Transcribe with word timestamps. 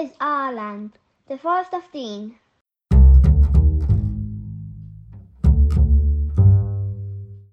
is 0.00 0.10
our 0.18 0.50
land, 0.50 0.92
the 1.28 1.36
Forest 1.36 1.74
of 1.74 1.82
Dean. 1.92 2.36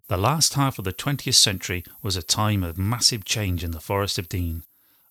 The 0.07 0.15
last 0.15 0.53
half 0.53 0.79
of 0.79 0.85
the 0.85 0.93
20th 0.93 1.33
century 1.33 1.83
was 2.01 2.15
a 2.15 2.23
time 2.23 2.63
of 2.63 2.77
massive 2.77 3.25
change 3.25 3.65
in 3.65 3.71
the 3.71 3.81
Forest 3.81 4.17
of 4.17 4.29
Dean. 4.29 4.63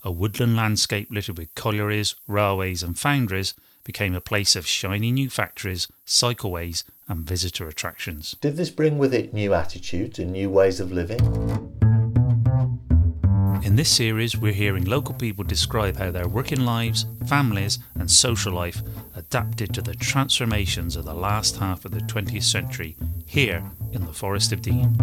A 0.02 0.10
woodland 0.10 0.56
landscape 0.56 1.08
littered 1.10 1.36
with 1.36 1.54
collieries, 1.54 2.14
railways, 2.26 2.82
and 2.82 2.98
foundries 2.98 3.52
became 3.84 4.14
a 4.14 4.20
place 4.22 4.56
of 4.56 4.66
shiny 4.66 5.12
new 5.12 5.28
factories, 5.28 5.88
cycleways, 6.06 6.84
and 7.06 7.26
visitor 7.26 7.68
attractions. 7.68 8.34
Did 8.40 8.56
this 8.56 8.70
bring 8.70 8.96
with 8.96 9.12
it 9.12 9.34
new 9.34 9.52
attitudes 9.52 10.18
and 10.18 10.32
new 10.32 10.48
ways 10.48 10.80
of 10.80 10.90
living? 10.90 11.75
In 13.62 13.76
this 13.76 13.90
series, 13.90 14.36
we're 14.36 14.52
hearing 14.52 14.84
local 14.84 15.14
people 15.14 15.44
describe 15.44 15.96
how 15.96 16.10
their 16.10 16.28
working 16.28 16.64
lives, 16.64 17.06
families, 17.26 17.78
and 17.94 18.10
social 18.10 18.52
life 18.52 18.82
adapted 19.14 19.74
to 19.74 19.82
the 19.82 19.94
transformations 19.94 20.96
of 20.96 21.04
the 21.04 21.14
last 21.14 21.56
half 21.56 21.84
of 21.84 21.90
the 21.90 22.00
20th 22.00 22.42
century 22.42 22.96
here 23.26 23.62
in 23.92 24.04
the 24.04 24.12
Forest 24.12 24.52
of 24.52 24.62
Dean. 24.62 24.96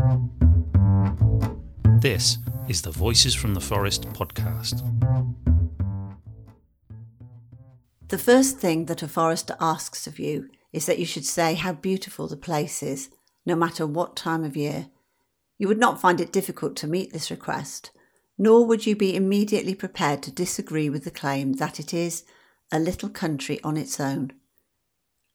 This 2.00 2.38
is 2.68 2.82
the 2.82 2.92
Voices 2.92 3.36
from 3.36 3.54
the 3.54 3.62
Forest 3.62 4.04
podcast. 4.14 4.82
The 8.10 8.18
first 8.18 8.60
thing 8.60 8.86
that 8.86 9.04
a 9.04 9.08
forester 9.08 9.56
asks 9.60 10.08
of 10.08 10.20
you 10.20 10.50
is 10.72 10.86
that 10.86 11.00
you 11.00 11.06
should 11.06 11.26
say 11.26 11.56
how 11.56 11.74
beautiful 11.74 12.28
the 12.28 12.38
place 12.38 12.84
is, 12.84 13.10
no 13.46 13.56
matter 13.56 13.86
what 13.86 14.16
time 14.16 14.44
of 14.44 14.56
year. 14.56 14.88
You 15.58 15.68
would 15.68 15.80
not 15.80 16.02
find 16.02 16.20
it 16.20 16.32
difficult 16.32 16.76
to 16.78 16.88
meet 16.88 17.14
this 17.14 17.32
request, 17.32 17.92
nor 18.38 18.66
would 18.66 18.86
you 18.86 18.96
be 18.96 19.16
immediately 19.16 19.76
prepared 19.76 20.24
to 20.24 20.32
disagree 20.32 20.90
with 20.90 21.04
the 21.04 21.12
claim 21.12 21.54
that 21.54 21.80
it 21.80 21.94
is 21.94 22.24
a 22.72 22.80
little 22.80 23.10
country 23.10 23.62
on 23.64 23.78
its 23.78 24.00
own. 24.00 24.32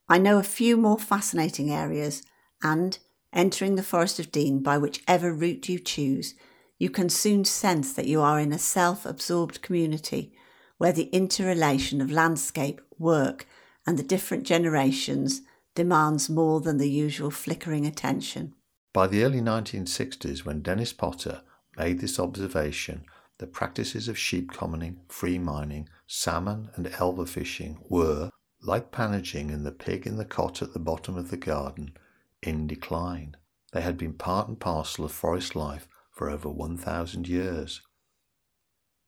I 0.09 0.19
know 0.19 0.39
a 0.39 0.43
few 0.43 0.77
more 0.77 0.99
fascinating 0.99 1.71
areas, 1.71 2.23
and 2.63 2.99
entering 3.33 3.77
the 3.77 3.83
Forest 3.83 4.19
of 4.19 4.33
Dean 4.33 4.63
by 4.63 4.79
whichever 4.79 5.33
route 5.33 5.69
you 5.69 5.79
choose, 5.79 6.35
you 6.79 6.91
can 6.91 7.09
soon 7.09 7.45
sense 7.45 7.93
that 7.93 8.07
you 8.07 8.21
are 8.21 8.41
in 8.41 8.53
a 8.53 8.59
self 8.59 9.05
absorbed 9.05 9.63
community 9.63 10.33
where 10.79 10.93
the 10.93 11.11
interrelation 11.11 12.01
of 12.01 12.11
landscape, 12.11 12.81
work, 12.99 13.47
and 13.87 13.99
the 13.99 14.03
different 14.03 14.45
generations 14.45 15.43
demands 15.75 16.29
more 16.29 16.61
than 16.61 16.79
the 16.79 16.91
usual 16.91 17.31
flickering 17.31 17.87
attention. 17.87 18.55
By 18.93 19.07
the 19.07 19.23
early 19.23 19.41
1960s, 19.41 20.45
when 20.45 20.63
Dennis 20.63 20.93
Potter 20.93 21.43
made 21.79 22.01
this 22.01 22.19
observation, 22.19 23.05
the 23.39 23.47
practices 23.47 24.09
of 24.09 24.19
sheep 24.19 24.53
commoning, 24.53 25.01
free 25.09 25.39
mining, 25.39 25.89
salmon 26.07 26.71
and 26.75 26.87
elver 26.87 27.29
fishing 27.29 27.79
were, 27.89 28.31
like 28.61 28.91
pannaging 28.91 29.53
and 29.53 29.65
the 29.65 29.71
pig 29.71 30.07
in 30.07 30.17
the 30.17 30.25
cot 30.25 30.61
at 30.61 30.73
the 30.73 30.81
bottom 30.81 31.17
of 31.17 31.31
the 31.31 31.37
garden, 31.37 31.93
in 32.43 32.67
decline. 32.67 33.37
They 33.73 33.81
had 33.83 33.97
been 33.97 34.15
part 34.15 34.49
and 34.49 34.59
parcel 34.59 35.05
of 35.05 35.13
forest 35.13 35.55
life 35.55 35.87
for 36.11 36.29
over 36.29 36.49
1,000 36.49 37.29
years. 37.29 37.81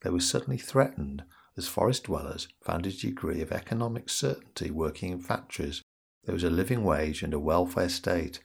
They 0.01 0.09
were 0.09 0.21
suddenly 0.21 0.57
threatened 0.57 1.23
as 1.57 1.67
forest 1.67 2.05
dwellers 2.05 2.47
found 2.63 2.87
a 2.87 2.91
degree 2.91 3.41
of 3.41 3.51
economic 3.51 4.09
certainty 4.09 4.71
working 4.71 5.11
in 5.11 5.19
factories. 5.19 5.83
There 6.23 6.33
was 6.33 6.43
a 6.43 6.49
living 6.49 6.83
wage 6.83 7.21
and 7.21 7.33
a 7.33 7.39
welfare 7.39 7.89
state. 7.89 8.39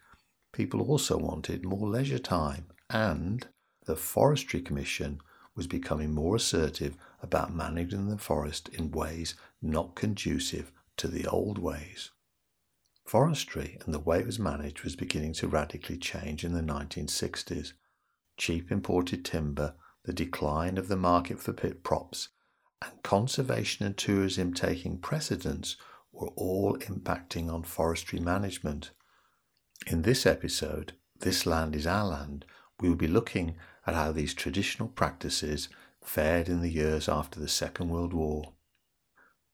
People 0.52 0.82
also 0.82 1.16
wanted 1.16 1.64
more 1.64 1.88
leisure 1.88 2.18
time, 2.18 2.66
and 2.90 3.46
the 3.86 3.96
Forestry 3.96 4.60
Commission 4.60 5.20
was 5.54 5.66
becoming 5.66 6.12
more 6.12 6.36
assertive 6.36 6.96
about 7.22 7.54
managing 7.54 8.08
the 8.08 8.18
forest 8.18 8.68
in 8.68 8.90
ways 8.90 9.34
not 9.62 9.94
conducive 9.94 10.70
to 10.96 11.08
the 11.08 11.26
old 11.26 11.58
ways. 11.58 12.10
Forestry 13.04 13.78
and 13.84 13.94
the 13.94 14.00
way 14.00 14.18
it 14.18 14.26
was 14.26 14.38
managed 14.38 14.82
was 14.82 14.96
beginning 14.96 15.32
to 15.34 15.48
radically 15.48 15.96
change 15.96 16.44
in 16.44 16.52
the 16.52 16.60
1960s. 16.60 17.72
Cheap 18.36 18.70
imported 18.70 19.24
timber, 19.24 19.74
the 20.04 20.12
decline 20.12 20.76
of 20.76 20.88
the 20.88 20.96
market 20.96 21.38
for 21.38 21.52
pit 21.52 21.82
props, 21.82 22.28
and 22.82 23.02
conservation 23.02 23.86
and 23.86 23.96
tourism 23.96 24.52
taking 24.52 24.98
precedence 24.98 25.76
were 26.12 26.30
all 26.36 26.76
impacting 26.78 27.52
on 27.52 27.62
forestry 27.62 28.18
management. 28.18 28.90
In 29.86 30.02
this 30.02 30.26
episode, 30.26 30.94
This 31.18 31.46
Land 31.46 31.76
is 31.76 31.86
Our 31.86 32.06
Land, 32.06 32.44
we 32.80 32.88
will 32.88 32.96
be 32.96 33.06
looking 33.06 33.56
at 33.86 33.94
how 33.94 34.12
these 34.12 34.34
traditional 34.34 34.88
practices 34.88 35.68
fared 36.02 36.48
in 36.48 36.60
the 36.60 36.70
years 36.70 37.08
after 37.08 37.38
the 37.38 37.48
Second 37.48 37.88
World 37.88 38.12
War. 38.12 38.52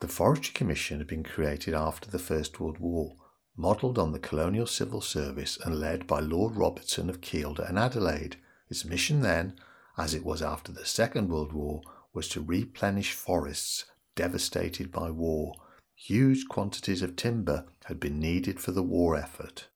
The 0.01 0.09
Forestry 0.09 0.53
Commission 0.53 0.99
had 0.99 1.07
been 1.07 1.23
created 1.23 1.75
after 1.75 2.11
the 2.11 2.19
First 2.19 2.59
World 2.59 2.79
War, 2.79 3.17
modelled 3.57 3.99
on 3.99 4.13
the 4.13 4.19
colonial 4.19 4.67
civil 4.67 5.01
service 5.01 5.59
and 5.65 5.79
led 5.79 6.07
by 6.07 6.21
Lord 6.21 6.57
Robinson 6.57 7.09
of 7.09 7.21
Kielder 7.21 7.69
and 7.69 7.79
Adelaide. 7.79 8.37
Its 8.69 8.85
mission 8.85 9.21
then, 9.21 9.55
as 9.97 10.15
it 10.15 10.25
was 10.25 10.43
after 10.43 10.73
the 10.73 10.87
Second 10.87 11.29
World 11.29 11.53
War, 11.53 11.83
was 12.13 12.29
to 12.29 12.41
replenish 12.41 13.13
forests 13.13 13.85
devastated 14.17 14.91
by 14.91 15.11
war. 15.11 15.55
Huge 15.95 16.49
quantities 16.49 17.03
of 17.03 17.17
timber 17.17 17.67
had 17.85 18.01
been 18.01 18.19
needed 18.19 18.59
for 18.59 18.73
the 18.73 18.83
war 18.83 19.17
effort. 19.17 19.69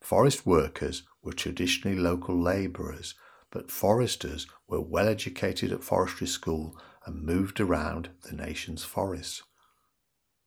Forest 0.00 0.44
workers 0.44 1.04
were 1.22 1.32
traditionally 1.32 1.98
local 1.98 2.38
labourers, 2.40 3.14
but 3.54 3.70
foresters 3.70 4.48
were 4.66 4.80
well 4.80 5.08
educated 5.08 5.72
at 5.72 5.84
forestry 5.84 6.26
school 6.26 6.76
and 7.06 7.22
moved 7.22 7.60
around 7.60 8.10
the 8.28 8.34
nation's 8.34 8.82
forests. 8.82 9.44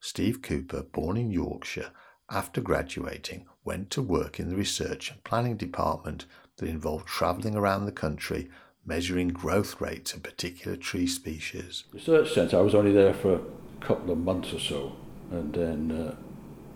Steve 0.01 0.41
Cooper, 0.41 0.83
born 0.83 1.15
in 1.15 1.31
Yorkshire, 1.31 1.91
after 2.29 2.59
graduating, 2.59 3.45
went 3.63 3.89
to 3.91 4.01
work 4.01 4.39
in 4.39 4.49
the 4.49 4.57
research 4.57 5.09
and 5.09 5.23
planning 5.23 5.55
department 5.55 6.25
that 6.57 6.67
involved 6.67 7.07
travelling 7.07 7.55
around 7.55 7.85
the 7.85 7.91
country 7.91 8.49
measuring 8.85 9.29
growth 9.29 9.79
rates 9.79 10.13
of 10.13 10.21
particular 10.21 10.75
tree 10.75 11.07
species. 11.07 11.85
Research 11.93 12.33
centre, 12.33 12.57
I 12.57 12.61
was 12.61 12.75
only 12.75 12.91
there 12.91 13.13
for 13.13 13.35
a 13.35 13.85
couple 13.85 14.11
of 14.11 14.17
months 14.17 14.53
or 14.53 14.59
so, 14.59 14.95
and 15.31 15.53
then 15.53 15.91
uh, 15.91 16.15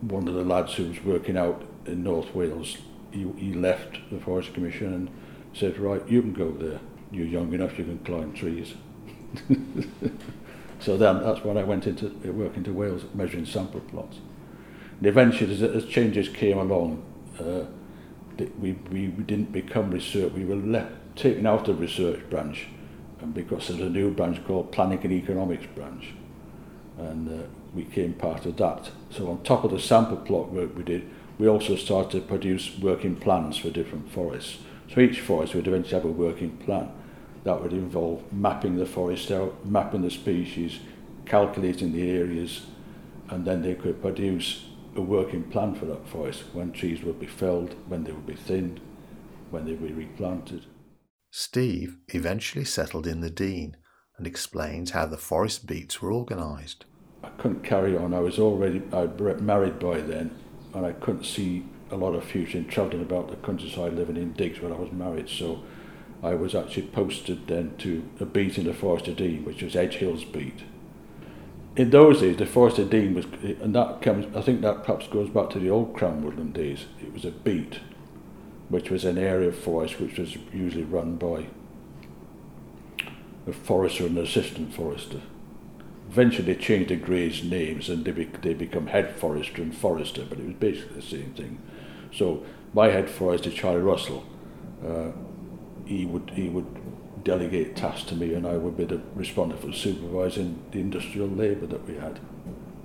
one 0.02 0.28
of 0.30 0.34
the 0.34 0.44
lads 0.44 0.76
who 0.76 0.88
was 0.88 1.04
working 1.04 1.38
out 1.38 1.64
in 1.86 2.04
North 2.04 2.34
Wales, 2.34 2.78
he, 3.12 3.30
he 3.38 3.54
left 3.54 3.98
the 4.10 4.20
Forest 4.20 4.54
Commission 4.54 4.94
and 4.94 5.10
said, 5.54 5.78
right, 5.80 6.08
you 6.08 6.22
can 6.22 6.34
go 6.34 6.52
there. 6.52 6.80
You're 7.12 7.26
young 7.28 7.54
enough, 7.54 7.78
you 7.78 7.86
can 7.86 8.00
climb 8.00 8.34
trees. 8.34 8.74
so 10.80 10.98
then 10.98 11.24
that's 11.24 11.44
when 11.44 11.58
I 11.58 11.64
went 11.64 11.88
into 11.88 12.08
uh, 12.08 12.32
work 12.32 12.56
into 12.58 12.74
Wales, 12.74 13.04
measuring 13.14 13.46
sample 13.46 13.82
plots. 13.82 14.18
And 14.98 15.08
eventually, 15.08 15.54
as, 15.54 15.62
as 15.62 15.86
changes 15.86 16.30
came 16.30 16.58
along, 16.58 17.04
uh, 17.40 17.66
we, 18.60 18.74
we, 18.92 19.08
didn't 19.08 19.52
become 19.52 19.92
research, 19.92 20.32
we 20.34 20.46
were 20.46 20.56
left 20.56 20.94
taken 21.16 21.46
out 21.46 21.68
of 21.68 21.80
research 21.80 22.20
branch 22.30 22.68
and 23.22 23.34
because 23.34 23.68
there's 23.68 23.82
a 23.82 23.90
new 23.90 24.12
branch 24.12 24.44
called 24.46 24.72
planning 24.72 25.00
and 25.04 25.12
economics 25.12 25.66
branch 25.76 26.14
and 26.98 27.30
uh, 27.30 27.48
we 27.74 27.84
came 27.84 28.14
part 28.14 28.46
of 28.46 28.58
that 28.58 28.90
so 29.10 29.30
on 29.30 29.42
top 29.44 29.64
of 29.64 29.72
the 29.72 29.80
sample 29.80 30.18
plot 30.18 30.50
work 30.52 30.76
we 30.76 30.84
did 30.84 31.08
we 31.38 31.48
also 31.48 31.76
started 31.76 32.12
to 32.12 32.28
produce 32.28 32.78
working 32.80 33.16
plans 33.16 33.58
for 33.58 33.70
different 33.70 34.10
forests 34.12 34.60
so 34.94 35.02
each 35.02 35.22
forest 35.22 35.56
would 35.56 35.68
eventually 35.68 35.96
have 35.96 36.06
a 36.06 36.12
working 36.12 36.58
plan 36.58 36.92
that 37.44 37.62
would 37.62 37.74
involve 37.74 38.32
mapping 38.32 38.78
the 38.78 38.86
forest 38.86 39.32
out 39.32 39.66
mapping 39.66 40.02
the 40.02 40.12
species 40.12 40.80
calculating 41.26 41.92
the 41.92 42.10
areas 42.10 42.66
and 43.30 43.46
then 43.46 43.62
they 43.62 43.76
could 43.76 44.02
produce 44.02 44.66
a 44.96 45.02
working 45.02 45.44
plan 45.44 45.74
for 45.74 45.86
that 45.86 46.08
forest 46.08 46.44
when 46.54 46.72
trees 46.72 47.02
would 47.04 47.20
be 47.20 47.26
felled 47.28 47.76
when 47.88 48.04
they 48.04 48.12
would 48.12 48.28
be 48.28 48.36
thinned 48.36 48.80
when 49.50 49.66
they 49.66 49.74
would 49.74 49.96
be 49.96 50.06
replanted 50.06 50.66
Steve 51.32 51.96
eventually 52.10 52.66
settled 52.66 53.08
in 53.08 53.22
the 53.22 53.30
Dean 53.30 53.78
and 54.18 54.28
explains 54.28 54.92
how 54.92 55.06
the 55.06 55.18
forest 55.18 55.66
beats 55.66 56.02
were 56.02 56.12
organised. 56.12 56.86
I 57.24 57.30
couldn't 57.30 57.64
carry 57.64 57.96
on. 57.96 58.14
I 58.14 58.20
was 58.20 58.38
already 58.38 58.84
I'd 58.92 59.42
married 59.42 59.80
by 59.80 60.02
then, 60.02 60.32
and 60.74 60.86
I 60.86 60.92
couldn't 60.92 61.24
see 61.24 61.66
a 61.92 61.96
lot 61.96 62.16
of 62.16 62.36
in 62.36 62.68
travelling 62.68 63.02
about 63.02 63.30
the 63.30 63.36
countryside, 63.38 63.94
living 63.94 64.18
in 64.18 64.34
digs 64.34 64.60
when 64.60 64.72
I 64.72 64.78
was 64.78 64.92
married. 64.92 65.30
So 65.30 65.62
I 66.24 66.36
was 66.36 66.56
actually 66.56 66.88
posted 66.88 67.48
then 67.48 67.76
to 67.80 68.04
a 68.20 68.26
beat 68.26 68.58
in 68.58 68.66
the 68.66 68.74
Forest 68.74 69.08
of 69.10 69.18
Dean, 69.18 69.44
which 69.44 69.62
was 69.62 69.76
Edge 69.76 69.96
Hills 69.96 70.24
Beat. 70.24 70.64
In 71.76 71.90
those 71.90 72.22
days, 72.22 72.38
the 72.38 72.46
Forest 72.46 72.80
of 72.80 72.90
Dean 72.90 73.14
was, 73.14 73.26
and 73.62 73.74
that 73.76 74.02
comes, 74.02 74.36
I 74.36 74.42
think 74.42 74.62
that 74.62 74.84
perhaps 74.84 75.08
goes 75.08 75.30
back 75.30 75.50
to 75.52 75.60
the 75.60 75.70
old 75.70 75.96
Crown 75.96 76.24
Woodland 76.24 76.54
days. 76.54 76.86
It 77.02 77.14
was 77.14 77.26
a 77.26 77.32
beat 77.32 77.80
which 78.72 78.90
was 78.90 79.04
an 79.04 79.18
area 79.18 79.50
of 79.50 79.58
forest 79.58 80.00
which 80.00 80.18
was 80.18 80.38
usually 80.54 80.86
run 80.86 81.18
by 81.18 81.46
a 83.46 83.52
forester 83.52 84.06
and 84.06 84.18
an 84.18 84.24
assistant 84.24 84.74
forester. 84.74 85.20
Eventually 86.10 86.54
they 86.54 86.60
changed 86.60 86.90
the 86.90 86.96
Greys' 86.96 87.44
names 87.44 87.90
and 87.90 88.06
they, 88.06 88.12
be, 88.12 88.26
they 88.42 88.54
become 88.54 88.88
head 88.88 89.16
forester 89.18 89.62
and 89.62 89.76
forester, 89.76 90.26
but 90.28 90.40
it 90.40 90.46
was 90.46 90.56
basically 90.56 90.96
the 90.96 91.02
same 91.02 91.34
thing. 91.34 91.58
So 92.14 92.44
my 92.74 92.88
head 92.88 93.10
forester, 93.10 93.52
Charlie 93.52 93.82
Russell, 93.82 94.26
uh, 94.86 95.12
he 95.86 96.06
would 96.06 96.32
he 96.32 96.50
would 96.50 96.66
delegate 97.24 97.76
tasks 97.76 98.08
to 98.10 98.16
me, 98.16 98.34
and 98.34 98.48
I 98.48 98.58
would 98.58 98.78
be 98.78 98.86
the, 98.86 99.02
responsible 99.16 99.70
for 99.70 99.74
supervising 99.74 100.64
the 100.72 100.80
industrial 100.80 101.28
labour 101.28 101.68
that 101.68 101.88
we 101.88 101.96
had, 101.96 102.20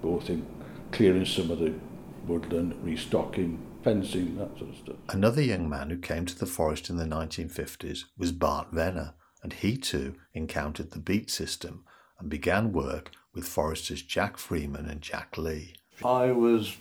both 0.03 0.29
in 0.29 0.47
clearing 0.93 1.25
some 1.25 1.51
of 1.51 1.59
the 1.59 1.73
woodland, 2.27 2.75
restocking, 2.83 3.65
fencing, 3.83 4.37
that 4.37 4.59
sort 4.59 4.71
of 4.71 4.77
stuff. 4.77 4.97
Another 5.09 5.43
young 5.43 5.69
man 5.69 5.91
who 5.91 5.99
came 5.99 6.27
to 6.27 6.39
the 6.39 6.47
forest 6.47 6.91
in 6.91 6.97
the 6.97 7.05
1950s 7.05 8.05
was 8.19 8.33
Bart 8.33 8.69
Venner, 8.73 9.15
and 9.43 9.53
he 9.53 9.77
too 9.77 10.15
encountered 10.35 10.91
the 10.91 10.99
beat 10.99 11.31
system 11.31 11.85
and 12.19 12.29
began 12.29 12.73
work 12.73 13.13
with 13.35 13.47
foresters 13.47 14.03
Jack 14.03 14.39
Freeman 14.39 14.87
and 14.87 15.01
Jack 15.01 15.37
Lee. 15.39 15.75
I 16.05 16.33
was 16.33 16.77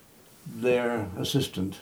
their 0.48 1.10
assistant. 1.18 1.80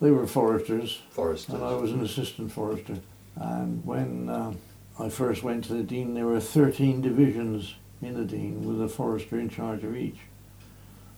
They 0.00 0.10
were 0.10 0.26
foresters, 0.26 1.00
Foresters. 1.10 1.54
and 1.54 1.64
I 1.64 1.74
was 1.74 1.92
an 1.92 2.02
assistant 2.02 2.52
forester. 2.52 2.98
And 3.36 3.84
when 3.84 4.28
uh, 4.28 4.52
I 4.98 5.08
first 5.08 5.42
went 5.42 5.64
to 5.64 5.74
the 5.74 5.82
Dean, 5.82 6.14
there 6.14 6.26
were 6.26 6.40
13 6.40 7.00
divisions 7.00 7.74
in 8.02 8.14
the 8.14 8.24
Dean 8.24 8.64
with 8.66 8.82
a 8.82 8.88
forester 8.88 9.38
in 9.38 9.48
charge 9.48 9.84
of 9.84 9.96
each. 9.96 10.18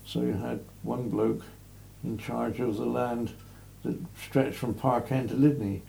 So 0.07 0.21
you 0.21 0.33
had 0.33 0.61
one 0.83 1.09
bloke 1.09 1.43
in 2.05 2.19
charge 2.19 2.61
of 2.61 2.77
the 2.77 2.87
land 2.87 3.33
that 3.83 3.99
stretched 4.23 4.57
from 4.57 4.75
Park 4.75 5.11
End 5.11 5.31
to 5.31 5.35
Lydney. 5.35 5.83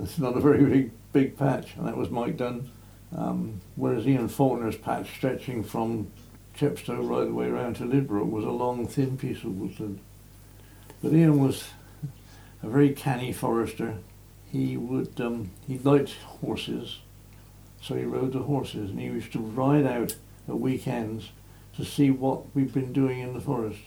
It's 0.00 0.18
not 0.18 0.36
a 0.36 0.40
very 0.40 0.64
big, 0.64 0.90
big 1.12 1.36
patch, 1.36 1.74
and 1.76 1.86
that 1.86 1.96
was 1.96 2.10
Mike 2.10 2.36
Dunn. 2.36 2.70
Um, 3.16 3.60
whereas 3.76 4.06
Ian 4.06 4.28
Faulkner's 4.28 4.76
patch 4.76 5.14
stretching 5.16 5.62
from 5.62 6.10
Chepstow 6.56 7.08
right 7.08 7.26
the 7.26 7.32
way 7.34 7.46
around 7.46 7.76
to 7.76 7.84
Lydbrook 7.84 8.30
was 8.30 8.44
a 8.44 8.50
long, 8.50 8.86
thin 8.86 9.16
piece 9.16 9.38
of 9.44 9.58
woodland. 9.58 10.00
But 11.02 11.12
Ian 11.12 11.40
was 11.40 11.64
a 12.62 12.68
very 12.68 12.90
canny 12.90 13.32
forester. 13.32 13.98
He 14.50 14.76
would 14.76 15.20
um, 15.20 15.50
he 15.66 15.78
liked 15.78 16.12
horses, 16.40 17.00
so 17.80 17.94
he 17.94 18.04
rode 18.04 18.32
the 18.32 18.40
horses, 18.40 18.90
and 18.90 18.98
he 19.00 19.06
used 19.06 19.32
to 19.32 19.38
ride 19.40 19.86
out 19.86 20.14
at 20.48 20.58
weekends 20.60 21.30
to 21.76 21.84
see 21.84 22.10
what 22.10 22.54
we'd 22.54 22.72
been 22.72 22.92
doing 22.92 23.20
in 23.20 23.34
the 23.34 23.40
forest. 23.40 23.80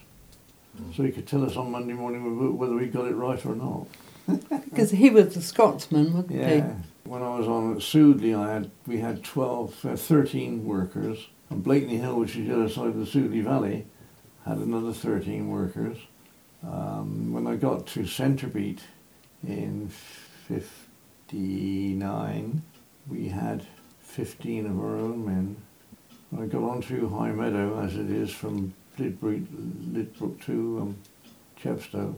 So 0.95 1.03
he 1.03 1.11
could 1.11 1.27
tell 1.27 1.43
us 1.43 1.57
on 1.57 1.71
Monday 1.71 1.93
morning 1.93 2.23
whether- 2.37 2.51
whether 2.51 2.75
we 2.75 2.87
got 2.87 3.07
it 3.07 3.15
right 3.15 3.43
or 3.45 3.55
not. 3.55 3.87
Because 4.69 4.91
he 4.91 5.09
was 5.09 5.35
a 5.35 5.41
Scotsman, 5.41 6.13
wasn't 6.13 6.31
Yeah. 6.31 6.75
When 7.03 7.23
I 7.23 7.39
was 7.39 7.47
on 7.47 7.75
at 7.75 7.81
Soudley, 7.81 8.35
I 8.35 8.53
had 8.53 8.71
we 8.85 8.99
had 8.99 9.23
12, 9.23 9.85
uh, 9.85 9.95
13 9.95 10.63
workers. 10.65 11.27
And 11.49 11.63
Blakeney 11.63 11.97
Hill, 11.97 12.19
which 12.19 12.35
is 12.35 12.47
the 12.47 12.53
other 12.53 12.69
side 12.69 12.87
of 12.89 12.97
the 12.97 13.07
Soudley 13.07 13.41
Valley, 13.41 13.87
had 14.45 14.57
another 14.59 14.93
13 14.93 15.49
workers. 15.49 15.97
Um, 16.63 17.33
when 17.33 17.47
I 17.47 17.55
got 17.55 17.87
to 17.87 18.01
Centrebeat 18.01 18.81
in 19.47 19.89
59, 20.47 22.61
we 23.07 23.29
had 23.29 23.65
15 24.01 24.65
of 24.65 24.77
our 24.79 24.97
own 24.97 25.25
men. 25.25 25.55
When 26.29 26.43
I 26.43 26.47
got 26.47 26.63
on 26.63 26.81
to 26.83 27.09
High 27.09 27.31
Meadow, 27.31 27.79
as 27.79 27.95
it 27.95 28.09
is 28.09 28.31
from 28.31 28.73
Lydbrook, 28.97 29.45
Lydbrook 29.93 30.41
to 30.41 30.79
um, 30.81 30.97
Chepstow, 31.61 32.15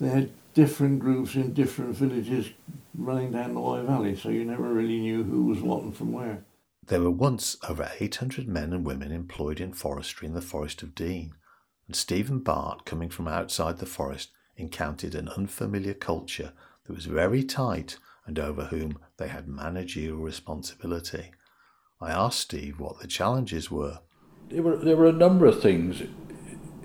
they 0.00 0.08
had 0.08 0.30
different 0.54 0.98
groups 0.98 1.34
in 1.34 1.54
different 1.54 1.96
villages 1.96 2.50
running 2.96 3.32
down 3.32 3.54
the 3.54 3.60
Wye 3.60 3.82
Valley, 3.82 4.16
so 4.16 4.28
you 4.28 4.44
never 4.44 4.64
really 4.64 4.98
knew 4.98 5.24
who 5.24 5.46
was 5.46 5.60
what 5.60 5.82
and 5.82 5.96
from 5.96 6.12
where. 6.12 6.44
There 6.86 7.00
were 7.00 7.10
once 7.10 7.56
over 7.68 7.90
800 8.00 8.48
men 8.48 8.72
and 8.72 8.84
women 8.84 9.12
employed 9.12 9.60
in 9.60 9.72
forestry 9.72 10.26
in 10.26 10.34
the 10.34 10.40
Forest 10.40 10.82
of 10.82 10.94
Dean, 10.94 11.34
and 11.90 11.96
Stephen 11.96 12.38
Bart, 12.38 12.84
coming 12.84 13.08
from 13.08 13.26
outside 13.26 13.78
the 13.78 13.84
forest, 13.84 14.30
encountered 14.56 15.12
an 15.16 15.28
unfamiliar 15.30 15.92
culture 15.92 16.52
that 16.84 16.94
was 16.94 17.06
very 17.06 17.42
tight 17.42 17.98
and 18.26 18.38
over 18.38 18.66
whom 18.66 19.00
they 19.16 19.26
had 19.26 19.48
managerial 19.48 20.18
responsibility. 20.18 21.32
I 22.00 22.12
asked 22.12 22.38
Steve 22.38 22.78
what 22.78 23.00
the 23.00 23.08
challenges 23.08 23.72
were. 23.72 23.98
There 24.50 24.62
were, 24.62 24.76
there 24.76 24.96
were 24.96 25.08
a 25.08 25.12
number 25.12 25.46
of 25.46 25.60
things 25.60 26.02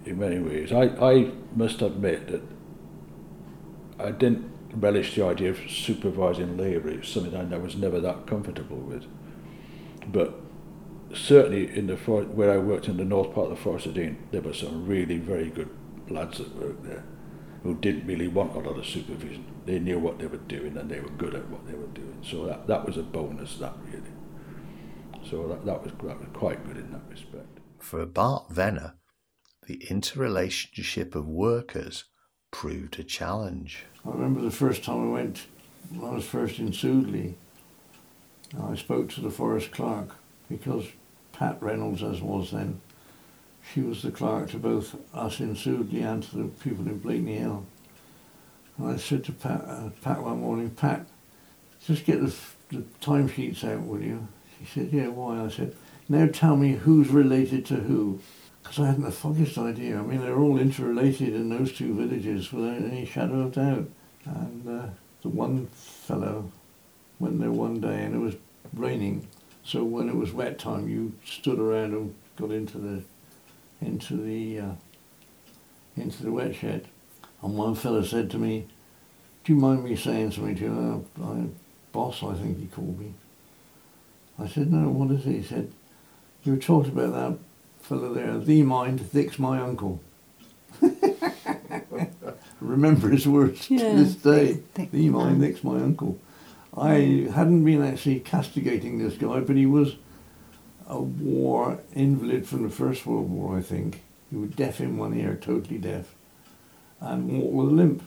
in 0.06 0.18
many 0.18 0.40
ways. 0.40 0.72
I, 0.72 0.86
I 0.86 1.32
must 1.56 1.84
admit 1.84 2.28
that 2.30 2.42
I 4.00 4.10
didn't 4.10 4.52
relish 4.74 5.14
the 5.14 5.24
idea 5.24 5.52
of 5.52 5.60
supervising 5.70 6.58
labour. 6.58 6.90
It 6.90 7.02
was 7.02 7.10
something 7.10 7.36
I 7.54 7.58
was 7.60 7.76
never 7.76 8.00
that 8.00 8.26
comfortable 8.26 8.78
with. 8.80 9.06
But 10.08 10.34
certainly 11.16 11.76
in 11.76 11.88
the 11.88 11.98
for- 11.98 12.24
where 12.24 12.52
I 12.52 12.58
worked 12.58 12.88
in 12.88 12.98
the 12.98 13.06
north 13.06 13.34
part 13.34 13.52
of 13.52 13.58
the 13.58 13.64
Forest 13.64 13.88
of 13.88 13.94
Dean, 13.96 14.28
there 14.32 14.42
were 14.42 14.54
some 14.54 14.86
really 14.86 15.18
very 15.18 15.50
good 15.50 15.70
lads 16.10 16.38
that 16.38 16.56
worked 16.56 16.84
there 16.84 17.04
who 17.64 17.74
didn't 17.74 18.06
really 18.06 18.28
want 18.28 18.56
a 18.56 18.60
lot 18.60 18.78
of 18.78 18.86
supervision. 18.86 19.44
They 19.66 19.80
knew 19.80 19.98
what 19.98 20.20
they 20.20 20.28
were 20.28 20.38
doing 20.38 20.78
and 20.78 20.90
they 20.90 21.00
were 21.00 21.10
good 21.10 21.34
at 21.34 21.50
what 21.50 21.66
they 21.66 21.74
were 21.74 21.88
doing. 21.88 22.20
So 22.24 22.46
that, 22.46 22.68
that 22.68 22.86
was 22.86 22.98
a 22.98 23.02
bonus, 23.02 23.58
that 23.58 23.74
really. 23.86 24.04
So 25.28 25.48
that, 25.48 25.66
that, 25.66 25.84
was, 25.84 25.92
that 26.04 26.20
was 26.20 26.28
quite 26.34 26.64
good 26.68 26.78
in 26.78 26.92
that 26.92 27.02
respect. 27.10 27.60
For 27.80 28.06
Bart 28.06 28.52
Venner, 28.52 28.96
the 29.68 29.84
interrelationship 29.90 31.16
of 31.16 31.28
workers 31.28 32.06
proved 32.52 33.00
a 33.00 33.04
challenge. 33.04 33.86
I 34.06 34.12
remember 34.12 34.42
the 34.42 34.52
first 34.52 34.84
time 34.84 35.10
I 35.10 35.12
went, 35.12 35.48
when 35.90 36.12
I 36.12 36.14
was 36.14 36.26
first 36.26 36.60
in 36.60 36.72
Soudley, 36.72 37.36
I 38.62 38.76
spoke 38.76 39.10
to 39.14 39.22
the 39.22 39.32
forest 39.32 39.72
clerk 39.72 40.16
because 40.50 40.86
Pat 41.36 41.62
Reynolds, 41.62 42.02
as 42.02 42.22
was 42.22 42.52
then, 42.52 42.80
she 43.74 43.82
was 43.82 44.02
the 44.02 44.12
clerk 44.12 44.50
to 44.52 44.58
both 44.58 44.96
us 45.14 45.40
in 45.40 45.56
Soudley 45.56 46.02
and 46.02 46.24
to 46.24 46.38
the 46.38 46.44
people 46.46 46.86
in 46.86 47.00
Blakeney 47.00 47.38
Hill. 47.38 47.66
And 48.78 48.92
I 48.92 48.98
said 48.98 49.24
to 49.26 49.32
Pat, 49.32 49.66
uh, 49.68 49.90
Pat 50.02 50.22
one 50.22 50.42
morning, 50.42 50.70
Pat, 50.70 51.06
just 51.86 52.06
get 52.06 52.22
the, 52.22 52.34
the 52.70 52.84
timesheets 53.02 53.64
out, 53.64 53.86
will 53.86 54.02
you? 54.02 54.28
She 54.60 54.66
said, 54.66 54.90
yeah, 54.94 55.08
why? 55.08 55.44
I 55.44 55.50
said, 55.50 55.76
now 56.08 56.28
tell 56.28 56.56
me 56.56 56.74
who's 56.74 57.10
related 57.10 57.66
to 57.68 57.76
who. 57.76 58.20
Because 58.62 58.80
I 58.80 58.88
hadn't 58.88 59.04
the 59.04 59.12
foggiest 59.12 59.58
idea. 59.58 60.00
I 60.00 60.02
mean, 60.02 60.22
they're 60.22 60.40
all 60.40 60.58
interrelated 60.58 61.34
in 61.34 61.50
those 61.50 61.74
two 61.74 61.94
villages 61.94 62.52
without 62.52 62.82
any 62.82 63.06
shadow 63.06 63.42
of 63.42 63.54
doubt. 63.54 63.88
And 64.26 64.68
uh, 64.68 64.88
the 65.22 65.30
one 65.30 65.68
fellow 65.68 66.52
went 67.20 67.40
there 67.40 67.52
one 67.52 67.80
day 67.80 68.04
and 68.04 68.16
it 68.16 68.20
was 68.20 68.36
raining. 68.74 69.28
So 69.66 69.84
when 69.84 70.08
it 70.10 70.16
was 70.16 70.32
wet 70.32 70.60
time, 70.60 70.88
you 70.88 71.14
stood 71.26 71.60
around 71.60 71.94
and 71.94 72.16
got 72.38 72.52
into 72.52 72.78
the 72.78 73.04
into 73.82 74.16
the 74.16 74.60
uh, 74.60 74.72
into 75.98 76.24
the 76.24 76.32
wet 76.32 76.56
shed. 76.56 76.88
And 77.42 77.58
one 77.58 77.74
fellow 77.76 78.04
said 78.04 78.30
to 78.32 78.38
me, 78.38 78.68
"Do 79.44 79.54
you 79.54 79.60
mind 79.60 79.84
me 79.84 79.96
saying 79.96 80.32
something 80.32 80.56
to 80.58 80.64
you?" 80.64 81.04
Uh, 81.20 81.24
I, 81.26 81.46
boss, 81.92 82.22
I 82.24 82.36
think 82.36 82.60
he 82.60 82.68
called 82.68 83.00
me. 83.00 83.14
I 84.38 84.48
said, 84.48 84.72
"No, 84.72 84.90
what 84.90 85.10
is 85.12 85.26
it?" 85.26 85.32
He 85.32 85.44
said, 85.44 85.72
"You 86.44 86.54
were 86.54 86.60
talking 86.60 86.92
about 86.92 87.14
that 87.14 87.40
fellow 87.84 88.14
there. 88.14 88.38
the 88.38 88.62
mind, 88.64 89.02
thick's 89.10 89.40
my 89.40 89.60
uncle." 89.60 90.00
Remember 92.60 93.10
his 93.10 93.28
words 93.28 93.70
Yeah. 93.70 93.90
to 93.92 93.96
this 93.98 94.16
day. 94.16 94.60
Thick 94.74 94.92
Thee 94.92 95.10
mind, 95.10 95.42
thick's 95.42 95.64
my 95.64 95.76
uncle. 95.82 96.18
I 96.78 97.30
hadn't 97.34 97.64
been 97.64 97.82
actually 97.84 98.20
castigating 98.20 98.98
this 98.98 99.16
guy, 99.16 99.40
but 99.40 99.56
he 99.56 99.66
was 99.66 99.96
a 100.88 101.00
war 101.00 101.80
invalid 101.94 102.48
from 102.48 102.64
the 102.64 102.70
First 102.70 103.06
World 103.06 103.30
War, 103.30 103.58
I 103.58 103.62
think. 103.62 104.04
He 104.30 104.38
was 104.38 104.50
deaf 104.52 104.82
in 104.82 104.98
one 104.98 105.14
ear, 105.14 105.38
totally 105.40 105.78
deaf, 105.78 106.14
and 107.00 107.40
walked 107.40 107.54
with 107.54 107.68
a 107.68 107.72
limp. 107.72 108.04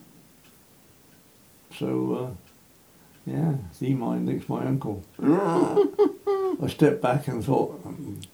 So, 1.78 2.14
uh, 2.14 3.30
yeah, 3.30 3.54
thee 3.78 3.94
mind, 3.94 4.28
thick's 4.28 4.48
my 4.48 4.64
uncle. 4.64 5.04
I 5.22 6.66
stepped 6.68 7.00
back 7.00 7.28
and 7.28 7.44
thought, 7.44 7.82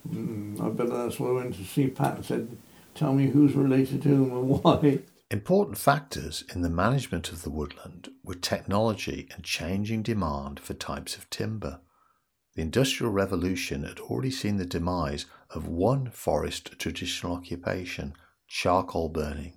mm, 0.09 0.61
I 0.61 0.69
bet 0.71 0.89
that's 0.89 1.21
why 1.21 1.29
I 1.29 1.33
went 1.33 1.55
to 1.57 1.65
see 1.65 1.89
Pat 1.89 2.17
and 2.17 2.25
said, 2.25 2.57
tell 2.95 3.13
me 3.13 3.29
who's 3.29 3.55
related 3.55 4.03
to 4.03 4.09
whom 4.09 4.31
and 4.31 4.49
why. 4.49 5.01
Important 5.31 5.79
factors 5.79 6.45
in 6.55 6.61
the 6.61 6.69
management 6.69 7.33
of 7.33 7.43
the 7.43 7.51
woodland 7.51 8.11
were 8.23 8.35
technology 8.35 9.27
and 9.35 9.43
changing 9.43 10.03
demand 10.03 10.61
for 10.61 10.75
types 10.75 11.17
of 11.17 11.29
timber. 11.31 11.81
The 12.55 12.63
Industrial 12.63 13.11
Revolution 13.11 13.85
had 13.85 13.99
already 13.99 14.31
seen 14.31 14.59
the 14.59 14.67
demise 14.67 15.27
of 15.51 15.67
one 15.67 16.11
forest 16.11 16.79
traditional 16.79 17.35
occupation, 17.35 18.15
charcoal 18.47 19.09
burning. 19.09 19.55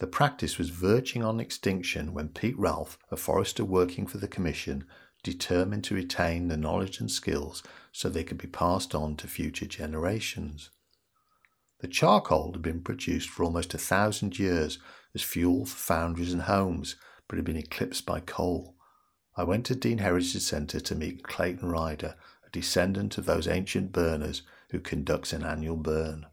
The 0.00 0.06
practice 0.06 0.58
was 0.58 0.70
verging 0.70 1.22
on 1.22 1.40
extinction 1.40 2.12
when 2.12 2.30
Pete 2.30 2.58
Ralph, 2.58 2.98
a 3.10 3.16
forester 3.16 3.64
working 3.64 4.06
for 4.06 4.18
the 4.18 4.28
Commission, 4.28 4.84
determined 5.22 5.84
to 5.84 5.94
retain 5.94 6.48
the 6.48 6.56
knowledge 6.56 7.00
and 7.00 7.10
skills 7.10 7.62
so 7.92 8.08
they 8.08 8.24
could 8.24 8.38
be 8.38 8.48
passed 8.48 8.94
on 8.94 9.16
to 9.16 9.28
future 9.28 9.66
generations. 9.66 10.70
The 11.80 11.88
charcoal 11.88 12.52
had 12.52 12.62
been 12.62 12.82
produced 12.82 13.30
for 13.30 13.44
almost 13.44 13.72
a 13.74 13.78
thousand 13.78 14.38
years 14.38 14.78
as 15.14 15.22
fuel 15.22 15.64
for 15.64 15.76
foundries 15.76 16.32
and 16.32 16.42
homes, 16.42 16.96
but 17.26 17.36
had 17.36 17.44
been 17.44 17.56
eclipsed 17.56 18.04
by 18.04 18.20
coal. 18.20 18.76
I 19.36 19.44
went 19.44 19.64
to 19.66 19.74
Dean 19.74 19.98
Heritage 19.98 20.42
Centre 20.42 20.80
to 20.80 20.94
meet 20.94 21.22
Clayton 21.22 21.68
Ryder, 21.68 22.16
a 22.46 22.50
descendant 22.50 23.16
of 23.16 23.24
those 23.24 23.48
ancient 23.48 23.92
burners 23.92 24.42
who 24.70 24.80
conducts 24.80 25.32
an 25.32 25.42
annual 25.42 25.76
burn. 25.76 26.26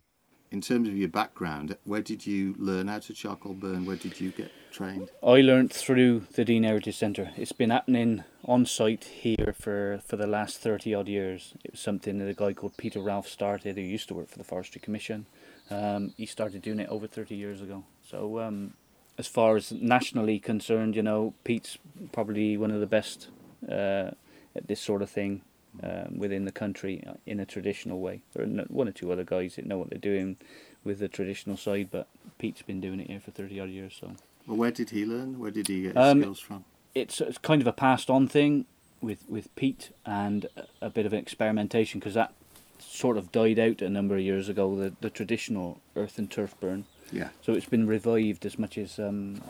In 0.51 0.61
terms 0.61 0.87
of 0.87 0.95
your 0.95 1.09
background, 1.09 1.77
where 1.83 2.01
did 2.01 2.25
you 2.25 2.55
learn 2.57 2.87
how 2.87 2.99
to 2.99 3.13
charcoal 3.13 3.53
burn? 3.53 3.85
Where 3.85 3.95
did 3.95 4.19
you 4.19 4.31
get 4.31 4.51
trained? 4.71 5.09
I 5.21 5.41
learned 5.41 5.73
through 5.73 6.27
the 6.33 6.45
Dean 6.45 6.63
Heritage 6.63 6.97
Centre. 6.97 7.31
It's 7.35 7.51
been 7.51 7.69
happening 7.69 8.23
on 8.45 8.65
site 8.65 9.03
here 9.05 9.53
for, 9.59 9.99
for 10.05 10.15
the 10.15 10.27
last 10.27 10.59
30 10.59 10.93
odd 10.95 11.07
years. 11.07 11.53
It 11.65 11.71
was 11.71 11.79
something 11.81 12.17
that 12.19 12.29
a 12.29 12.33
guy 12.33 12.53
called 12.53 12.77
Peter 12.77 13.01
Ralph 13.01 13.27
started, 13.27 13.75
who 13.75 13.81
used 13.81 14.07
to 14.07 14.13
work 14.13 14.29
for 14.29 14.37
the 14.37 14.43
Forestry 14.43 14.79
Commission. 14.79 15.25
Um, 15.69 16.13
he 16.15 16.25
started 16.25 16.61
doing 16.61 16.79
it 16.79 16.89
over 16.89 17.07
30 17.07 17.35
years 17.35 17.61
ago. 17.61 17.83
So, 18.09 18.39
um, 18.39 18.75
as 19.17 19.27
far 19.27 19.55
as 19.55 19.71
nationally 19.71 20.39
concerned, 20.39 20.95
you 20.95 21.01
know, 21.01 21.33
Pete's 21.43 21.77
probably 22.11 22.55
one 22.55 22.71
of 22.71 22.79
the 22.79 22.87
best 22.87 23.27
uh, 23.67 24.11
at 24.55 24.67
this 24.67 24.79
sort 24.79 25.01
of 25.01 25.09
thing 25.09 25.41
um, 25.83 26.17
within 26.17 26.45
the 26.45 26.51
country 26.51 27.03
in 27.25 27.39
a 27.39 27.45
traditional 27.45 27.99
way. 27.99 28.21
There 28.33 28.43
are 28.45 28.65
one 28.67 28.87
or 28.87 28.91
two 28.91 29.11
other 29.11 29.23
guys 29.23 29.55
that 29.55 29.65
know 29.65 29.77
what 29.77 29.89
they're 29.89 29.99
doing 29.99 30.37
with 30.83 30.99
the 30.99 31.07
traditional 31.07 31.57
side, 31.57 31.89
but 31.91 32.07
Pete's 32.39 32.61
been 32.61 32.79
doing 32.81 32.99
it 32.99 33.07
here 33.07 33.19
for 33.19 33.31
30 33.31 33.59
odd 33.59 33.69
years. 33.69 33.97
So, 33.99 34.11
well, 34.45 34.57
where 34.57 34.71
did 34.71 34.89
he 34.91 35.05
learn? 35.05 35.39
Where 35.39 35.51
did 35.51 35.67
he 35.67 35.81
get 35.83 35.95
his 35.95 35.97
Um, 35.97 36.21
skills 36.21 36.39
from? 36.39 36.65
it's, 36.95 37.19
it's 37.21 37.37
kind 37.37 37.61
of 37.61 37.67
a 37.67 37.73
passed 37.73 38.09
on 38.09 38.27
thing 38.27 38.65
with, 39.01 39.23
with 39.29 39.53
Pete 39.55 39.91
and 40.05 40.45
a, 40.55 40.85
a 40.87 40.89
bit 40.89 41.05
of 41.05 41.13
experimentation 41.13 41.99
because 41.99 42.13
that 42.15 42.33
sort 42.79 43.17
of 43.17 43.31
died 43.31 43.59
out 43.59 43.81
a 43.81 43.89
number 43.89 44.15
of 44.15 44.21
years 44.21 44.49
ago, 44.49 44.75
the, 44.75 44.93
the 45.01 45.09
traditional 45.09 45.79
earth 45.95 46.17
and 46.17 46.31
turf 46.31 46.55
burn. 46.59 46.85
Yeah. 47.11 47.29
So 47.41 47.53
it's 47.53 47.65
been 47.67 47.87
revived 47.87 48.45
as 48.45 48.57
much 48.57 48.77
as 48.77 48.97
um, 48.99 49.41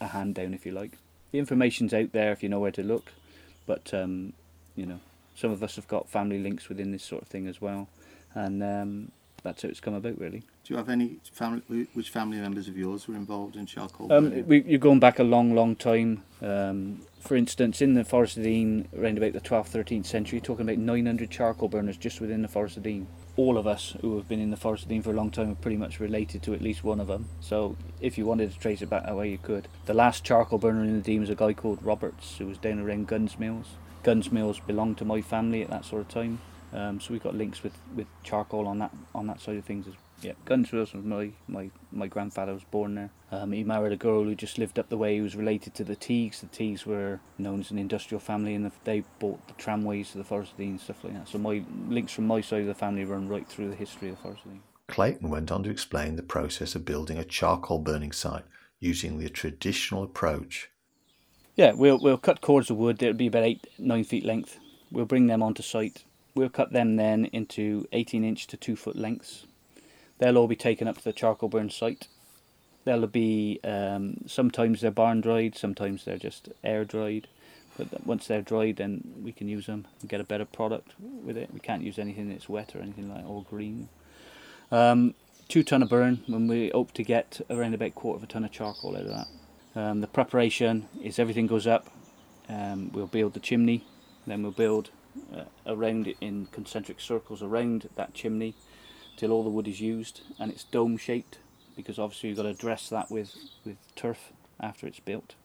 a 0.00 0.08
hand 0.08 0.34
down, 0.34 0.54
if 0.54 0.64
you 0.66 0.72
like. 0.72 0.92
The 1.32 1.38
information's 1.38 1.92
out 1.92 2.12
there 2.12 2.32
if 2.32 2.42
you 2.42 2.48
know 2.48 2.60
where 2.60 2.70
to 2.72 2.82
look, 2.82 3.12
but 3.66 3.92
um, 3.92 4.32
you 4.76 4.86
know, 4.86 5.00
some 5.38 5.52
of 5.52 5.62
us 5.62 5.76
have 5.76 5.86
got 5.86 6.08
family 6.08 6.38
links 6.38 6.68
within 6.68 6.90
this 6.90 7.04
sort 7.04 7.22
of 7.22 7.28
thing 7.28 7.46
as 7.46 7.60
well, 7.60 7.88
and 8.34 8.60
um, 8.62 9.12
that's 9.44 9.62
how 9.62 9.68
it's 9.68 9.78
come 9.78 9.94
about, 9.94 10.18
really. 10.18 10.40
Do 10.64 10.74
you 10.74 10.76
have 10.76 10.88
any 10.88 11.20
family? 11.32 11.86
Which 11.94 12.10
family 12.10 12.38
members 12.38 12.66
of 12.66 12.76
yours 12.76 13.06
were 13.06 13.14
involved 13.14 13.54
in 13.54 13.64
charcoal 13.64 14.12
Um, 14.12 14.46
we, 14.46 14.62
you're 14.62 14.80
going 14.80 14.98
back 14.98 15.20
a 15.20 15.24
long, 15.24 15.54
long 15.54 15.76
time. 15.76 16.24
Um, 16.42 17.02
for 17.20 17.36
instance, 17.36 17.80
in 17.80 17.94
the 17.94 18.04
Forest 18.04 18.36
of 18.36 18.42
Dean, 18.42 18.88
around 18.96 19.16
about 19.16 19.32
the 19.32 19.40
12th, 19.40 19.70
13th 19.70 20.06
century, 20.06 20.40
talking 20.40 20.68
about 20.68 20.78
900 20.78 21.30
charcoal 21.30 21.68
burners 21.68 21.96
just 21.96 22.20
within 22.20 22.42
the 22.42 22.48
Forest 22.48 22.76
of 22.76 22.82
Dean. 22.82 23.06
All 23.36 23.56
of 23.58 23.66
us 23.68 23.94
who 24.00 24.16
have 24.16 24.28
been 24.28 24.40
in 24.40 24.50
the 24.50 24.56
Forest 24.56 24.84
of 24.84 24.88
Dean 24.88 25.02
for 25.02 25.10
a 25.12 25.16
long 25.16 25.30
time 25.30 25.52
are 25.52 25.56
pretty 25.56 25.76
much 25.76 26.00
related 26.00 26.42
to 26.42 26.54
at 26.54 26.60
least 26.60 26.82
one 26.82 26.98
of 26.98 27.06
them. 27.06 27.28
So 27.40 27.76
if 28.00 28.18
you 28.18 28.26
wanted 28.26 28.52
to 28.52 28.58
trace 28.58 28.82
it 28.82 28.90
back 28.90 29.04
that 29.04 29.16
way, 29.16 29.30
you 29.30 29.38
could. 29.38 29.68
The 29.86 29.94
last 29.94 30.24
charcoal 30.24 30.58
burner 30.58 30.82
in 30.82 30.96
the 30.96 31.02
Dean 31.02 31.20
was 31.20 31.30
a 31.30 31.36
guy 31.36 31.52
called 31.52 31.80
Roberts, 31.82 32.38
who 32.38 32.46
was 32.46 32.58
down 32.58 32.80
around 32.80 33.06
Gunns 33.06 33.38
Mills. 33.38 33.68
Gunns 34.02 34.30
Mills 34.32 34.60
belonged 34.60 34.98
to 34.98 35.04
my 35.04 35.20
family 35.20 35.62
at 35.62 35.70
that 35.70 35.84
sort 35.84 36.02
of 36.02 36.08
time. 36.08 36.40
Um, 36.72 37.00
so 37.00 37.12
we've 37.12 37.22
got 37.22 37.34
links 37.34 37.62
with, 37.62 37.72
with 37.96 38.06
charcoal 38.22 38.66
on 38.66 38.78
that 38.80 38.92
on 39.14 39.26
that 39.26 39.40
side 39.40 39.56
of 39.56 39.64
things 39.64 39.88
as 39.88 39.94
yeah. 40.20 40.32
Gunns 40.44 40.72
Mills 40.72 40.92
was 40.92 41.04
my, 41.04 41.30
my, 41.46 41.70
my 41.92 42.06
grandfather 42.06 42.52
was 42.52 42.64
born 42.64 42.94
there. 42.96 43.10
Um, 43.30 43.52
he 43.52 43.62
married 43.62 43.92
a 43.92 43.96
girl 43.96 44.24
who 44.24 44.34
just 44.34 44.58
lived 44.58 44.78
up 44.78 44.88
the 44.88 44.96
way. 44.96 45.14
He 45.14 45.20
was 45.20 45.36
related 45.36 45.74
to 45.74 45.84
the 45.84 45.94
Teagues. 45.94 46.40
The 46.40 46.46
Teagues 46.46 46.86
were 46.86 47.20
known 47.38 47.60
as 47.60 47.70
an 47.70 47.78
industrial 47.78 48.20
family, 48.20 48.54
and 48.54 48.70
they 48.84 49.04
bought 49.18 49.46
the 49.46 49.54
tramways 49.54 50.10
to 50.12 50.18
the 50.18 50.24
Forest 50.24 50.56
Dean 50.56 50.70
and 50.70 50.80
stuff 50.80 51.04
like 51.04 51.14
that. 51.14 51.28
So 51.28 51.38
my 51.38 51.62
links 51.88 52.12
from 52.12 52.26
my 52.26 52.40
side 52.40 52.62
of 52.62 52.66
the 52.66 52.74
family 52.74 53.04
run 53.04 53.28
right 53.28 53.46
through 53.46 53.68
the 53.68 53.76
history 53.76 54.08
of 54.08 54.16
the 54.16 54.22
Forest 54.22 54.44
Dean. 54.44 54.62
Clayton 54.88 55.30
went 55.30 55.52
on 55.52 55.62
to 55.62 55.70
explain 55.70 56.16
the 56.16 56.22
process 56.22 56.74
of 56.74 56.84
building 56.84 57.18
a 57.18 57.24
charcoal 57.24 57.78
burning 57.78 58.12
site 58.12 58.44
using 58.80 59.18
the 59.18 59.28
traditional 59.28 60.02
approach. 60.02 60.70
Yeah, 61.58 61.72
we'll 61.72 61.98
we'll 61.98 62.18
cut 62.18 62.40
cords 62.40 62.70
of 62.70 62.76
wood. 62.76 63.02
It'll 63.02 63.16
be 63.16 63.26
about 63.26 63.42
eight 63.42 63.66
nine 63.80 64.04
feet 64.04 64.24
length. 64.24 64.60
We'll 64.92 65.06
bring 65.06 65.26
them 65.26 65.42
onto 65.42 65.60
site. 65.64 66.04
We'll 66.36 66.50
cut 66.50 66.72
them 66.72 66.94
then 66.94 67.24
into 67.32 67.88
18 67.90 68.22
inch 68.22 68.46
to 68.46 68.56
two 68.56 68.76
foot 68.76 68.94
lengths. 68.94 69.44
They'll 70.18 70.38
all 70.38 70.46
be 70.46 70.54
taken 70.54 70.86
up 70.86 70.98
to 70.98 71.02
the 71.02 71.12
charcoal 71.12 71.48
burn 71.48 71.68
site. 71.68 72.06
They'll 72.84 73.08
be 73.08 73.58
um, 73.64 74.18
sometimes 74.28 74.82
they're 74.82 74.92
barn 74.92 75.20
dried, 75.20 75.56
sometimes 75.56 76.04
they're 76.04 76.16
just 76.16 76.48
air 76.62 76.84
dried. 76.84 77.26
But 77.76 78.06
once 78.06 78.28
they're 78.28 78.40
dried, 78.40 78.76
then 78.76 79.14
we 79.20 79.32
can 79.32 79.48
use 79.48 79.66
them 79.66 79.88
and 80.00 80.08
get 80.08 80.20
a 80.20 80.24
better 80.24 80.44
product 80.44 80.92
with 81.00 81.36
it. 81.36 81.52
We 81.52 81.58
can't 81.58 81.82
use 81.82 81.98
anything 81.98 82.28
that's 82.28 82.48
wet 82.48 82.76
or 82.76 82.82
anything 82.82 83.12
like 83.12 83.28
or 83.28 83.42
green. 83.42 83.88
Um, 84.70 85.14
two 85.48 85.64
ton 85.64 85.82
of 85.82 85.88
burn, 85.88 86.22
when 86.28 86.46
we 86.46 86.70
hope 86.72 86.92
to 86.92 87.02
get 87.02 87.40
around 87.50 87.74
about 87.74 87.88
a 87.88 87.90
quarter 87.90 88.18
of 88.18 88.22
a 88.22 88.26
ton 88.26 88.44
of 88.44 88.52
charcoal 88.52 88.94
out 88.94 89.02
of 89.02 89.08
that. 89.08 89.26
Um, 89.78 90.00
the 90.00 90.08
preparation 90.08 90.88
is 91.00 91.20
everything 91.20 91.46
goes 91.46 91.68
up. 91.68 91.86
Um, 92.48 92.90
we'll 92.92 93.06
build 93.06 93.34
the 93.34 93.38
chimney, 93.38 93.84
then 94.26 94.42
we'll 94.42 94.50
build 94.50 94.90
uh, 95.32 95.44
around 95.66 96.08
it 96.08 96.16
in 96.20 96.46
concentric 96.46 96.98
circles 96.98 97.44
around 97.44 97.88
that 97.94 98.12
chimney 98.12 98.56
till 99.16 99.30
all 99.30 99.44
the 99.44 99.50
wood 99.50 99.68
is 99.68 99.80
used 99.80 100.22
and 100.40 100.50
it's 100.50 100.64
dome 100.64 100.96
shaped 100.96 101.38
because 101.76 101.96
obviously 101.96 102.28
you've 102.28 102.38
got 102.38 102.42
to 102.42 102.54
dress 102.54 102.88
that 102.88 103.08
with, 103.08 103.36
with 103.64 103.76
turf 103.94 104.32
after 104.58 104.84
it's 104.84 104.98
built. 104.98 105.36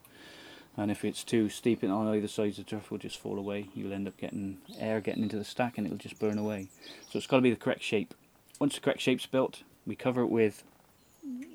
And 0.76 0.90
if 0.90 1.06
it's 1.06 1.24
too 1.24 1.48
steep 1.48 1.84
on 1.84 2.08
either 2.08 2.28
sides, 2.28 2.58
the 2.58 2.64
turf 2.64 2.90
will 2.90 2.98
just 2.98 3.20
fall 3.20 3.38
away. 3.38 3.70
You'll 3.76 3.94
end 3.94 4.08
up 4.08 4.18
getting 4.18 4.58
air 4.80 5.00
getting 5.00 5.22
into 5.22 5.38
the 5.38 5.46
stack 5.46 5.78
and 5.78 5.86
it'll 5.86 6.00
just 6.00 6.18
burn 6.18 6.40
away. 6.40 6.70
So 7.12 7.18
it's 7.18 7.28
got 7.28 7.38
to 7.38 7.44
be 7.44 7.52
the 7.52 7.56
correct 7.56 7.84
shape. 7.84 8.16
Once 8.60 8.74
the 8.74 8.82
correct 8.82 9.02
shape's 9.02 9.28
built, 9.28 9.62
we 9.86 9.96
cover 9.96 10.22
it 10.22 10.32
with 10.32 10.64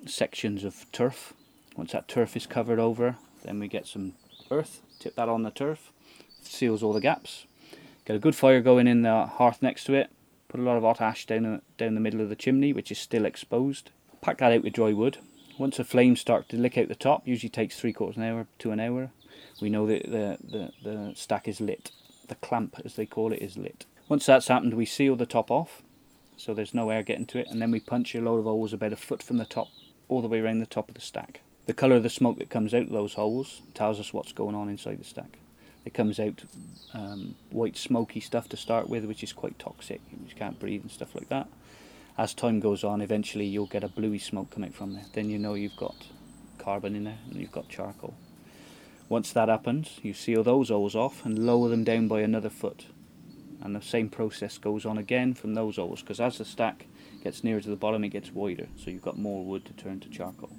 sections 0.06 0.62
of 0.62 0.86
turf. 0.92 1.34
Once 1.78 1.92
that 1.92 2.08
turf 2.08 2.36
is 2.36 2.44
covered 2.44 2.80
over, 2.80 3.16
then 3.44 3.60
we 3.60 3.68
get 3.68 3.86
some 3.86 4.14
earth, 4.50 4.82
tip 4.98 5.14
that 5.14 5.28
on 5.28 5.44
the 5.44 5.50
turf, 5.50 5.92
seals 6.42 6.82
all 6.82 6.92
the 6.92 7.00
gaps. 7.00 7.46
Get 8.04 8.16
a 8.16 8.18
good 8.18 8.34
fire 8.34 8.60
going 8.60 8.88
in 8.88 9.02
the 9.02 9.26
hearth 9.26 9.62
next 9.62 9.84
to 9.84 9.94
it. 9.94 10.10
Put 10.48 10.58
a 10.58 10.64
lot 10.64 10.76
of 10.76 10.82
hot 10.82 11.00
ash 11.00 11.24
down 11.24 11.44
the, 11.44 11.62
down 11.76 11.94
the 11.94 12.00
middle 12.00 12.20
of 12.20 12.30
the 12.30 12.36
chimney, 12.36 12.72
which 12.72 12.90
is 12.90 12.98
still 12.98 13.24
exposed. 13.24 13.92
Pack 14.20 14.38
that 14.38 14.50
out 14.50 14.64
with 14.64 14.72
dry 14.72 14.92
wood. 14.92 15.18
Once 15.56 15.76
the 15.76 15.84
flames 15.84 16.20
start 16.20 16.48
to 16.48 16.56
lick 16.56 16.76
out 16.76 16.88
the 16.88 16.96
top, 16.96 17.22
usually 17.28 17.48
takes 17.48 17.78
three 17.78 17.92
quarters 17.92 18.16
of 18.16 18.22
an 18.24 18.28
hour 18.28 18.46
to 18.58 18.72
an 18.72 18.80
hour. 18.80 19.12
We 19.60 19.70
know 19.70 19.86
that 19.86 20.02
the, 20.02 20.38
the, 20.42 20.72
the 20.82 21.12
stack 21.14 21.46
is 21.46 21.60
lit. 21.60 21.92
The 22.26 22.34
clamp, 22.34 22.80
as 22.84 22.96
they 22.96 23.06
call 23.06 23.32
it, 23.32 23.40
is 23.40 23.56
lit. 23.56 23.86
Once 24.08 24.26
that's 24.26 24.48
happened, 24.48 24.74
we 24.74 24.84
seal 24.84 25.14
the 25.14 25.26
top 25.26 25.48
off, 25.48 25.82
so 26.36 26.54
there's 26.54 26.74
no 26.74 26.90
air 26.90 27.04
getting 27.04 27.26
to 27.26 27.38
it, 27.38 27.46
and 27.48 27.62
then 27.62 27.70
we 27.70 27.78
punch 27.78 28.16
a 28.16 28.20
load 28.20 28.38
of 28.38 28.46
holes 28.46 28.72
about 28.72 28.92
a 28.92 28.96
foot 28.96 29.22
from 29.22 29.36
the 29.36 29.44
top, 29.44 29.68
all 30.08 30.22
the 30.22 30.28
way 30.28 30.40
around 30.40 30.58
the 30.58 30.66
top 30.66 30.88
of 30.88 30.96
the 30.96 31.00
stack. 31.00 31.40
The 31.68 31.74
colour 31.74 31.96
of 31.96 32.02
the 32.02 32.08
smoke 32.08 32.38
that 32.38 32.48
comes 32.48 32.72
out 32.72 32.84
of 32.84 32.92
those 32.92 33.12
holes 33.12 33.60
tells 33.74 34.00
us 34.00 34.14
what's 34.14 34.32
going 34.32 34.54
on 34.54 34.70
inside 34.70 34.98
the 35.00 35.04
stack. 35.04 35.36
It 35.84 35.92
comes 35.92 36.18
out 36.18 36.44
um, 36.94 37.34
white 37.50 37.76
smoky 37.76 38.20
stuff 38.20 38.48
to 38.48 38.56
start 38.56 38.88
with, 38.88 39.04
which 39.04 39.22
is 39.22 39.34
quite 39.34 39.58
toxic. 39.58 40.00
You 40.10 40.34
can't 40.34 40.58
breathe 40.58 40.80
and 40.80 40.90
stuff 40.90 41.14
like 41.14 41.28
that. 41.28 41.46
As 42.16 42.32
time 42.32 42.58
goes 42.58 42.84
on, 42.84 43.02
eventually 43.02 43.44
you'll 43.44 43.66
get 43.66 43.84
a 43.84 43.88
bluey 43.88 44.18
smoke 44.18 44.48
coming 44.48 44.70
from 44.70 44.94
there. 44.94 45.04
Then 45.12 45.28
you 45.28 45.38
know 45.38 45.52
you've 45.52 45.76
got 45.76 46.06
carbon 46.56 46.96
in 46.96 47.04
there 47.04 47.18
and 47.28 47.38
you've 47.38 47.52
got 47.52 47.68
charcoal. 47.68 48.14
Once 49.10 49.30
that 49.34 49.50
happens, 49.50 50.00
you 50.02 50.14
seal 50.14 50.42
those 50.42 50.70
holes 50.70 50.96
off 50.96 51.22
and 51.26 51.44
lower 51.44 51.68
them 51.68 51.84
down 51.84 52.08
by 52.08 52.22
another 52.22 52.48
foot. 52.48 52.86
And 53.60 53.76
the 53.76 53.82
same 53.82 54.08
process 54.08 54.56
goes 54.56 54.86
on 54.86 54.96
again 54.96 55.34
from 55.34 55.52
those 55.52 55.76
holes 55.76 56.00
because 56.00 56.18
as 56.18 56.38
the 56.38 56.46
stack 56.46 56.86
gets 57.22 57.44
nearer 57.44 57.60
to 57.60 57.68
the 57.68 57.76
bottom, 57.76 58.04
it 58.04 58.08
gets 58.08 58.32
wider, 58.32 58.68
so 58.82 58.90
you've 58.90 59.02
got 59.02 59.18
more 59.18 59.44
wood 59.44 59.66
to 59.66 59.74
turn 59.74 60.00
to 60.00 60.08
charcoal. 60.08 60.57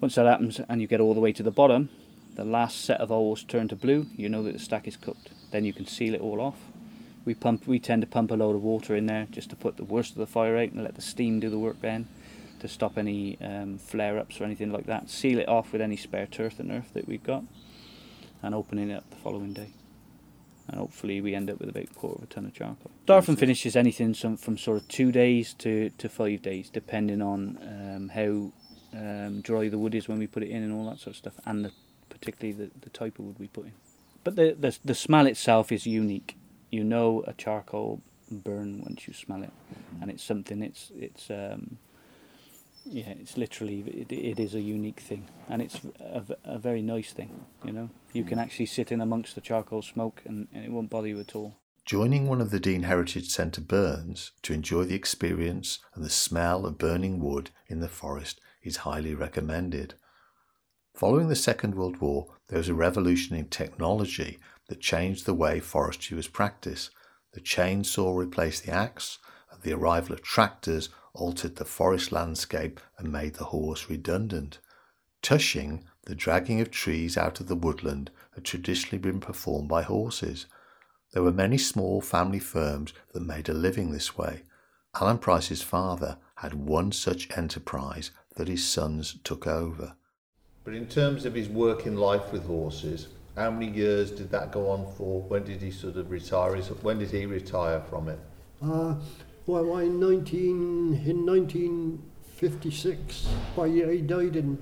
Once 0.00 0.14
that 0.14 0.26
happens 0.26 0.60
and 0.68 0.80
you 0.80 0.86
get 0.86 1.00
all 1.00 1.14
the 1.14 1.20
way 1.20 1.32
to 1.32 1.42
the 1.42 1.50
bottom, 1.50 1.88
the 2.34 2.44
last 2.44 2.84
set 2.84 3.00
of 3.00 3.08
holes 3.08 3.42
turn 3.42 3.66
to 3.68 3.76
blue, 3.76 4.06
you 4.14 4.28
know 4.28 4.42
that 4.42 4.52
the 4.52 4.58
stack 4.58 4.86
is 4.86 4.96
cooked. 4.96 5.30
Then 5.50 5.64
you 5.64 5.72
can 5.72 5.86
seal 5.86 6.14
it 6.14 6.20
all 6.20 6.40
off. 6.40 6.58
We 7.24 7.34
pump, 7.34 7.66
we 7.66 7.78
tend 7.78 8.02
to 8.02 8.06
pump 8.06 8.30
a 8.30 8.34
load 8.34 8.54
of 8.54 8.62
water 8.62 8.94
in 8.94 9.06
there 9.06 9.26
just 9.30 9.50
to 9.50 9.56
put 9.56 9.78
the 9.78 9.84
worst 9.84 10.12
of 10.12 10.18
the 10.18 10.26
fire 10.26 10.56
out 10.56 10.70
and 10.72 10.84
let 10.84 10.94
the 10.94 11.02
steam 11.02 11.40
do 11.40 11.48
the 11.48 11.58
work 11.58 11.80
then, 11.80 12.08
to 12.60 12.68
stop 12.68 12.98
any 12.98 13.38
um, 13.40 13.78
flare-ups 13.78 14.40
or 14.40 14.44
anything 14.44 14.70
like 14.70 14.86
that. 14.86 15.08
Seal 15.08 15.38
it 15.38 15.48
off 15.48 15.72
with 15.72 15.80
any 15.80 15.96
spare 15.96 16.26
turf 16.26 16.60
and 16.60 16.70
earth 16.70 16.90
that 16.92 17.08
we've 17.08 17.24
got, 17.24 17.42
and 18.42 18.54
opening 18.54 18.90
it 18.90 18.96
up 18.96 19.10
the 19.10 19.16
following 19.16 19.54
day. 19.54 19.70
And 20.68 20.78
hopefully 20.78 21.20
we 21.20 21.34
end 21.34 21.48
up 21.48 21.58
with 21.58 21.70
about 21.70 21.84
a 21.84 21.94
quarter 21.94 22.18
of 22.18 22.24
a 22.24 22.26
ton 22.26 22.44
of 22.44 22.54
charcoal. 22.54 22.90
Start 23.04 23.24
finishes 23.24 23.76
anything 23.76 24.14
some, 24.14 24.36
from 24.36 24.58
sort 24.58 24.78
of 24.78 24.88
two 24.88 25.10
days 25.10 25.54
to, 25.54 25.90
to 25.90 26.08
five 26.08 26.42
days, 26.42 26.68
depending 26.68 27.22
on 27.22 27.58
um, 27.62 28.08
how 28.10 28.52
um, 28.96 29.40
dry 29.40 29.68
the 29.68 29.78
wood 29.78 29.94
is 29.94 30.08
when 30.08 30.18
we 30.18 30.26
put 30.26 30.42
it 30.42 30.50
in 30.50 30.62
and 30.62 30.72
all 30.72 30.88
that 30.90 30.98
sort 30.98 31.08
of 31.08 31.16
stuff, 31.16 31.34
and 31.44 31.64
the, 31.64 31.72
particularly 32.08 32.52
the, 32.52 32.70
the 32.80 32.90
type 32.90 33.18
of 33.18 33.26
wood 33.26 33.38
we 33.38 33.48
put 33.48 33.66
in. 33.66 33.72
But 34.24 34.36
the, 34.36 34.56
the 34.58 34.76
the 34.84 34.94
smell 34.94 35.26
itself 35.26 35.70
is 35.70 35.86
unique. 35.86 36.36
You 36.70 36.82
know 36.82 37.22
a 37.26 37.32
charcoal 37.32 38.02
burn 38.30 38.82
once 38.82 39.06
you 39.06 39.14
smell 39.14 39.42
it, 39.42 39.52
and 40.00 40.10
it's 40.10 40.22
something. 40.22 40.62
It's 40.62 40.90
it's 40.96 41.30
um, 41.30 41.78
yeah, 42.84 43.10
it's 43.10 43.36
literally 43.36 43.80
it, 43.80 44.12
it 44.12 44.40
is 44.40 44.54
a 44.54 44.60
unique 44.60 45.00
thing, 45.00 45.28
and 45.48 45.62
it's 45.62 45.80
a, 46.00 46.24
a 46.44 46.58
very 46.58 46.82
nice 46.82 47.12
thing. 47.12 47.44
You 47.64 47.72
know, 47.72 47.90
you 48.12 48.24
can 48.24 48.38
actually 48.38 48.66
sit 48.66 48.90
in 48.90 49.00
amongst 49.00 49.34
the 49.34 49.40
charcoal 49.40 49.82
smoke, 49.82 50.22
and, 50.24 50.48
and 50.52 50.64
it 50.64 50.72
won't 50.72 50.90
bother 50.90 51.08
you 51.08 51.20
at 51.20 51.34
all. 51.34 51.56
Joining 51.84 52.26
one 52.26 52.40
of 52.40 52.50
the 52.50 52.58
Dean 52.58 52.82
Heritage 52.82 53.28
Centre 53.28 53.60
burns 53.60 54.32
to 54.42 54.52
enjoy 54.52 54.82
the 54.82 54.96
experience 54.96 55.78
and 55.94 56.04
the 56.04 56.10
smell 56.10 56.66
of 56.66 56.78
burning 56.78 57.20
wood 57.20 57.50
in 57.68 57.78
the 57.78 57.88
forest 57.88 58.40
is 58.66 58.78
highly 58.78 59.14
recommended. 59.14 59.94
Following 60.94 61.28
the 61.28 61.36
Second 61.36 61.74
World 61.74 61.98
War, 61.98 62.34
there 62.48 62.58
was 62.58 62.68
a 62.68 62.74
revolution 62.74 63.36
in 63.36 63.48
technology 63.48 64.38
that 64.68 64.80
changed 64.80 65.26
the 65.26 65.34
way 65.34 65.60
forestry 65.60 66.16
was 66.16 66.28
practiced. 66.28 66.90
The 67.32 67.40
chainsaw 67.40 68.16
replaced 68.16 68.64
the 68.64 68.72
axe, 68.72 69.18
and 69.52 69.62
the 69.62 69.72
arrival 69.72 70.14
of 70.14 70.22
tractors 70.22 70.88
altered 71.14 71.56
the 71.56 71.64
forest 71.64 72.12
landscape 72.12 72.80
and 72.98 73.12
made 73.12 73.34
the 73.34 73.44
horse 73.44 73.88
redundant. 73.88 74.58
Tushing, 75.22 75.84
the 76.06 76.14
dragging 76.14 76.60
of 76.60 76.70
trees 76.70 77.16
out 77.16 77.40
of 77.40 77.48
the 77.48 77.56
woodland, 77.56 78.10
had 78.34 78.44
traditionally 78.44 78.98
been 78.98 79.20
performed 79.20 79.68
by 79.68 79.82
horses. 79.82 80.46
There 81.12 81.22
were 81.22 81.32
many 81.32 81.58
small 81.58 82.00
family 82.00 82.38
firms 82.38 82.92
that 83.12 83.20
made 83.20 83.48
a 83.48 83.54
living 83.54 83.90
this 83.90 84.16
way. 84.16 84.42
Alan 84.98 85.18
Price's 85.18 85.62
father 85.62 86.18
had 86.36 86.54
one 86.54 86.92
such 86.92 87.28
enterprise 87.36 88.10
that 88.36 88.48
his 88.48 88.66
sons 88.66 89.18
took 89.24 89.46
over. 89.46 89.94
But 90.64 90.74
in 90.74 90.86
terms 90.86 91.24
of 91.24 91.34
his 91.34 91.48
working 91.48 91.96
life 91.96 92.32
with 92.32 92.46
horses, 92.46 93.08
how 93.36 93.50
many 93.50 93.70
years 93.70 94.10
did 94.10 94.30
that 94.30 94.52
go 94.52 94.70
on 94.70 94.90
for? 94.96 95.20
When 95.22 95.44
did 95.44 95.60
he 95.60 95.70
sort 95.70 95.96
of 95.96 96.10
retire? 96.10 96.56
When 96.56 96.98
did 96.98 97.10
he 97.10 97.26
retire 97.26 97.82
from 97.88 98.08
it? 98.08 98.18
Uh, 98.62 98.94
well, 99.46 99.64
well, 99.64 99.78
in 99.78 100.00
19, 100.00 101.02
in 101.06 101.26
1956, 101.26 103.28
well, 103.54 103.66
yeah, 103.66 103.90
he 103.90 104.00
died 104.00 104.36
in 104.36 104.56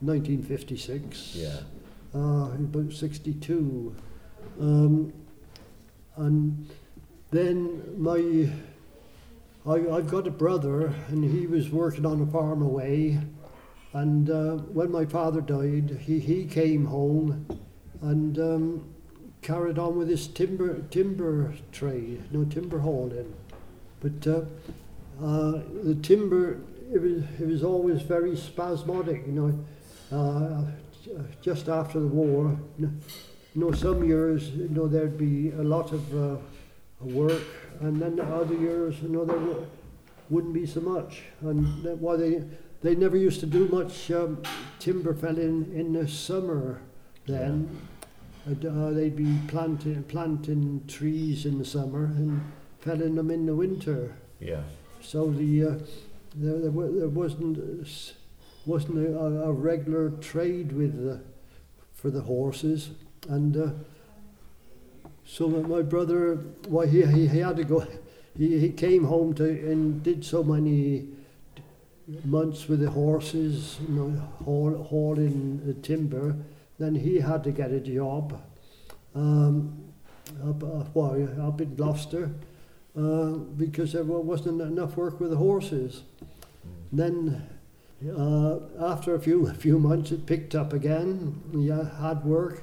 1956. 0.00 1.36
Yeah. 1.36 1.60
Uh, 2.14 2.50
about 2.50 2.92
62. 2.92 3.94
Um, 4.60 5.12
and 6.16 6.68
then 7.30 7.82
my, 7.96 8.50
I, 9.66 9.96
I've 9.96 10.08
got 10.08 10.26
a 10.26 10.30
brother, 10.30 10.94
and 11.08 11.24
he 11.24 11.46
was 11.46 11.70
working 11.70 12.06
on 12.06 12.20
a 12.20 12.26
farm 12.26 12.62
away. 12.62 13.18
And 13.92 14.30
uh, 14.30 14.56
when 14.72 14.92
my 14.92 15.06
father 15.06 15.40
died, 15.40 15.98
he, 16.02 16.20
he 16.20 16.44
came 16.44 16.86
home 16.86 17.46
and 18.00 18.38
um, 18.38 18.94
carried 19.42 19.78
on 19.78 19.96
with 19.96 20.08
his 20.08 20.28
timber 20.28 20.82
timber 20.90 21.54
trade, 21.72 22.22
no 22.30 22.44
timber 22.44 22.78
hauling. 22.78 23.34
But 24.00 24.26
uh, 24.26 24.40
uh, 25.24 25.62
the 25.82 25.98
timber, 26.00 26.60
it 26.92 27.00
was, 27.00 27.24
it 27.40 27.46
was 27.46 27.64
always 27.64 28.02
very 28.02 28.36
spasmodic, 28.36 29.26
you 29.26 29.32
know. 29.32 29.64
Uh, 30.16 30.62
just 31.40 31.68
after 31.68 31.98
the 31.98 32.06
war, 32.06 32.56
you 32.78 32.90
know, 33.54 33.72
some 33.72 34.04
years, 34.04 34.50
you 34.50 34.68
know, 34.68 34.86
there'd 34.86 35.18
be 35.18 35.50
a 35.52 35.62
lot 35.62 35.92
of 35.92 36.14
uh, 36.14 36.36
work, 37.00 37.42
and 37.80 38.00
then 38.00 38.16
the 38.16 38.24
other 38.24 38.54
years, 38.54 39.00
you 39.02 39.08
know, 39.08 39.24
there 39.24 39.38
w- 39.38 39.66
wouldn't 40.30 40.54
be 40.54 40.66
so 40.66 40.80
much. 40.80 41.22
And 41.40 41.82
that, 41.84 41.98
why 41.98 42.16
they 42.16 42.42
they 42.82 42.94
never 42.94 43.16
used 43.16 43.40
to 43.40 43.46
do 43.46 43.68
much 43.68 44.10
um, 44.10 44.42
timber 44.78 45.14
felling 45.14 45.72
in 45.74 45.92
the 45.92 46.06
summer 46.08 46.80
then. 47.26 47.68
Uh, 48.48 48.90
they'd 48.90 49.16
be 49.16 49.38
planting 49.48 50.04
planting 50.04 50.84
trees 50.86 51.46
in 51.46 51.58
the 51.58 51.64
summer 51.64 52.04
and 52.04 52.40
felling 52.78 53.16
them 53.16 53.30
in 53.30 53.44
the 53.46 53.54
winter. 53.54 54.14
Yeah. 54.38 54.62
So 55.02 55.30
the 55.30 55.64
uh, 55.64 55.70
there, 56.34 56.58
there, 56.58 56.70
there 56.70 57.08
wasn't 57.08 57.58
wasn't 58.66 58.98
a, 58.98 59.18
a 59.18 59.52
regular 59.52 60.10
trade 60.10 60.72
with 60.72 61.02
the, 61.02 61.20
for 61.94 62.10
the 62.10 62.20
horses, 62.20 62.90
and 63.28 63.56
uh, 63.56 63.70
so 65.26 65.48
my 65.48 65.82
brother, 65.82 66.36
why 66.68 66.86
he, 66.86 67.04
he, 67.04 67.26
he 67.26 67.38
had 67.38 67.56
to 67.56 67.64
go. 67.64 67.86
He, 68.36 68.58
he 68.58 68.70
came 68.70 69.04
home 69.04 69.34
to 69.34 69.44
and 69.44 70.02
did 70.02 70.24
so 70.24 70.44
many 70.44 71.08
months 72.24 72.68
with 72.68 72.80
the 72.80 72.90
horses, 72.90 73.78
you 73.88 73.94
know, 73.94 74.20
haul, 74.44 74.82
hauling 74.84 75.66
the 75.66 75.74
timber. 75.74 76.36
Then 76.78 76.94
he 76.94 77.20
had 77.20 77.42
to 77.44 77.50
get 77.50 77.72
a 77.72 77.80
job 77.80 78.40
um, 79.14 79.92
up, 80.46 80.62
uh, 80.62 80.84
well, 80.94 81.48
up 81.48 81.60
in 81.60 81.74
Gloucester 81.74 82.30
uh, 82.96 83.30
because 83.56 83.92
there 83.92 84.04
wasn't 84.04 84.60
enough 84.60 84.96
work 84.96 85.18
with 85.18 85.30
the 85.30 85.36
horses. 85.36 86.02
Then, 86.92 87.48
uh, 88.16 88.58
after 88.80 89.14
a 89.14 89.20
few 89.20 89.46
a 89.48 89.54
few 89.54 89.78
months, 89.78 90.12
it 90.12 90.26
picked 90.26 90.54
up 90.54 90.72
again. 90.72 91.40
Yeah, 91.52 91.98
had 91.98 92.24
work, 92.24 92.62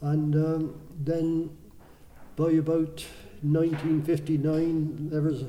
and 0.00 0.34
um, 0.34 0.80
then 0.98 1.56
by 2.36 2.52
about 2.52 3.04
1959, 3.42 5.10
there 5.10 5.20
was 5.20 5.44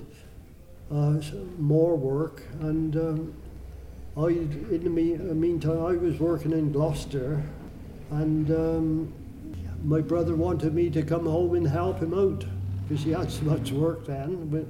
uh, 0.92 1.22
more 1.58 1.96
work, 1.96 2.44
and 2.60 2.96
um, 2.96 3.34
I, 4.18 4.28
in 4.28 4.84
the 4.84 5.32
uh, 5.32 5.34
meantime, 5.34 5.86
I 5.86 5.94
was 5.94 6.20
working 6.20 6.52
in 6.52 6.72
Gloucester, 6.72 7.42
and 8.12 8.52
um, 8.52 9.14
my 9.84 10.02
brother 10.02 10.36
wanted 10.36 10.74
me 10.74 10.90
to 10.90 11.04
come 11.04 11.26
home 11.26 11.56
and 11.56 11.68
help 11.68 12.00
him 12.00 12.14
out 12.14 12.46
because 12.88 13.04
he 13.04 13.12
had 13.12 13.32
so 13.32 13.44
much 13.44 13.72
work 13.72 14.06
then. 14.06 14.48
But, 14.50 14.66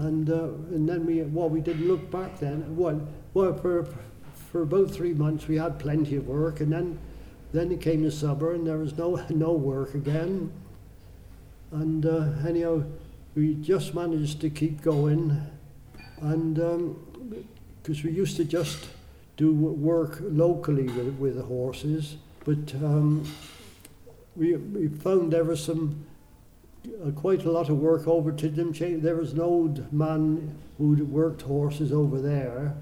and 0.00 0.30
uh, 0.30 0.50
and 0.70 0.88
then 0.88 1.06
we 1.06 1.22
well 1.22 1.48
we 1.48 1.60
didn't 1.60 1.88
look 1.88 2.10
back 2.10 2.38
then. 2.38 2.76
Well, 2.76 3.06
well 3.34 3.54
for 3.54 3.88
for 4.52 4.62
about 4.62 4.90
three 4.90 5.12
months 5.12 5.48
we 5.48 5.56
had 5.56 5.78
plenty 5.78 6.16
of 6.16 6.28
work, 6.28 6.60
and 6.60 6.72
then 6.72 6.98
then 7.52 7.72
it 7.72 7.80
came 7.80 8.02
the 8.02 8.10
summer 8.10 8.52
and 8.52 8.66
there 8.66 8.78
was 8.78 8.96
no 8.96 9.16
no 9.30 9.52
work 9.52 9.94
again. 9.94 10.52
And 11.70 12.04
uh, 12.06 12.30
anyhow, 12.46 12.84
we 13.34 13.54
just 13.54 13.94
managed 13.94 14.40
to 14.40 14.50
keep 14.50 14.82
going, 14.82 15.40
and 16.20 16.96
because 17.82 18.02
we 18.02 18.10
used 18.10 18.36
to 18.36 18.44
just 18.44 18.88
do 19.36 19.52
work 19.52 20.18
locally 20.20 20.84
with 20.88 21.18
with 21.18 21.36
the 21.36 21.42
horses, 21.42 22.16
but 22.44 22.74
um, 22.82 23.30
we 24.34 24.56
we 24.56 24.88
found 24.88 25.32
there 25.32 25.44
was 25.44 25.62
some 25.62 26.06
uh, 27.04 27.10
quite 27.10 27.44
a 27.44 27.50
lot 27.50 27.68
of 27.68 27.78
work 27.78 28.06
over 28.06 28.32
to 28.32 28.48
them. 28.48 28.72
There 28.72 29.16
was 29.16 29.32
an 29.32 29.40
old 29.40 29.92
man 29.92 30.56
who'd 30.78 31.10
worked 31.10 31.42
horses 31.42 31.92
over 31.92 32.20
there, 32.20 32.74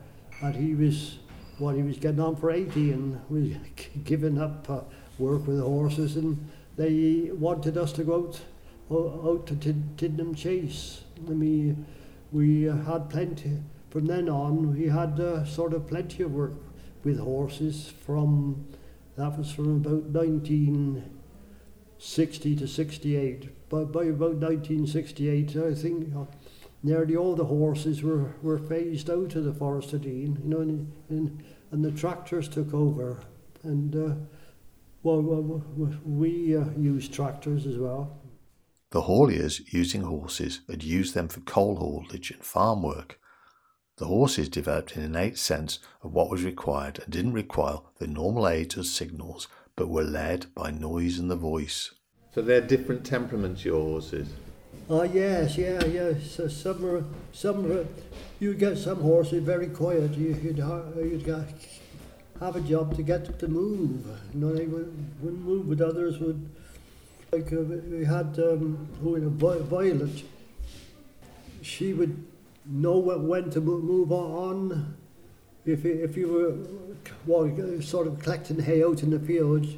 and 0.42 0.54
he 0.54 0.74
was, 0.74 1.18
well, 1.58 1.74
he 1.74 1.82
was 1.82 1.96
getting 1.98 2.20
on 2.20 2.36
for 2.36 2.50
80 2.50 2.92
and 2.92 3.20
was 3.28 3.48
giving 4.04 4.38
up 4.38 4.68
uh, 4.68 4.80
work 5.18 5.46
with 5.46 5.56
the 5.56 5.64
horses, 5.64 6.16
and 6.16 6.48
they 6.76 7.30
wanted 7.32 7.76
us 7.78 7.92
to 7.92 8.04
go 8.04 8.26
out, 8.26 8.40
out 8.90 9.46
to 9.46 9.54
Tid- 9.56 9.96
Tidenham 9.96 10.36
Chase. 10.36 11.02
And 11.26 11.40
we, 11.40 11.74
we 12.32 12.64
had 12.64 13.08
plenty, 13.10 13.62
from 13.90 14.06
then 14.06 14.28
on, 14.28 14.76
we 14.76 14.88
had 14.88 15.20
uh, 15.20 15.44
sort 15.44 15.72
of 15.72 15.86
plenty 15.86 16.22
of 16.22 16.32
work 16.32 16.54
with 17.04 17.18
horses 17.18 17.92
from, 18.04 18.66
that 19.16 19.38
was 19.38 19.52
from 19.52 19.76
about 19.76 20.04
1960 20.04 22.56
to 22.56 22.66
68 22.66 23.56
by, 23.68 23.84
by 23.84 24.04
about 24.04 24.36
1968, 24.36 25.56
I 25.56 25.74
think 25.74 26.14
uh, 26.14 26.24
nearly 26.82 27.16
all 27.16 27.34
the 27.34 27.44
horses 27.44 28.02
were, 28.02 28.34
were 28.42 28.58
phased 28.58 29.10
out 29.10 29.34
of 29.34 29.44
the 29.44 29.52
Forest 29.52 29.92
of 29.92 30.02
Dean, 30.02 30.38
you 30.42 30.50
know, 30.50 30.60
and, 30.60 30.92
and, 31.08 31.44
and 31.72 31.84
the 31.84 31.90
tractors 31.90 32.48
took 32.48 32.72
over. 32.72 33.18
And 33.62 33.94
uh, 33.94 34.14
well, 35.02 35.20
well, 35.20 35.64
well, 35.76 35.94
we 36.04 36.56
uh, 36.56 36.64
used 36.78 37.12
tractors 37.12 37.66
as 37.66 37.76
well. 37.76 38.16
The 38.96 39.02
hauliers 39.02 39.60
using 39.74 40.00
horses 40.00 40.60
had 40.70 40.82
used 40.82 41.12
them 41.12 41.28
for 41.28 41.40
coal 41.40 41.76
haulage 41.76 42.30
and 42.30 42.42
farm 42.42 42.82
work. 42.82 43.20
The 43.98 44.06
horses 44.06 44.48
developed 44.48 44.96
an 44.96 45.02
innate 45.02 45.36
sense 45.36 45.80
of 46.02 46.14
what 46.14 46.30
was 46.30 46.42
required 46.42 47.00
and 47.00 47.12
didn't 47.12 47.34
require 47.34 47.80
the 47.98 48.06
normal 48.06 48.48
aids 48.48 48.78
or 48.78 48.84
signals, 48.84 49.48
but 49.76 49.90
were 49.90 50.02
led 50.02 50.46
by 50.54 50.70
noise 50.70 51.18
and 51.18 51.30
the 51.30 51.36
voice. 51.36 51.90
So 52.34 52.40
they're 52.40 52.62
different 52.62 53.04
temperaments, 53.04 53.66
your 53.66 53.82
horses. 53.82 54.28
Ah, 54.88 55.02
yes, 55.02 55.58
yeah, 55.58 55.84
yeah. 55.84 56.14
So 56.26 56.48
some 56.48 56.80
were, 56.80 57.04
some 57.34 57.68
were, 57.68 57.84
you'd 58.40 58.58
get 58.58 58.78
some 58.78 59.02
horses 59.02 59.42
very 59.42 59.66
quiet. 59.66 60.14
You, 60.16 60.28
you'd, 60.42 60.56
you'd 60.56 61.22
get, 61.22 61.44
have 62.40 62.56
a 62.56 62.62
job 62.62 62.96
to 62.96 63.02
get 63.02 63.26
them 63.26 63.36
to 63.40 63.48
move. 63.48 64.06
You 64.32 64.40
know, 64.40 64.54
they 64.54 64.64
would, 64.64 65.20
wouldn't 65.20 65.44
move, 65.44 65.68
but 65.68 65.86
others 65.86 66.18
would. 66.18 66.48
Like 67.32 67.52
uh, 67.52 67.60
we 67.60 68.04
had 68.04 68.38
um, 68.38 68.88
who 69.02 69.16
in 69.16 69.24
a 69.24 69.28
Vi- 69.28 69.58
Violet. 69.58 70.22
She 71.62 71.92
would 71.92 72.24
know 72.64 72.98
when, 72.98 73.50
to 73.50 73.60
move 73.60 74.12
on. 74.12 74.96
If 75.64 75.84
if 75.84 76.16
you 76.16 76.28
were 76.28 76.54
well, 77.26 77.82
sort 77.82 78.06
of 78.06 78.20
collecting 78.20 78.60
hay 78.60 78.84
out 78.84 79.02
in 79.02 79.10
the 79.10 79.18
fields, 79.18 79.68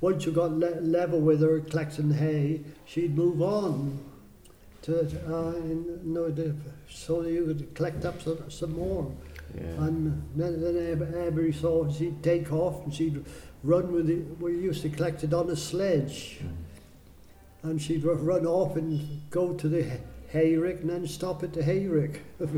once 0.00 0.26
you 0.26 0.32
got 0.32 0.52
le- 0.52 0.80
level 0.80 1.20
with 1.20 1.40
her 1.40 1.60
collecting 1.60 2.12
hay, 2.12 2.60
she'd 2.84 3.16
move 3.16 3.40
on 3.40 3.98
to 4.82 5.00
uh, 5.00 5.52
the, 6.30 6.54
so 6.88 7.22
you 7.22 7.46
could 7.46 7.74
collect 7.74 8.04
up 8.04 8.20
some, 8.20 8.50
some 8.50 8.72
more. 8.74 9.10
Yeah. 9.54 9.84
And 9.84 10.22
then, 10.36 10.60
then 10.60 11.14
every 11.16 11.52
so 11.52 11.90
she'd 11.90 12.22
take 12.22 12.52
off 12.52 12.84
and 12.84 12.94
she'd 12.94 13.24
run 13.64 13.92
with 13.92 14.10
it. 14.10 14.38
We 14.40 14.52
used 14.52 14.82
to 14.82 14.90
collect 14.90 15.24
it 15.24 15.32
on 15.32 15.48
a 15.50 15.56
sledge, 15.56 16.40
and 17.62 17.80
she'd 17.80 18.04
run 18.04 18.46
off 18.46 18.76
and 18.76 19.22
go 19.30 19.52
to 19.54 19.68
the 19.68 19.84
hayrick 20.32 20.80
and 20.80 20.90
then 20.90 21.06
stop 21.06 21.42
at 21.42 21.52
the 21.52 21.62
hayrick. 21.62 22.20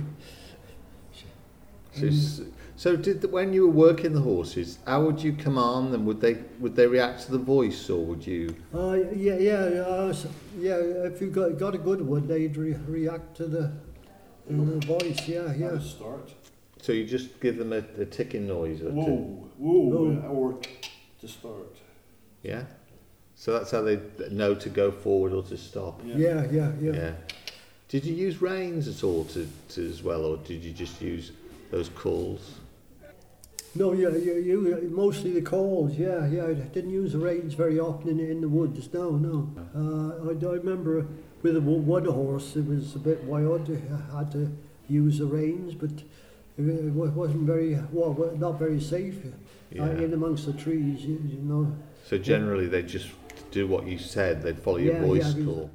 So, 1.92 2.44
so 2.76 2.96
did 2.96 3.20
the, 3.20 3.28
when 3.28 3.52
you 3.52 3.66
were 3.66 3.72
working 3.72 4.12
the 4.12 4.20
horses, 4.20 4.78
how 4.86 5.04
would 5.04 5.20
you 5.20 5.32
command 5.32 5.92
them? 5.92 6.06
Would 6.06 6.20
they 6.20 6.34
would 6.60 6.76
they 6.76 6.86
react 6.86 7.26
to 7.26 7.32
the 7.32 7.38
voice, 7.38 7.90
or 7.90 8.04
would 8.04 8.24
you? 8.24 8.54
Uh, 8.72 8.92
yeah, 9.14 9.36
yeah, 9.36 9.52
uh, 9.52 10.14
yeah. 10.58 10.76
If 10.76 11.20
you 11.20 11.30
got 11.30 11.58
got 11.58 11.74
a 11.74 11.78
good 11.78 12.00
one, 12.00 12.28
they'd 12.28 12.56
re- 12.56 12.76
react 12.86 13.36
to 13.38 13.46
the 13.46 13.72
And 14.48 14.80
the 14.80 14.86
voice, 14.86 15.28
yeah, 15.28 15.52
yeah. 15.52 15.78
Start. 15.80 16.32
So 16.80 16.92
you 16.92 17.04
just 17.04 17.40
give 17.40 17.58
them 17.58 17.72
a, 17.72 17.82
a 18.00 18.06
ticking 18.06 18.46
noise 18.46 18.80
or 18.80 18.90
two? 18.90 18.94
Whoa, 18.94 19.50
whoa, 19.58 20.10
Whoa. 20.12 20.28
or 20.28 20.58
to 21.20 21.28
start. 21.28 21.76
Yeah. 22.42 22.64
So 23.40 23.54
that's 23.54 23.70
how 23.70 23.80
they 23.80 23.98
know 24.30 24.54
to 24.54 24.68
go 24.68 24.90
forward 24.90 25.32
or 25.32 25.42
to 25.44 25.56
stop. 25.56 26.02
Yeah, 26.04 26.44
yeah, 26.50 26.72
yeah. 26.78 26.92
Yeah. 26.92 27.12
Did 27.88 28.04
you 28.04 28.14
use 28.14 28.42
reins 28.42 28.86
at 28.86 29.02
all 29.02 29.24
to, 29.24 29.48
to 29.70 29.88
as 29.88 30.02
well, 30.02 30.26
or 30.26 30.36
did 30.36 30.62
you 30.62 30.74
just 30.74 31.00
use 31.00 31.32
those 31.70 31.88
calls? 31.88 32.56
No, 33.74 33.94
yeah, 33.94 34.10
you, 34.10 34.34
you 34.34 34.90
mostly 34.92 35.32
the 35.32 35.40
calls. 35.40 35.96
Yeah, 35.96 36.26
yeah. 36.26 36.48
I 36.48 36.52
didn't 36.52 36.90
use 36.90 37.12
the 37.12 37.18
reins 37.18 37.54
very 37.54 37.80
often 37.80 38.10
in, 38.10 38.30
in 38.30 38.40
the 38.42 38.48
woods. 38.48 38.92
No, 38.92 39.12
no. 39.12 39.48
Uh, 39.74 40.28
I, 40.28 40.52
I 40.52 40.56
remember 40.56 41.06
with 41.40 41.54
the 41.54 41.62
one 41.62 41.86
one 41.86 42.04
horse, 42.04 42.56
it 42.56 42.66
was 42.66 42.94
a 42.94 42.98
bit 42.98 43.24
wild. 43.24 43.70
I 43.70 44.18
had 44.18 44.32
to 44.32 44.54
use 44.86 45.16
the 45.16 45.24
reins, 45.24 45.74
but 45.74 45.92
it, 46.58 46.68
it 46.68 46.92
wasn't 46.92 47.46
very 47.46 47.76
well, 47.90 48.12
well, 48.12 48.36
not 48.36 48.58
very 48.58 48.82
safe. 48.82 49.16
Yeah. 49.70 49.84
Uh, 49.84 49.90
in 49.92 50.12
amongst 50.12 50.44
the 50.44 50.52
trees, 50.52 51.06
you, 51.06 51.18
you 51.26 51.38
know. 51.40 51.74
So 52.04 52.18
generally 52.18 52.66
they 52.66 52.82
just 52.82 53.08
do 53.50 53.66
what 53.66 53.86
you 53.86 53.98
said, 53.98 54.42
they'd 54.42 54.58
follow 54.58 54.78
your 54.78 54.94
Yeah, 54.94 55.06
voice 55.06 55.34
yeah, 55.34 55.44
call. 55.44 55.70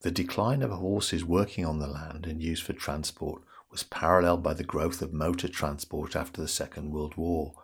The 0.00 0.10
decline 0.10 0.62
of 0.62 0.70
horses 0.70 1.24
working 1.24 1.64
on 1.64 1.78
the 1.78 1.86
land 1.86 2.26
and 2.26 2.42
used 2.42 2.64
for 2.64 2.72
transport 2.72 3.42
was 3.70 3.84
paralleled 3.84 4.42
by 4.42 4.54
the 4.54 4.64
growth 4.64 5.00
of 5.00 5.12
motor 5.12 5.48
transport 5.48 6.14
after 6.16 6.40
the 6.40 6.48
Second 6.48 6.90
World 6.90 7.16
War. 7.16 7.54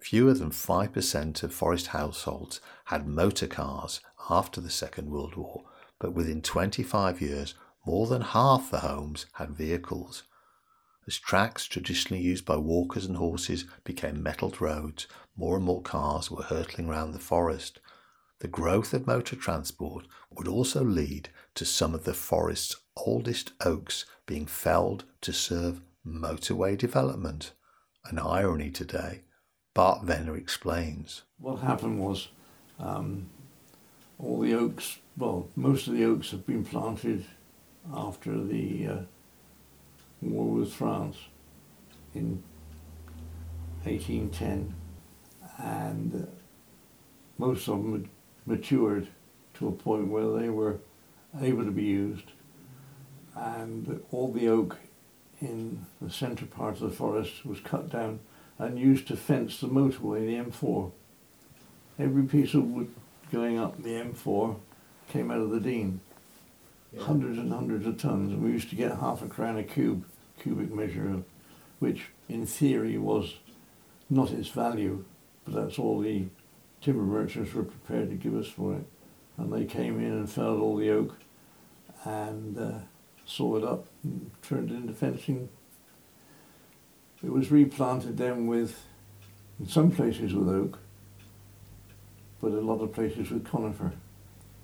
Fewer 0.00 0.34
than 0.34 0.50
5% 0.50 1.42
of 1.42 1.54
forest 1.54 1.88
households 1.88 2.60
had 2.86 3.06
motor 3.06 3.46
cars 3.46 4.00
after 4.30 4.60
the 4.60 4.70
Second 4.70 5.10
World 5.10 5.36
War, 5.36 5.64
but 5.98 6.12
within 6.12 6.42
25 6.42 7.20
years, 7.20 7.54
more 7.86 8.06
than 8.06 8.22
half 8.22 8.70
the 8.70 8.80
homes 8.80 9.26
had 9.34 9.50
vehicles. 9.50 10.22
As 11.06 11.18
tracks 11.18 11.66
traditionally 11.66 12.22
used 12.22 12.46
by 12.46 12.56
walkers 12.56 13.04
and 13.04 13.16
horses 13.16 13.66
became 13.84 14.22
metalled 14.22 14.60
roads, 14.60 15.06
more 15.36 15.56
and 15.56 15.64
more 15.64 15.82
cars 15.82 16.30
were 16.30 16.44
hurtling 16.44 16.88
round 16.88 17.12
the 17.12 17.18
forest. 17.18 17.80
The 18.40 18.48
growth 18.48 18.92
of 18.92 19.06
motor 19.06 19.36
transport 19.36 20.06
would 20.30 20.48
also 20.48 20.84
lead 20.84 21.28
to 21.54 21.64
some 21.64 21.94
of 21.94 22.04
the 22.04 22.14
forest's 22.14 22.76
oldest 22.96 23.52
oaks 23.64 24.04
being 24.26 24.46
felled 24.46 25.04
to 25.22 25.32
serve 25.32 25.80
motorway 26.06 26.76
development. 26.76 27.52
An 28.04 28.18
irony 28.18 28.70
today, 28.70 29.22
Bart 29.72 30.04
Venner 30.04 30.36
explains. 30.36 31.22
What 31.38 31.60
happened 31.60 32.00
was 32.00 32.28
um, 32.78 33.30
all 34.18 34.40
the 34.40 34.54
oaks, 34.54 34.98
well, 35.16 35.48
most 35.56 35.86
of 35.86 35.94
the 35.94 36.04
oaks 36.04 36.30
have 36.32 36.46
been 36.46 36.64
planted 36.64 37.24
after 37.92 38.42
the 38.42 38.86
uh, 38.86 38.98
war 40.20 40.46
with 40.46 40.72
France 40.72 41.16
in 42.14 42.42
1810, 43.84 44.74
and 45.58 46.14
uh, 46.14 46.26
most 47.38 47.68
of 47.68 47.82
them 47.82 48.08
matured 48.46 49.08
to 49.54 49.68
a 49.68 49.72
point 49.72 50.08
where 50.08 50.32
they 50.32 50.48
were 50.48 50.78
able 51.40 51.64
to 51.64 51.70
be 51.70 51.84
used, 51.84 52.32
and 53.36 54.02
all 54.10 54.32
the 54.32 54.48
oak 54.48 54.78
in 55.40 55.84
the 56.00 56.10
centre 56.10 56.46
part 56.46 56.74
of 56.74 56.80
the 56.80 56.90
forest 56.90 57.44
was 57.44 57.60
cut 57.60 57.90
down 57.90 58.20
and 58.58 58.78
used 58.78 59.08
to 59.08 59.16
fence 59.16 59.60
the 59.60 59.66
motorway, 59.66 60.26
the 60.26 60.50
M4. 60.50 60.90
Every 61.98 62.22
piece 62.24 62.54
of 62.54 62.64
wood 62.64 62.92
going 63.32 63.58
up 63.58 63.82
the 63.82 63.90
M4 63.90 64.56
came 65.08 65.30
out 65.30 65.40
of 65.40 65.50
the 65.50 65.60
Dean. 65.60 66.00
Hundreds 67.00 67.38
and 67.38 67.52
hundreds 67.52 67.86
of 67.86 67.98
tons. 67.98 68.32
And 68.32 68.42
we 68.42 68.52
used 68.52 68.70
to 68.70 68.76
get 68.76 68.98
half 68.98 69.22
a 69.22 69.26
crown 69.26 69.58
a 69.58 69.64
cube, 69.64 70.04
cubic 70.40 70.72
measure, 70.72 71.08
of, 71.08 71.24
which 71.80 72.06
in 72.28 72.46
theory 72.46 72.96
was 72.96 73.34
not 74.08 74.30
its 74.30 74.48
value, 74.48 75.04
but 75.44 75.54
that's 75.54 75.78
all 75.78 76.00
the 76.00 76.26
timber 76.84 77.02
merchants 77.02 77.54
were 77.54 77.64
prepared 77.64 78.10
to 78.10 78.16
give 78.16 78.36
us 78.36 78.46
for 78.46 78.74
it. 78.74 78.84
And 79.38 79.52
they 79.52 79.64
came 79.64 79.98
in 79.98 80.12
and 80.12 80.30
felled 80.30 80.60
all 80.60 80.76
the 80.76 80.90
oak 80.90 81.16
and 82.04 82.58
uh, 82.58 82.78
saw 83.24 83.56
it 83.56 83.64
up 83.64 83.86
and 84.02 84.30
turned 84.42 84.70
it 84.70 84.74
into 84.74 84.92
fencing. 84.92 85.48
It 87.24 87.32
was 87.32 87.50
replanted 87.50 88.18
then 88.18 88.46
with, 88.46 88.84
in 89.58 89.66
some 89.66 89.90
places 89.90 90.34
with 90.34 90.48
oak, 90.48 90.78
but 92.42 92.52
a 92.52 92.60
lot 92.60 92.82
of 92.82 92.92
places 92.92 93.30
with 93.30 93.46
conifer. 93.46 93.92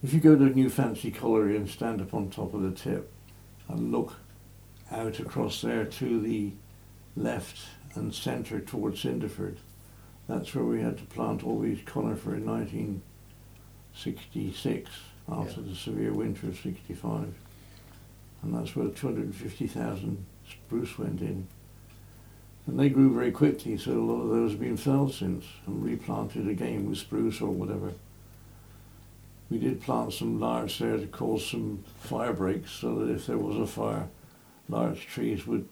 If 0.02 0.12
you 0.12 0.20
go 0.20 0.36
to 0.36 0.44
a 0.44 0.50
New 0.50 0.68
Fancy 0.68 1.10
Colliery 1.10 1.56
and 1.56 1.68
stand 1.68 2.02
up 2.02 2.12
on 2.12 2.28
top 2.28 2.52
of 2.52 2.62
the 2.62 2.70
tip 2.70 3.10
and 3.68 3.90
look 3.90 4.14
out 4.90 5.20
across 5.20 5.62
there 5.62 5.86
to 5.86 6.20
the 6.20 6.52
left 7.16 7.58
and 7.94 8.14
centre 8.14 8.60
towards 8.60 9.02
Cinderford, 9.02 9.56
that's 10.30 10.54
where 10.54 10.64
we 10.64 10.80
had 10.80 10.96
to 10.98 11.04
plant 11.04 11.44
all 11.44 11.58
these 11.58 11.80
conifer 11.84 12.36
in 12.36 12.46
1966 12.46 14.90
after 15.30 15.60
the 15.60 15.74
severe 15.74 16.12
winter 16.12 16.48
of 16.48 16.58
65. 16.58 17.34
And 18.42 18.54
that's 18.54 18.74
where 18.76 18.88
250,000 18.88 20.24
spruce 20.48 20.98
went 20.98 21.20
in. 21.20 21.46
And 22.66 22.78
they 22.78 22.88
grew 22.88 23.12
very 23.12 23.32
quickly, 23.32 23.76
so 23.76 23.92
a 23.92 23.94
lot 23.94 24.22
of 24.22 24.28
those 24.28 24.52
have 24.52 24.60
been 24.60 24.76
felled 24.76 25.14
since 25.14 25.44
and 25.66 25.84
replanted 25.84 26.48
again 26.48 26.88
with 26.88 26.98
spruce 26.98 27.40
or 27.40 27.50
whatever. 27.50 27.92
We 29.50 29.58
did 29.58 29.82
plant 29.82 30.12
some 30.12 30.38
larch 30.38 30.78
there 30.78 30.96
to 30.96 31.08
cause 31.08 31.44
some 31.46 31.82
fire 31.98 32.32
breaks 32.32 32.70
so 32.70 33.00
that 33.00 33.12
if 33.12 33.26
there 33.26 33.38
was 33.38 33.56
a 33.56 33.66
fire, 33.66 34.06
large 34.68 35.06
trees 35.06 35.44
would 35.46 35.68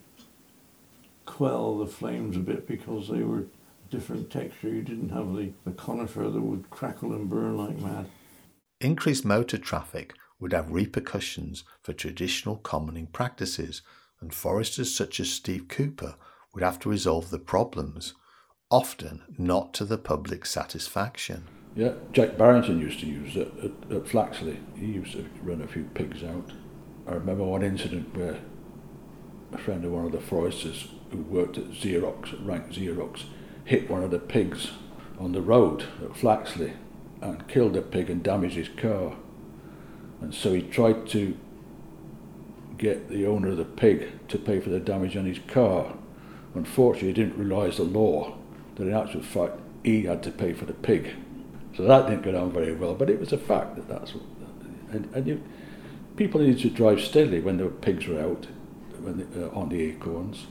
quell 1.26 1.78
the 1.78 1.86
flames 1.86 2.36
a 2.36 2.40
bit 2.40 2.66
because 2.66 3.08
they 3.08 3.22
were 3.22 3.44
different 3.90 4.30
texture. 4.30 4.68
You 4.68 4.82
didn't 4.82 5.10
have 5.10 5.34
the, 5.34 5.52
the 5.64 5.72
conifer 5.72 6.30
that 6.30 6.40
would 6.40 6.70
crackle 6.70 7.12
and 7.12 7.28
burn 7.28 7.56
like 7.56 7.78
mad. 7.78 8.06
Increased 8.80 9.24
motor 9.24 9.58
traffic 9.58 10.14
would 10.40 10.52
have 10.52 10.70
repercussions 10.70 11.64
for 11.82 11.92
traditional 11.92 12.56
commoning 12.56 13.06
practices, 13.06 13.82
and 14.20 14.32
foresters 14.32 14.94
such 14.94 15.20
as 15.20 15.30
Steve 15.30 15.68
Cooper 15.68 16.14
would 16.54 16.62
have 16.62 16.78
to 16.80 16.88
resolve 16.88 17.30
the 17.30 17.38
problems, 17.38 18.14
often 18.70 19.22
not 19.36 19.74
to 19.74 19.84
the 19.84 19.98
public's 19.98 20.50
satisfaction. 20.50 21.44
Yeah, 21.74 21.92
Jack 22.12 22.36
Barrington 22.36 22.80
used 22.80 23.00
to 23.00 23.06
use 23.06 23.36
it 23.36 23.52
at, 23.62 23.92
at 23.92 24.08
Flaxley. 24.08 24.58
He 24.76 24.86
used 24.86 25.12
to 25.12 25.28
run 25.42 25.62
a 25.62 25.66
few 25.66 25.84
pigs 25.94 26.22
out. 26.24 26.52
I 27.06 27.12
remember 27.12 27.44
one 27.44 27.62
incident 27.62 28.16
where 28.16 28.38
a 29.52 29.58
friend 29.58 29.84
of 29.84 29.92
one 29.92 30.04
of 30.04 30.12
the 30.12 30.20
foresters 30.20 30.88
who 31.10 31.18
worked 31.18 31.56
at 31.56 31.70
Xerox, 31.70 32.32
at 32.32 32.44
Rank 32.44 32.70
Xerox, 32.70 33.24
hit 33.68 33.90
one 33.90 34.02
of 34.02 34.10
the 34.10 34.18
pigs 34.18 34.70
on 35.18 35.32
the 35.32 35.42
road 35.42 35.84
at 36.02 36.16
Flaxley 36.16 36.72
and 37.20 37.46
killed 37.48 37.74
the 37.74 37.82
pig 37.82 38.08
and 38.08 38.22
damaged 38.22 38.56
his 38.56 38.70
car. 38.70 39.14
And 40.22 40.34
so 40.34 40.54
he 40.54 40.62
tried 40.62 41.06
to 41.08 41.36
get 42.78 43.10
the 43.10 43.26
owner 43.26 43.48
of 43.48 43.58
the 43.58 43.66
pig 43.66 44.26
to 44.28 44.38
pay 44.38 44.58
for 44.58 44.70
the 44.70 44.80
damage 44.80 45.18
on 45.18 45.26
his 45.26 45.40
car. 45.40 45.94
Unfortunately, 46.54 47.08
he 47.08 47.12
didn't 47.14 47.36
realise 47.36 47.76
the 47.76 47.82
law 47.82 48.38
that 48.76 48.84
in 48.84 48.94
actual 48.94 49.22
fact 49.22 49.60
he 49.84 50.04
had 50.04 50.22
to 50.22 50.30
pay 50.30 50.54
for 50.54 50.64
the 50.64 50.72
pig. 50.72 51.14
So 51.76 51.82
that 51.82 52.08
didn't 52.08 52.22
go 52.22 52.32
down 52.32 52.50
very 52.50 52.74
well, 52.74 52.94
but 52.94 53.10
it 53.10 53.20
was 53.20 53.34
a 53.34 53.38
fact 53.38 53.76
that 53.76 53.86
that's 53.86 54.14
what. 54.14 54.24
And, 54.90 55.14
and 55.14 55.26
you, 55.26 55.42
people 56.16 56.40
need 56.40 56.58
to 56.60 56.70
drive 56.70 57.02
steadily 57.02 57.40
when 57.40 57.58
the 57.58 57.66
pigs 57.66 58.06
are 58.08 58.18
out, 58.18 58.46
when 58.98 59.28
uh, 59.36 59.54
on 59.54 59.68
the 59.68 59.82
acorns. 59.82 60.46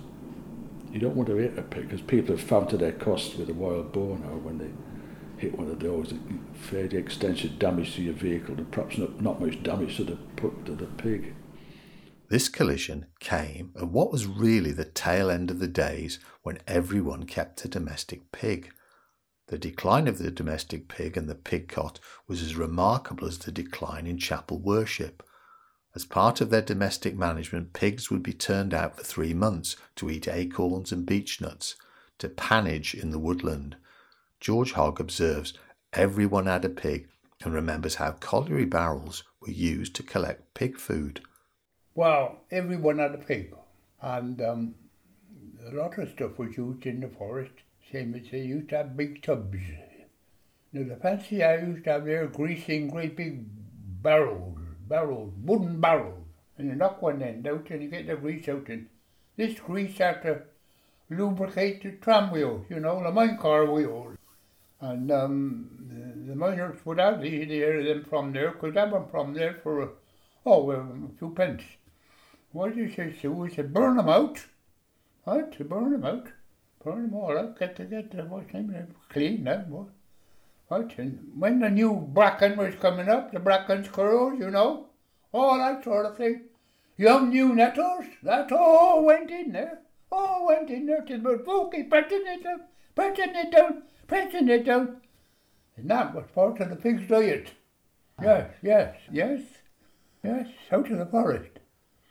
You 0.91 0.99
don't 0.99 1.15
want 1.15 1.29
to 1.29 1.35
hit 1.35 1.57
a 1.57 1.61
pig 1.61 1.89
because 1.89 2.01
people 2.01 2.35
have 2.35 2.45
found 2.45 2.69
to 2.69 2.77
their 2.77 2.93
cost 2.93 3.37
with 3.37 3.49
a 3.49 3.53
wild 3.53 3.91
boar 3.91 4.17
now 4.17 4.37
when 4.37 4.57
they 4.57 4.69
hit 5.37 5.57
one 5.57 5.69
of 5.69 5.79
those, 5.79 6.13
fairly 6.53 6.97
extensive 6.97 7.59
damage 7.59 7.95
to 7.95 8.01
your 8.01 8.13
vehicle 8.13 8.55
and 8.55 8.71
perhaps 8.71 8.97
not, 8.97 9.21
not 9.21 9.39
much 9.39 9.61
damage 9.63 9.97
to 9.97 10.03
the 10.03 10.17
to 10.65 10.75
the 10.75 10.85
pig. 10.97 11.33
This 12.29 12.49
collision 12.49 13.05
came 13.19 13.71
at 13.79 13.87
what 13.87 14.11
was 14.11 14.25
really 14.25 14.71
the 14.71 14.83
tail 14.83 15.29
end 15.29 15.49
of 15.49 15.59
the 15.59 15.67
days 15.67 16.19
when 16.43 16.59
everyone 16.67 17.25
kept 17.25 17.63
a 17.63 17.69
domestic 17.69 18.31
pig. 18.31 18.73
The 19.47 19.57
decline 19.57 20.09
of 20.09 20.17
the 20.17 20.29
domestic 20.29 20.89
pig 20.89 21.15
and 21.15 21.29
the 21.29 21.35
pig 21.35 21.69
cot 21.69 22.01
was 22.27 22.41
as 22.41 22.57
remarkable 22.57 23.27
as 23.27 23.37
the 23.37 23.51
decline 23.51 24.05
in 24.05 24.17
chapel 24.17 24.59
worship. 24.59 25.23
As 25.97 26.05
part 26.05 26.41
of 26.41 26.51
their 26.51 26.61
domestic 26.61 27.17
management, 27.17 27.73
pigs 27.73 28.11
would 28.11 28.21
be 28.21 28.31
turned 28.31 28.71
out 28.71 28.95
for 28.95 29.03
three 29.03 29.33
months 29.33 29.75
to 29.95 30.11
eat 30.11 30.27
acorns 30.27 30.91
and 30.91 31.07
beech 31.07 31.41
nuts, 31.41 31.75
to 32.19 32.29
pannage 32.29 32.93
in 32.93 33.09
the 33.09 33.17
woodland. 33.17 33.77
George 34.39 34.73
Hogg 34.73 34.99
observes 34.99 35.55
everyone 35.93 36.45
had 36.45 36.63
a 36.63 36.69
pig 36.69 37.09
and 37.43 37.51
remembers 37.51 37.95
how 37.95 38.11
colliery 38.11 38.63
barrels 38.63 39.23
were 39.41 39.49
used 39.49 39.95
to 39.95 40.03
collect 40.03 40.53
pig 40.53 40.77
food. 40.77 41.21
Well, 41.95 42.41
everyone 42.51 42.99
had 42.99 43.15
a 43.15 43.17
pig, 43.17 43.55
and 43.99 44.39
um, 44.39 44.75
a 45.67 45.73
lot 45.73 45.97
of 45.97 46.11
stuff 46.11 46.37
was 46.37 46.55
used 46.55 46.85
in 46.85 46.99
the 46.99 47.07
forest. 47.07 47.53
Same 47.91 48.13
as 48.13 48.29
they 48.29 48.41
used 48.41 48.69
to 48.69 48.77
have 48.77 48.95
big 48.95 49.23
tubs. 49.23 49.57
Now 50.71 50.87
the 50.89 50.95
fancy 50.97 51.43
I 51.43 51.55
used 51.55 51.85
to 51.85 51.93
have 51.93 52.05
there 52.05 52.27
greasing 52.27 52.87
great 52.87 53.17
big 53.17 53.45
barrels, 54.03 54.59
barrels, 54.87 55.33
wooden 55.43 55.79
barrels, 55.79 56.25
and 56.57 56.69
you 56.69 56.75
knock 56.75 57.01
one 57.01 57.21
end 57.21 57.47
out 57.47 57.69
and 57.69 57.83
you 57.83 57.89
get 57.89 58.07
the 58.07 58.15
grease 58.15 58.47
out 58.49 58.67
and 58.69 58.87
this 59.37 59.59
grease 59.59 59.97
had 59.99 60.23
to 60.23 60.41
lubricate 61.09 61.83
the 61.83 61.91
tram 61.91 62.31
wheels, 62.31 62.65
you 62.69 62.79
know, 62.79 63.01
the 63.03 63.11
mine 63.11 63.37
car 63.37 63.65
wheels. 63.65 64.17
And 64.81 65.11
um, 65.11 66.25
the, 66.27 66.35
miners 66.35 66.77
would 66.85 66.99
have 66.99 67.21
the, 67.21 67.45
the 67.45 67.59
them 67.59 68.03
from 68.03 68.33
there, 68.33 68.51
could 68.51 68.75
have 68.75 68.91
them 68.91 69.05
from 69.09 69.33
there 69.33 69.59
for, 69.63 69.89
oh, 70.45 70.71
a 70.71 70.85
few 71.17 71.33
pence. 71.35 71.63
What 72.51 72.75
did 72.75 72.77
you 72.77 72.91
say, 72.91 73.15
Sue? 73.19 73.49
Said, 73.53 73.73
burn 73.73 73.97
them 73.97 74.09
out. 74.09 74.45
What? 75.23 75.57
Burn 75.67 75.91
them 75.91 76.05
out. 76.05 76.27
Burn 76.83 77.03
them 77.03 77.13
all 77.15 77.37
out. 77.37 77.59
Get 77.59 77.75
to 77.77 77.85
get 77.85 78.11
the, 78.11 78.23
what's 78.23 78.53
name? 78.53 78.95
Clean 79.09 79.43
now, 79.43 79.65
what? 79.67 79.87
And 80.69 81.31
when 81.37 81.59
the 81.59 81.69
new 81.69 81.93
bracken 81.95 82.57
was 82.57 82.75
coming 82.75 83.07
up, 83.07 83.31
the 83.31 83.39
bracken 83.39 83.83
squirrels, 83.85 84.39
you 84.39 84.49
know, 84.51 84.87
all 85.31 85.57
that 85.57 85.83
sort 85.83 86.05
of 86.05 86.17
thing. 86.17 86.41
Young 86.97 87.29
new 87.29 87.53
nettles, 87.53 88.05
that 88.23 88.51
all 88.51 89.05
went 89.05 89.29
in 89.31 89.51
there. 89.53 89.79
All 90.11 90.47
went 90.47 90.69
in 90.69 90.85
there 90.87 91.01
till 91.01 91.19
about 91.19 91.45
Pookie 91.45 91.89
pressing 91.89 92.23
it 92.25 92.43
down, 92.43 92.61
pressing 92.95 93.35
it 93.35 93.51
down, 93.51 93.83
pressing 94.07 94.49
it 94.49 94.65
down. 94.65 94.97
And 95.75 95.89
that 95.89 96.15
was 96.15 96.25
part 96.33 96.59
of 96.59 96.69
the 96.69 96.75
pig's 96.75 97.07
diet. 97.07 97.51
Yes, 98.21 98.49
yes, 98.63 98.95
yes, 99.11 99.41
yes, 100.23 100.47
out 100.71 100.89
of 100.89 100.97
the 100.97 101.05
forest. 101.05 101.51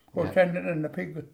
Of 0.07 0.13
course, 0.15 0.31
Yeah. 0.37 0.43
and, 0.43 0.57
and 0.57 0.85
the 0.85 0.89
pig 0.89 1.17
was 1.17 1.25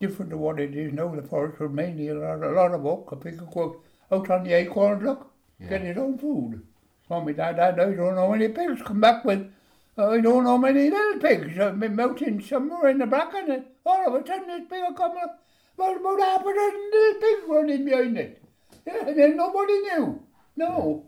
different 0.00 0.30
to 0.30 0.36
what 0.36 0.60
it 0.60 0.76
is 0.76 0.92
now. 0.92 1.12
The 1.14 1.22
forest 1.22 1.58
was 1.58 1.72
mainly 1.72 2.08
a 2.08 2.14
lot, 2.14 2.42
a 2.42 2.50
lot 2.50 2.72
of 2.72 2.86
oak. 2.86 3.10
A 3.10 3.16
pig 3.16 3.40
would 3.40 3.50
go 3.50 3.80
out 4.12 4.30
on 4.30 4.44
the 4.44 4.52
acorns, 4.52 5.02
look, 5.02 5.31
get 5.68 5.82
his 5.82 5.96
own 5.96 6.18
food. 6.18 6.62
So 7.08 7.20
my 7.20 7.32
dad, 7.32 7.56
dad, 7.56 7.78
I 7.78 7.92
don't 7.92 8.14
know 8.14 8.30
many 8.30 8.48
pigs 8.48 8.82
come 8.82 9.00
back 9.00 9.24
with. 9.24 9.50
Uh, 9.98 10.10
I 10.10 10.20
don't 10.20 10.44
know 10.44 10.56
many 10.56 10.88
little 10.88 11.20
pigs. 11.20 11.58
I've 11.58 11.78
been 11.78 11.96
melting 11.96 12.40
somewhere 12.40 12.88
in 12.88 12.98
the 12.98 13.06
bracken 13.06 13.50
and 13.50 13.64
all 13.84 14.06
of 14.06 14.14
a 14.14 14.26
sudden 14.26 14.48
this 14.48 14.68
pig 14.68 14.82
will 14.82 14.94
come 14.94 15.12
up. 15.22 15.44
About, 15.74 16.00
about 16.00 16.20
half 16.20 16.40
a 16.40 16.54
dozen 16.54 16.90
little 16.92 17.20
pigs 17.20 17.42
running 17.48 17.84
behind 17.84 18.18
it. 18.18 18.42
Yeah, 18.86 19.06
and 19.06 19.18
then 19.18 19.36
nobody 19.36 19.78
knew. 19.80 20.22
No. 20.56 21.06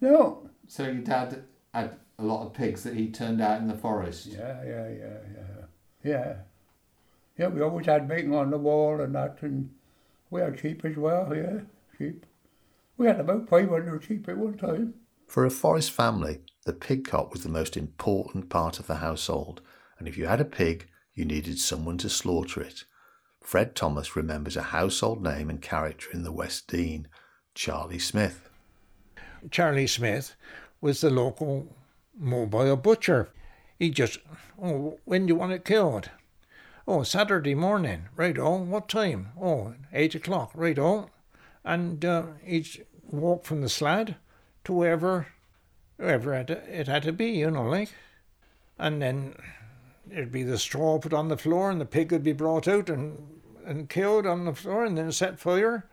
No. 0.00 0.50
So 0.68 0.84
your 0.84 0.94
dad 0.94 1.44
had 1.72 1.96
a 2.18 2.24
lot 2.24 2.46
of 2.46 2.54
pigs 2.54 2.82
that 2.84 2.94
he 2.94 3.08
turned 3.10 3.40
out 3.40 3.60
in 3.60 3.68
the 3.68 3.74
forest. 3.74 4.26
Yeah, 4.26 4.62
yeah, 4.64 4.88
yeah, 4.88 5.18
yeah. 5.34 5.64
Yeah. 6.02 6.34
Yeah, 7.38 7.48
we 7.48 7.60
always 7.60 7.86
had 7.86 8.08
bacon 8.08 8.32
on 8.32 8.50
the 8.50 8.58
wall 8.58 9.00
and 9.00 9.14
that, 9.14 9.38
and 9.42 9.70
we 10.30 10.40
had 10.40 10.58
sheep 10.58 10.84
as 10.84 10.96
well, 10.96 11.34
yeah, 11.34 11.60
sheep. 11.98 12.24
We 12.98 13.06
had 13.06 13.20
about 13.20 13.48
500 13.48 14.04
sheep 14.04 14.28
at 14.28 14.38
one 14.38 14.56
time. 14.56 14.94
For 15.26 15.44
a 15.44 15.50
forest 15.50 15.90
family, 15.90 16.40
the 16.64 16.72
pig 16.72 17.06
cot 17.06 17.30
was 17.30 17.42
the 17.42 17.48
most 17.48 17.76
important 17.76 18.48
part 18.48 18.78
of 18.78 18.86
the 18.86 18.96
household, 18.96 19.60
and 19.98 20.08
if 20.08 20.16
you 20.16 20.26
had 20.26 20.40
a 20.40 20.44
pig, 20.44 20.88
you 21.14 21.24
needed 21.24 21.58
someone 21.58 21.98
to 21.98 22.08
slaughter 22.08 22.60
it. 22.60 22.84
Fred 23.42 23.74
Thomas 23.74 24.16
remembers 24.16 24.56
a 24.56 24.62
household 24.62 25.22
name 25.22 25.50
and 25.50 25.60
character 25.60 26.10
in 26.12 26.22
the 26.22 26.32
West 26.32 26.68
Dean, 26.68 27.08
Charlie 27.54 27.98
Smith. 27.98 28.48
Charlie 29.50 29.86
Smith 29.86 30.34
was 30.80 31.00
the 31.00 31.10
local 31.10 31.76
mobile 32.16 32.76
butcher. 32.76 33.28
He 33.78 33.90
just, 33.90 34.18
oh, 34.62 34.98
when 35.04 35.26
do 35.26 35.32
you 35.32 35.36
want 35.36 35.52
it 35.52 35.64
killed? 35.64 36.10
Oh, 36.88 37.02
Saturday 37.02 37.54
morning. 37.54 38.08
Right, 38.16 38.38
oh, 38.38 38.56
what 38.56 38.88
time? 38.88 39.28
Oh, 39.40 39.74
eight 39.92 40.14
o'clock. 40.14 40.50
Right, 40.54 40.78
oh. 40.78 41.10
And 41.66 42.02
uh, 42.02 42.22
he'd 42.42 42.86
walk 43.02 43.44
from 43.44 43.60
the 43.60 43.66
slad 43.66 44.14
to 44.64 44.72
wherever, 44.72 45.26
wherever 45.98 46.32
it, 46.32 46.48
it 46.48 46.88
had 46.88 47.02
to 47.02 47.12
be, 47.12 47.26
you 47.26 47.50
know, 47.50 47.68
like. 47.68 47.92
And 48.78 49.02
then 49.02 49.34
it'd 50.10 50.32
be 50.32 50.44
the 50.44 50.56
straw 50.56 50.98
put 50.98 51.12
on 51.12 51.28
the 51.28 51.36
floor 51.36 51.70
and 51.70 51.80
the 51.80 51.84
pig 51.84 52.10
would 52.12 52.22
be 52.22 52.32
brought 52.32 52.66
out 52.66 52.88
and, 52.88 53.18
and 53.66 53.90
killed 53.90 54.26
on 54.26 54.46
the 54.46 54.54
floor 54.54 54.86
and 54.86 54.96
then 54.96 55.12
set 55.12 55.38
fire 55.38 55.84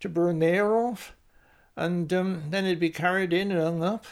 to 0.00 0.08
burn 0.10 0.40
the 0.40 0.46
air 0.46 0.76
off 0.76 1.14
and 1.76 2.12
um, 2.12 2.44
then 2.50 2.64
it'd 2.64 2.78
be 2.78 2.90
carried 2.90 3.32
in 3.32 3.50
and 3.50 3.60
hung 3.60 3.82
up 3.82 4.06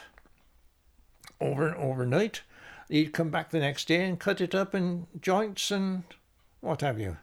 over 1.40 1.68
and 1.68 1.76
overnight. 1.76 2.42
He'd 2.88 3.12
come 3.12 3.30
back 3.30 3.50
the 3.50 3.60
next 3.60 3.88
day 3.88 4.04
and 4.04 4.18
cut 4.18 4.40
it 4.40 4.54
up 4.54 4.74
in 4.74 5.06
joints 5.20 5.70
and 5.70 6.02
what 6.60 6.80
have 6.80 6.98
you. 6.98 7.18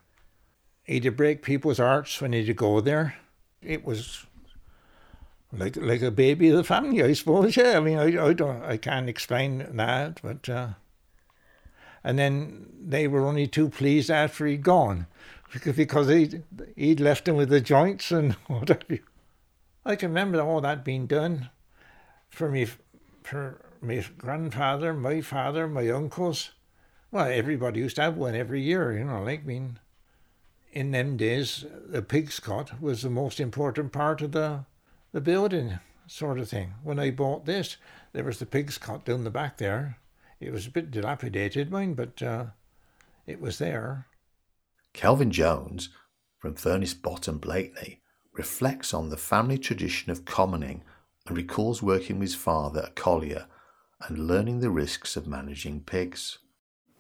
He'd 0.83 1.15
break 1.15 1.41
people's 1.41 1.77
hearts 1.77 2.19
when 2.21 2.33
he'd 2.33 2.55
go 2.55 2.81
there. 2.81 3.15
It 3.61 3.85
was 3.85 4.25
like 5.51 5.75
like 5.77 6.01
a 6.01 6.11
baby 6.11 6.49
of 6.49 6.57
the 6.57 6.63
family, 6.63 7.03
I 7.03 7.13
suppose. 7.13 7.57
Yeah, 7.57 7.77
I 7.77 7.79
mean, 7.79 7.97
I, 7.97 8.27
I 8.27 8.33
don't, 8.33 8.63
I 8.63 8.77
can't 8.77 9.09
explain 9.09 9.65
that, 9.75 10.21
but. 10.21 10.47
Uh, 10.47 10.69
and 12.03 12.17
then 12.17 12.67
they 12.81 13.07
were 13.07 13.25
only 13.25 13.47
too 13.47 13.69
pleased 13.69 14.09
after 14.09 14.45
he'd 14.45 14.63
gone, 14.63 15.07
because 15.51 16.07
he'd 16.07 16.43
he'd 16.75 16.99
left 16.99 17.25
them 17.25 17.35
with 17.35 17.49
the 17.49 17.61
joints 17.61 18.11
and 18.11 18.33
what 18.47 18.69
have 18.69 18.83
you. 18.87 18.99
I 19.85 19.95
can 19.95 20.09
remember 20.09 20.41
all 20.41 20.61
that 20.61 20.85
being 20.85 21.07
done 21.07 21.49
for 22.29 22.49
me, 22.49 22.67
for 23.23 23.61
my 23.81 24.05
grandfather, 24.17 24.93
my 24.93 25.21
father, 25.21 25.67
my 25.67 25.89
uncles. 25.89 26.51
Well, 27.11 27.25
everybody 27.25 27.79
used 27.79 27.95
to 27.95 28.03
have 28.03 28.17
one 28.17 28.35
every 28.35 28.61
year, 28.61 28.95
you 28.95 29.03
know, 29.03 29.23
like, 29.23 29.45
mean, 29.45 29.79
in 30.71 30.91
them 30.91 31.17
days, 31.17 31.65
the 31.87 32.01
pig's 32.01 32.39
cot 32.39 32.81
was 32.81 33.01
the 33.01 33.09
most 33.09 33.39
important 33.39 33.91
part 33.91 34.21
of 34.21 34.31
the, 34.31 34.65
the 35.11 35.21
building, 35.21 35.79
sort 36.07 36.39
of 36.39 36.49
thing. 36.49 36.73
When 36.83 36.99
I 36.99 37.11
bought 37.11 37.45
this, 37.45 37.77
there 38.13 38.23
was 38.23 38.39
the 38.39 38.45
pig's 38.45 38.77
cot 38.77 39.05
down 39.05 39.23
the 39.23 39.29
back 39.29 39.57
there. 39.57 39.97
It 40.39 40.51
was 40.51 40.67
a 40.67 40.71
bit 40.71 40.91
dilapidated, 40.91 41.71
mine, 41.71 41.93
but 41.93 42.21
uh, 42.21 42.45
it 43.27 43.41
was 43.41 43.57
there. 43.57 44.07
Kelvin 44.93 45.31
Jones, 45.31 45.89
from 46.39 46.55
Furnace 46.55 46.93
Bottom, 46.93 47.37
Blakeney, 47.37 48.01
reflects 48.33 48.93
on 48.93 49.09
the 49.09 49.17
family 49.17 49.57
tradition 49.57 50.11
of 50.11 50.25
commoning 50.25 50.83
and 51.27 51.37
recalls 51.37 51.83
working 51.83 52.19
with 52.19 52.29
his 52.29 52.35
father, 52.35 52.85
a 52.87 52.91
collier, 52.91 53.47
and 54.07 54.27
learning 54.27 54.61
the 54.61 54.69
risks 54.69 55.17
of 55.17 55.27
managing 55.27 55.81
pigs. 55.81 56.39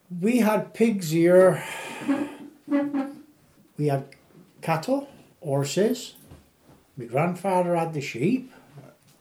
We 0.09 0.39
had 0.39 0.73
pigs 0.73 1.11
here. 1.11 1.63
We 3.79 3.87
had 3.87 4.03
cattle, 4.61 5.07
horses. 5.41 6.15
My 6.97 7.05
grandfather 7.05 7.77
had 7.77 7.93
the 7.93 8.01
sheep, 8.01 8.51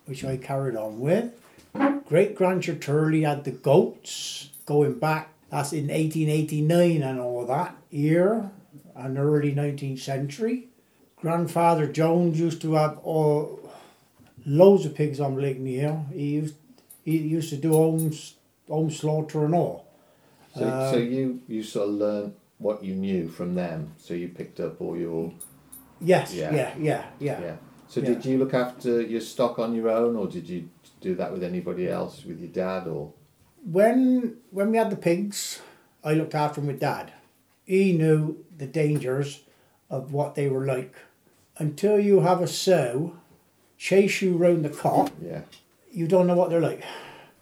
which 0.05 0.25
I 0.25 0.37
carried 0.37 0.75
on 0.75 0.99
with. 0.99 1.33
Great 2.09 2.35
grandfather 2.35 2.75
Turley 2.75 3.23
had 3.23 3.45
the 3.45 3.53
goats 3.53 4.51
going 4.67 4.99
back. 4.99 5.29
That's 5.51 5.73
in 5.73 5.87
1889 5.87 7.03
and 7.03 7.21
all 7.21 7.47
that 7.47 7.77
year, 7.91 8.51
and 8.97 9.17
early 9.17 9.55
19th 9.55 10.01
century. 10.01 10.67
Grandfather 11.17 11.87
Jones 11.87 12.41
used 12.41 12.61
to 12.63 12.75
have 12.75 12.99
all 12.99 13.61
loads 14.45 14.87
of 14.87 14.95
pigs 14.97 15.21
on 15.21 15.37
Blakeney 15.37 15.77
Hill. 15.77 16.07
He 16.13 16.27
used 16.31 16.55
he 17.05 17.19
used 17.19 17.51
to 17.51 17.57
do 17.57 17.73
home 17.73 18.13
home 18.69 18.91
slaughter 18.91 19.45
and 19.45 19.55
all. 19.55 19.87
So, 20.55 20.65
Uh, 20.65 20.91
so 20.91 20.97
you, 20.99 21.41
you 21.49 21.63
sort 21.63 21.89
of 21.89 21.95
learned 21.95 22.35
what 22.59 22.83
you 22.85 22.95
knew 22.95 23.29
from 23.29 23.55
them, 23.55 23.93
so 23.99 24.15
you 24.15 24.29
picked 24.29 24.61
up 24.61 24.81
all 24.81 24.97
your. 24.97 25.33
Yes, 26.01 26.35
Yeah. 26.35 26.55
yeah, 26.55 26.75
yeah, 26.79 27.05
yeah. 27.21 27.41
Yeah. 27.41 27.57
So 27.89 28.01
Yeah. 28.01 28.07
did 28.09 28.25
you 28.25 28.39
look 28.39 28.55
after 28.55 29.01
your 29.01 29.21
stock 29.21 29.59
on 29.59 29.75
your 29.75 29.89
own, 29.89 30.17
or 30.17 30.27
did 30.29 30.49
you 30.49 30.69
do 31.01 31.15
that 31.17 31.33
with 31.33 31.43
anybody 31.43 31.89
else, 31.89 32.25
with 32.25 32.39
your 32.41 32.51
dad, 32.51 32.87
or? 32.87 33.13
when 33.65 34.37
when 34.51 34.71
we 34.71 34.77
had 34.79 34.91
the 34.91 34.97
pigs, 34.97 35.61
I 36.05 36.15
looked 36.15 36.35
after 36.35 36.61
them 36.61 36.69
with 36.69 36.81
dad. 36.81 37.13
He 37.65 37.93
knew 37.93 38.45
the 38.57 38.67
dangers 38.67 39.43
of 39.91 40.13
what 40.13 40.35
they 40.35 40.49
were 40.49 40.65
like. 40.65 40.95
Until 41.59 41.99
you 41.99 42.21
have 42.21 42.41
a 42.41 42.47
sow 42.47 43.15
chase 43.77 44.23
you 44.23 44.37
round 44.37 44.65
the 44.65 44.71
cot, 44.71 45.11
Yeah. 45.21 45.43
you 45.91 46.07
don't 46.07 46.27
know 46.27 46.37
what 46.37 46.51
they're 46.51 46.61
like. 46.61 46.83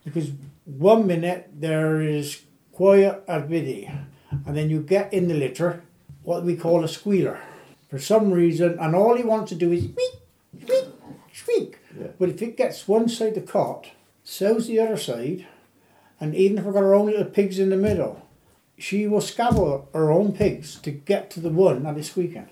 Because 0.04 0.32
one 0.64 1.06
minute 1.06 1.48
there 1.54 2.00
is 2.00 2.42
quiet 2.72 3.22
as 3.28 3.48
biddy, 3.48 3.90
and 4.30 4.56
then 4.56 4.70
you 4.70 4.80
get 4.80 5.12
in 5.12 5.28
the 5.28 5.34
litter, 5.34 5.82
what 6.22 6.44
we 6.44 6.56
call 6.56 6.84
a 6.84 6.88
squealer. 6.88 7.40
For 7.88 7.98
some 7.98 8.32
reason, 8.32 8.78
and 8.78 8.94
all 8.94 9.16
he 9.16 9.22
wants 9.22 9.50
to 9.50 9.54
do 9.54 9.72
is 9.72 9.84
squeak, 9.84 10.20
squeak, 10.62 10.86
squeak. 11.32 11.78
Yeah. 11.98 12.08
But 12.18 12.30
if 12.30 12.42
it 12.42 12.56
gets 12.56 12.88
one 12.88 13.08
side 13.08 13.36
of 13.36 13.46
the 13.46 13.52
cot, 13.52 13.90
so's 14.24 14.66
the 14.66 14.80
other 14.80 14.96
side, 14.96 15.46
and 16.20 16.34
even 16.34 16.58
if 16.58 16.64
we've 16.64 16.74
got 16.74 16.82
our 16.82 16.94
own 16.94 17.06
little 17.06 17.24
pigs 17.24 17.58
in 17.58 17.70
the 17.70 17.76
middle, 17.76 18.26
she 18.78 19.06
will 19.06 19.20
scabble 19.20 19.88
her 19.92 20.10
own 20.10 20.32
pigs 20.32 20.76
to 20.80 20.90
get 20.90 21.30
to 21.30 21.40
the 21.40 21.50
one 21.50 21.84
that 21.84 21.96
is 21.96 22.10
squeaking 22.10 22.48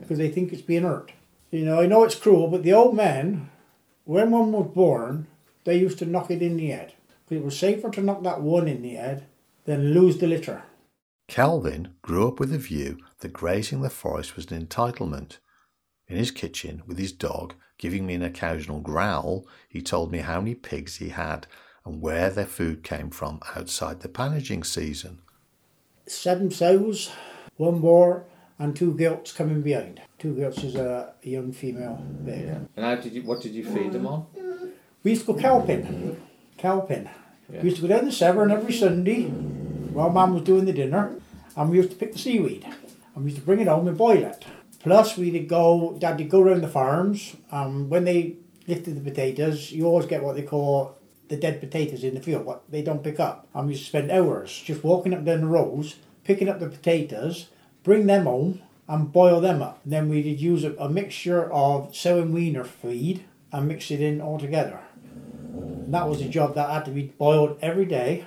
because 0.00 0.18
they 0.18 0.30
think 0.30 0.52
it's 0.52 0.62
being 0.62 0.82
hurt. 0.82 1.12
You 1.50 1.64
know, 1.64 1.80
I 1.80 1.86
know 1.86 2.04
it's 2.04 2.14
cruel, 2.14 2.48
but 2.48 2.62
the 2.62 2.72
old 2.72 2.96
men, 2.96 3.50
when 4.04 4.30
one 4.30 4.52
was 4.52 4.70
born, 4.74 5.26
they 5.64 5.78
used 5.78 5.98
to 6.00 6.06
knock 6.06 6.30
it 6.30 6.42
in 6.42 6.56
the 6.56 6.68
head. 6.68 6.94
it 7.30 7.44
was 7.44 7.58
safer 7.58 7.90
to 7.90 8.02
knock 8.02 8.22
that 8.22 8.42
one 8.42 8.68
in 8.68 8.82
the 8.82 8.94
head 8.94 9.24
than 9.64 9.94
lose 9.94 10.18
the 10.18 10.26
litter. 10.26 10.62
Calvin 11.28 11.94
grew 12.02 12.28
up 12.28 12.38
with 12.38 12.50
the 12.50 12.58
view 12.58 12.98
that 13.20 13.32
grazing 13.32 13.80
the 13.80 13.90
forest 13.90 14.36
was 14.36 14.50
an 14.50 14.66
entitlement. 14.66 15.38
In 16.06 16.16
his 16.16 16.30
kitchen, 16.30 16.82
with 16.86 16.98
his 16.98 17.12
dog, 17.12 17.54
giving 17.78 18.06
me 18.06 18.14
an 18.14 18.22
occasional 18.22 18.80
growl, 18.80 19.46
he 19.68 19.80
told 19.80 20.12
me 20.12 20.18
how 20.18 20.40
many 20.40 20.54
pigs 20.54 20.96
he 20.96 21.08
had 21.08 21.46
and 21.84 22.00
where 22.00 22.30
their 22.30 22.44
food 22.44 22.82
came 22.82 23.10
from 23.10 23.40
outside 23.56 24.00
the 24.00 24.08
pannaging 24.08 24.64
season. 24.64 25.20
seven 26.06 26.50
sows, 26.50 27.10
one 27.56 27.80
boar, 27.80 28.24
and 28.58 28.76
two 28.76 28.94
gilts 28.94 29.32
coming 29.32 29.62
behind. 29.62 30.00
Two 30.18 30.34
gilts 30.34 30.62
is 30.62 30.74
a, 30.76 31.14
a 31.24 31.28
young 31.28 31.52
female 31.52 32.04
pig. 32.24 32.48
And 32.76 32.84
how 32.84 32.96
did 32.96 33.12
you? 33.12 33.22
What 33.22 33.40
did 33.40 33.52
you 33.52 33.64
feed 33.64 33.92
them 33.92 34.06
on? 34.06 34.26
We 35.02 35.12
used 35.12 35.26
to 35.26 35.32
go 35.32 35.38
kelping. 35.40 36.16
Kelping. 36.58 37.08
Yeah. 37.50 37.62
We 37.62 37.70
used 37.70 37.76
to 37.76 37.88
go 37.88 37.88
down 37.88 38.04
the 38.04 38.12
Severn 38.12 38.50
every 38.50 38.72
Sunday 38.72 39.30
while 39.94 40.10
Mum 40.10 40.34
was 40.34 40.42
doing 40.42 40.64
the 40.64 40.72
dinner, 40.72 41.16
and 41.56 41.70
we 41.70 41.76
used 41.76 41.90
to 41.90 41.96
pick 41.96 42.12
the 42.12 42.18
seaweed. 42.18 42.66
And 43.14 43.24
we 43.24 43.30
used 43.30 43.40
to 43.40 43.46
bring 43.46 43.60
it 43.60 43.68
home 43.68 43.86
and 43.86 43.96
boil 43.96 44.24
it. 44.24 44.44
Plus, 44.80 45.16
we'd 45.16 45.48
go, 45.48 45.96
Dad 45.98 46.18
would 46.18 46.28
go 46.28 46.42
around 46.42 46.62
the 46.62 46.68
farms, 46.68 47.36
and 47.50 47.88
when 47.88 48.04
they 48.04 48.36
lifted 48.66 48.96
the 48.96 49.10
potatoes, 49.10 49.72
you 49.72 49.86
always 49.86 50.06
get 50.06 50.22
what 50.22 50.36
they 50.36 50.42
call 50.42 50.98
the 51.28 51.36
dead 51.36 51.60
potatoes 51.60 52.04
in 52.04 52.14
the 52.14 52.20
field, 52.20 52.44
what 52.44 52.70
they 52.70 52.82
don't 52.82 53.04
pick 53.04 53.18
up. 53.18 53.46
And 53.54 53.66
we 53.66 53.72
used 53.72 53.84
to 53.84 53.88
spend 53.88 54.10
hours 54.10 54.62
just 54.64 54.84
walking 54.84 55.14
up 55.14 55.24
down 55.24 55.40
the 55.40 55.46
rows, 55.46 55.96
picking 56.24 56.48
up 56.48 56.60
the 56.60 56.68
potatoes, 56.68 57.48
bring 57.82 58.06
them 58.06 58.24
home, 58.24 58.60
and 58.88 59.12
boil 59.12 59.40
them 59.40 59.62
up. 59.62 59.80
And 59.84 59.92
then 59.92 60.08
we'd 60.08 60.40
use 60.40 60.64
a, 60.64 60.74
a 60.74 60.88
mixture 60.88 61.50
of 61.52 61.94
sow 61.96 62.20
and 62.20 62.34
weaner 62.34 62.64
feed 62.64 63.24
and 63.52 63.68
mix 63.68 63.90
it 63.90 64.00
in 64.00 64.20
all 64.20 64.38
together. 64.38 64.80
And 65.54 65.94
that 65.94 66.08
was 66.08 66.20
a 66.20 66.28
job 66.28 66.54
that 66.56 66.68
had 66.68 66.84
to 66.86 66.90
be 66.90 67.04
boiled 67.18 67.58
every 67.62 67.86
day. 67.86 68.26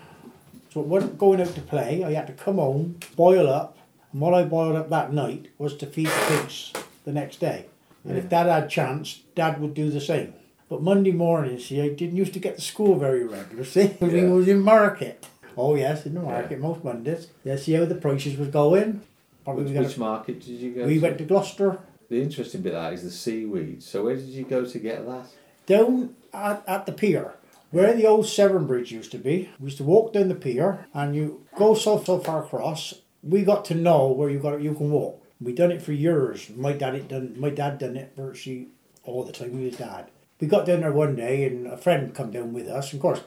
So 0.78 0.82
it 0.82 0.88
wasn't 0.90 1.18
going 1.18 1.42
out 1.42 1.56
to 1.56 1.62
play. 1.62 2.04
I 2.04 2.14
had 2.14 2.28
to 2.28 2.34
come 2.34 2.58
home, 2.58 3.00
boil 3.16 3.50
up, 3.50 3.80
and 4.12 4.22
what 4.22 4.36
I 4.36 4.44
boiled 4.44 4.76
up 4.76 4.92
that 4.92 5.12
night 5.12 5.48
was 5.58 5.76
to 5.78 5.88
feed 5.88 6.06
the 6.06 6.26
pigs 6.28 6.72
the 7.04 7.12
next 7.12 7.38
day. 7.40 7.66
And 8.08 8.16
if 8.16 8.30
Dad 8.30 8.46
had 8.46 8.70
chance, 8.70 9.22
Dad 9.34 9.60
would 9.60 9.74
do 9.74 9.90
the 9.90 10.00
same. 10.00 10.36
But 10.70 10.84
Monday 10.84 11.14
morning, 11.14 11.58
see, 11.58 11.82
I 11.82 11.90
didn't 11.90 12.16
used 12.16 12.34
to 12.34 12.40
get 12.40 12.58
to 12.58 12.62
school 12.62 12.94
very 13.00 13.24
regular, 13.24 13.64
see, 13.64 13.88
because 13.88 14.14
we 14.14 14.22
Yeah. 14.22 14.28
was 14.30 14.48
in 14.48 14.60
market. 14.62 15.26
Oh 15.58 15.74
yes, 15.74 16.06
in 16.06 16.14
the 16.14 16.20
market 16.22 16.60
most 16.60 16.84
Mondays. 16.84 17.26
Yeah, 17.44 17.56
see 17.56 17.74
how 17.74 17.86
the 17.86 17.96
prices 17.96 18.38
was 18.38 18.50
going. 18.50 19.02
Probably 19.46 19.64
Which, 19.64 19.74
we, 19.74 19.80
which 19.80 19.98
market 19.98 20.42
did 20.42 20.60
you 20.60 20.76
go? 20.76 20.86
we 20.86 20.96
to? 20.96 21.00
went 21.02 21.18
to 21.18 21.24
Gloucester. 21.26 21.80
The 22.08 22.22
interesting 22.22 22.62
bit 22.62 22.76
of 22.76 22.84
that 22.84 22.94
is 22.94 23.02
the 23.02 23.10
seaweed. 23.10 23.82
So 23.82 24.04
where 24.04 24.16
did 24.16 24.26
you 24.28 24.44
go 24.46 24.64
to 24.64 24.78
get 24.78 25.08
that? 25.08 25.26
down 25.66 26.16
at, 26.32 26.64
at 26.68 26.86
the 26.86 26.92
pier 26.92 27.34
where 27.72 27.94
the 27.94 28.08
old 28.08 28.28
Severn 28.28 28.66
Bridge 28.66 28.92
used 28.92 29.12
to 29.12 29.18
be. 29.18 29.50
We 29.60 29.66
used 29.66 29.78
to 29.78 29.84
walk 29.84 30.14
down 30.14 30.30
the 30.30 30.36
pier 30.36 30.88
and 30.94 31.16
you 31.16 31.46
go 31.56 31.74
so 31.74 32.02
so 32.04 32.20
far 32.20 32.44
across. 32.44 32.94
We 33.24 33.44
got 33.44 33.66
to 33.66 33.76
know 33.76 34.08
where 34.08 34.30
you 34.30 34.40
got 34.40 34.62
you 34.62 34.74
can 34.74 34.92
walk. 34.92 35.24
We 35.40 35.54
done 35.54 35.72
it 35.72 35.82
for 35.82 35.92
years. 35.92 36.50
My 36.50 36.74
dad 36.74 36.94
had 36.94 37.08
done 37.08 37.36
my 37.40 37.50
dad 37.50 37.78
done 37.78 37.98
it 37.98 38.14
virtually 38.16 38.70
all 39.04 39.24
the 39.24 39.34
time 39.34 39.54
with 39.54 39.72
his 39.72 39.78
dad. 39.78 40.10
We 40.40 40.48
got 40.48 40.66
down 40.66 40.82
there 40.82 40.92
one 40.92 41.16
day 41.16 41.46
and 41.46 41.68
a 41.68 41.78
friend 41.78 42.14
come 42.14 42.32
down 42.32 42.54
with 42.54 42.68
us. 42.68 42.94
Of 42.94 43.00
course, 43.00 43.22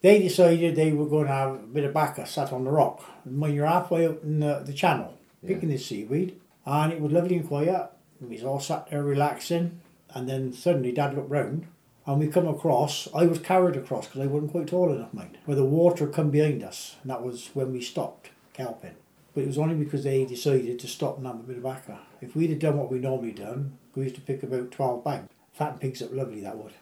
they 0.00 0.20
decided 0.22 0.76
they 0.76 0.92
were 0.92 1.06
going 1.06 1.26
to 1.26 1.32
have 1.32 1.54
a 1.54 1.58
bit 1.58 1.84
of 1.84 1.92
bacca 1.92 2.26
sat 2.26 2.52
on 2.52 2.64
the 2.64 2.70
rock. 2.70 3.02
And 3.24 3.40
when 3.40 3.54
you're 3.54 3.66
halfway 3.66 4.06
up 4.06 4.22
in 4.22 4.40
the, 4.40 4.62
the 4.64 4.72
channel, 4.72 5.18
picking 5.44 5.70
the 5.70 5.78
seaweed, 5.78 6.40
and 6.64 6.92
it 6.92 7.00
was 7.00 7.12
lovely 7.12 7.36
and 7.36 7.48
quiet. 7.48 7.90
We 8.20 8.36
was 8.36 8.44
all 8.44 8.60
sat 8.60 8.90
there 8.90 9.02
relaxing. 9.02 9.80
And 10.10 10.28
then 10.28 10.52
suddenly 10.52 10.92
Dad 10.92 11.14
looked 11.14 11.30
round 11.30 11.66
and 12.06 12.20
we 12.20 12.28
come 12.28 12.46
across, 12.46 13.08
I 13.12 13.26
was 13.26 13.40
carried 13.40 13.76
across 13.76 14.06
because 14.06 14.20
I 14.20 14.26
wasn't 14.26 14.52
quite 14.52 14.68
tall 14.68 14.92
enough, 14.92 15.12
mate, 15.12 15.38
where 15.44 15.56
the 15.56 15.64
water 15.64 16.06
come 16.06 16.30
behind 16.30 16.62
us. 16.62 16.96
And 17.02 17.10
that 17.10 17.22
was 17.22 17.50
when 17.52 17.72
we 17.72 17.80
stopped 17.80 18.30
kelping. 18.54 18.94
But 19.34 19.42
it 19.42 19.48
was 19.48 19.58
only 19.58 19.74
because 19.74 20.04
they 20.04 20.24
decided 20.24 20.78
to 20.78 20.88
stop 20.88 21.18
and 21.18 21.26
have 21.26 21.36
a 21.36 21.42
bit 21.42 21.58
of 21.58 21.64
bacca. 21.64 21.98
If 22.20 22.36
we'd 22.36 22.50
have 22.50 22.60
done 22.60 22.78
what 22.78 22.90
we 22.90 22.98
normally 22.98 23.32
done, 23.32 23.76
we 23.94 24.04
used 24.04 24.14
to 24.14 24.20
pick 24.20 24.42
about 24.42 24.70
12 24.70 25.04
bags. 25.04 25.28
Fatten 25.52 25.78
pigs 25.78 26.00
up 26.00 26.12
lovely, 26.12 26.40
that 26.42 26.56
would. 26.56 26.72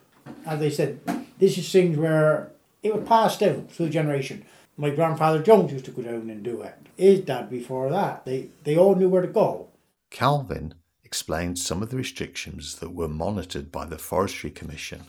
As 0.45 0.61
they 0.61 0.71
said, 0.71 1.01
this 1.39 1.57
is 1.57 1.73
things 1.73 1.97
where 1.97 2.53
it 2.83 2.95
was 2.95 3.09
passed 3.09 3.41
down 3.41 3.67
through 3.69 3.89
generation. 3.89 4.45
My 4.77 4.91
grandfather 4.91 5.43
Jones 5.43 5.73
used 5.73 5.85
to 5.87 5.91
go 5.91 6.03
down 6.03 6.29
and 6.29 6.43
do 6.43 6.61
it. 6.63 6.75
His 6.97 7.21
dad 7.21 7.49
before 7.49 7.89
that. 7.91 8.25
They, 8.25 8.49
they 8.65 8.77
all 8.77 8.95
knew 8.95 9.09
where 9.09 9.23
to 9.23 9.29
go. 9.29 9.69
Calvin 10.11 10.75
explained 11.14 11.57
some 11.57 11.81
of 11.81 11.90
the 11.90 11.96
restrictions 11.96 12.81
that 12.81 12.92
were 12.92 13.07
monitored 13.07 13.70
by 13.70 13.85
the 13.85 13.96
Forestry 13.96 14.50
Commission. 14.50 15.03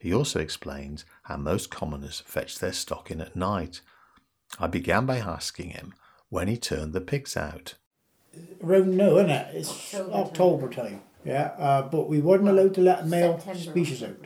He 0.00 0.14
also 0.14 0.40
explained 0.40 1.04
how 1.24 1.36
most 1.36 1.70
commoners 1.70 2.22
fetch 2.24 2.58
their 2.58 2.72
stock 2.72 3.10
in 3.10 3.20
at 3.20 3.36
night. 3.36 3.82
I 4.58 4.66
began 4.66 5.04
by 5.04 5.18
asking 5.18 5.68
him 5.68 5.92
when 6.30 6.48
he 6.48 6.56
turned 6.56 6.94
the 6.94 7.02
pigs 7.02 7.36
out. 7.36 7.74
around 8.64 8.96
now, 8.96 9.18
isn't 9.18 9.28
it? 9.28 9.54
It's 9.56 9.94
October, 9.94 10.70
time. 10.70 11.02
Yeah, 11.22 11.52
uh, 11.58 11.82
but 11.82 12.08
we 12.08 12.22
weren't 12.22 12.48
allowed 12.48 12.74
to 12.76 12.80
let 12.80 13.06
male 13.06 13.38
species 13.54 14.02
out. 14.02 14.24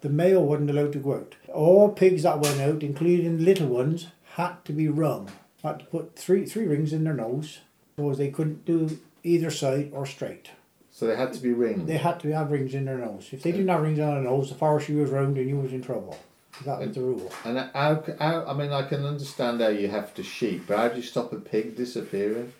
The 0.00 0.08
male 0.08 0.42
wasn't 0.42 0.70
allowed 0.70 0.94
to 0.94 0.98
go 0.98 1.16
out. 1.16 1.34
All 1.52 1.90
pigs 1.90 2.22
that 2.22 2.40
went 2.40 2.62
out, 2.62 2.82
including 2.82 3.36
the 3.36 3.44
little 3.44 3.68
ones, 3.68 4.06
had 4.36 4.64
to 4.64 4.72
be 4.72 4.88
rung. 4.88 5.30
Had 5.62 5.80
to 5.80 5.84
put 5.84 6.16
three 6.16 6.46
three 6.46 6.66
rings 6.66 6.94
in 6.94 7.04
their 7.04 7.12
nose, 7.12 7.60
because 7.96 8.16
they 8.16 8.30
couldn't 8.30 8.64
do 8.64 8.98
either 9.24 9.50
side 9.50 9.90
or 9.92 10.06
straight. 10.06 10.50
So 10.90 11.06
they 11.08 11.16
had 11.16 11.32
to 11.32 11.40
be 11.40 11.52
ringed. 11.52 11.88
They 11.88 11.96
had 11.96 12.20
to 12.20 12.30
have 12.32 12.52
rings 12.52 12.72
in 12.74 12.84
their 12.84 12.98
nose. 12.98 13.30
If 13.32 13.42
they 13.42 13.50
didn't 13.50 13.68
have 13.68 13.82
rings 13.82 13.98
on 13.98 14.14
their 14.14 14.22
nose, 14.22 14.50
the 14.50 14.54
forestry 14.54 14.94
was 14.94 15.10
round 15.10 15.36
and 15.36 15.48
you 15.48 15.56
was 15.56 15.72
in 15.72 15.82
trouble. 15.82 16.16
That 16.64 16.78
was 16.78 16.94
the 16.94 17.00
rule. 17.00 17.32
And 17.44 17.58
how, 17.58 18.04
how, 18.20 18.44
I 18.46 18.52
mean, 18.54 18.70
I 18.70 18.82
can 18.82 19.04
understand 19.04 19.60
how 19.60 19.68
you 19.68 19.88
have 19.88 20.14
to 20.14 20.22
sheep, 20.22 20.68
but 20.68 20.78
how 20.78 20.86
do 20.88 20.96
you 20.96 21.02
stop 21.02 21.32
a 21.32 21.36
pig 21.40 21.74
disappearing? 21.74 22.52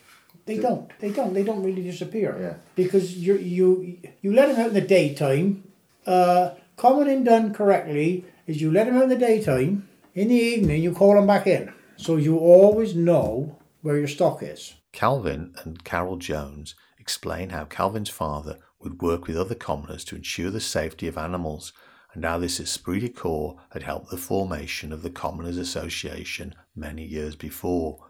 They 0.47 0.57
Do- 0.57 0.63
don't. 0.63 0.99
They 0.99 1.11
don't. 1.11 1.33
They 1.33 1.45
don't 1.45 1.63
really 1.63 1.83
disappear. 1.85 2.37
Yeah. 2.41 2.55
Because 2.75 3.17
you 3.17 3.39
you 3.39 3.99
you 4.21 4.33
let 4.35 4.49
them 4.49 4.61
out 4.61 4.69
in 4.69 4.75
the 4.75 4.81
daytime. 4.81 5.63
Uh, 6.05 6.51
common 6.77 7.09
and 7.09 7.25
done 7.25 7.55
correctly 7.55 8.25
is 8.47 8.61
you 8.61 8.71
let 8.73 8.87
them 8.87 8.97
out 8.97 9.05
in 9.05 9.09
the 9.11 9.17
daytime. 9.17 9.89
In 10.15 10.29
the 10.29 10.35
evening, 10.35 10.83
you 10.83 10.93
call 10.93 11.15
them 11.15 11.27
back 11.27 11.47
in, 11.47 11.73
so 11.97 12.17
you 12.17 12.37
always 12.39 12.95
know 12.95 13.57
where 13.83 13.97
your 13.97 14.09
stock 14.09 14.43
is. 14.43 14.75
Calvin 14.95 15.53
and 15.65 15.83
Carol 15.83 16.17
Jones 16.19 16.77
explain 17.01 17.51
how 17.51 17.65
Calvin's 17.65 18.09
father 18.09 18.61
would 18.79 19.03
work 19.03 19.27
with 19.27 19.37
other 19.37 19.57
commoners 19.57 20.05
to 20.05 20.15
ensure 20.15 20.53
the 20.53 20.61
safety 20.61 21.09
of 21.09 21.19
animals 21.19 21.73
and 22.13 22.25
how 22.25 22.39
this 22.39 22.61
esprit 22.61 23.01
de 23.01 23.09
corps 23.09 23.57
had 23.73 23.83
helped 23.83 24.11
the 24.11 24.17
formation 24.17 24.93
of 24.93 25.03
the 25.03 25.11
Commoners 25.11 25.59
Association 25.59 26.55
many 26.77 27.05
years 27.05 27.35
before. 27.35 28.07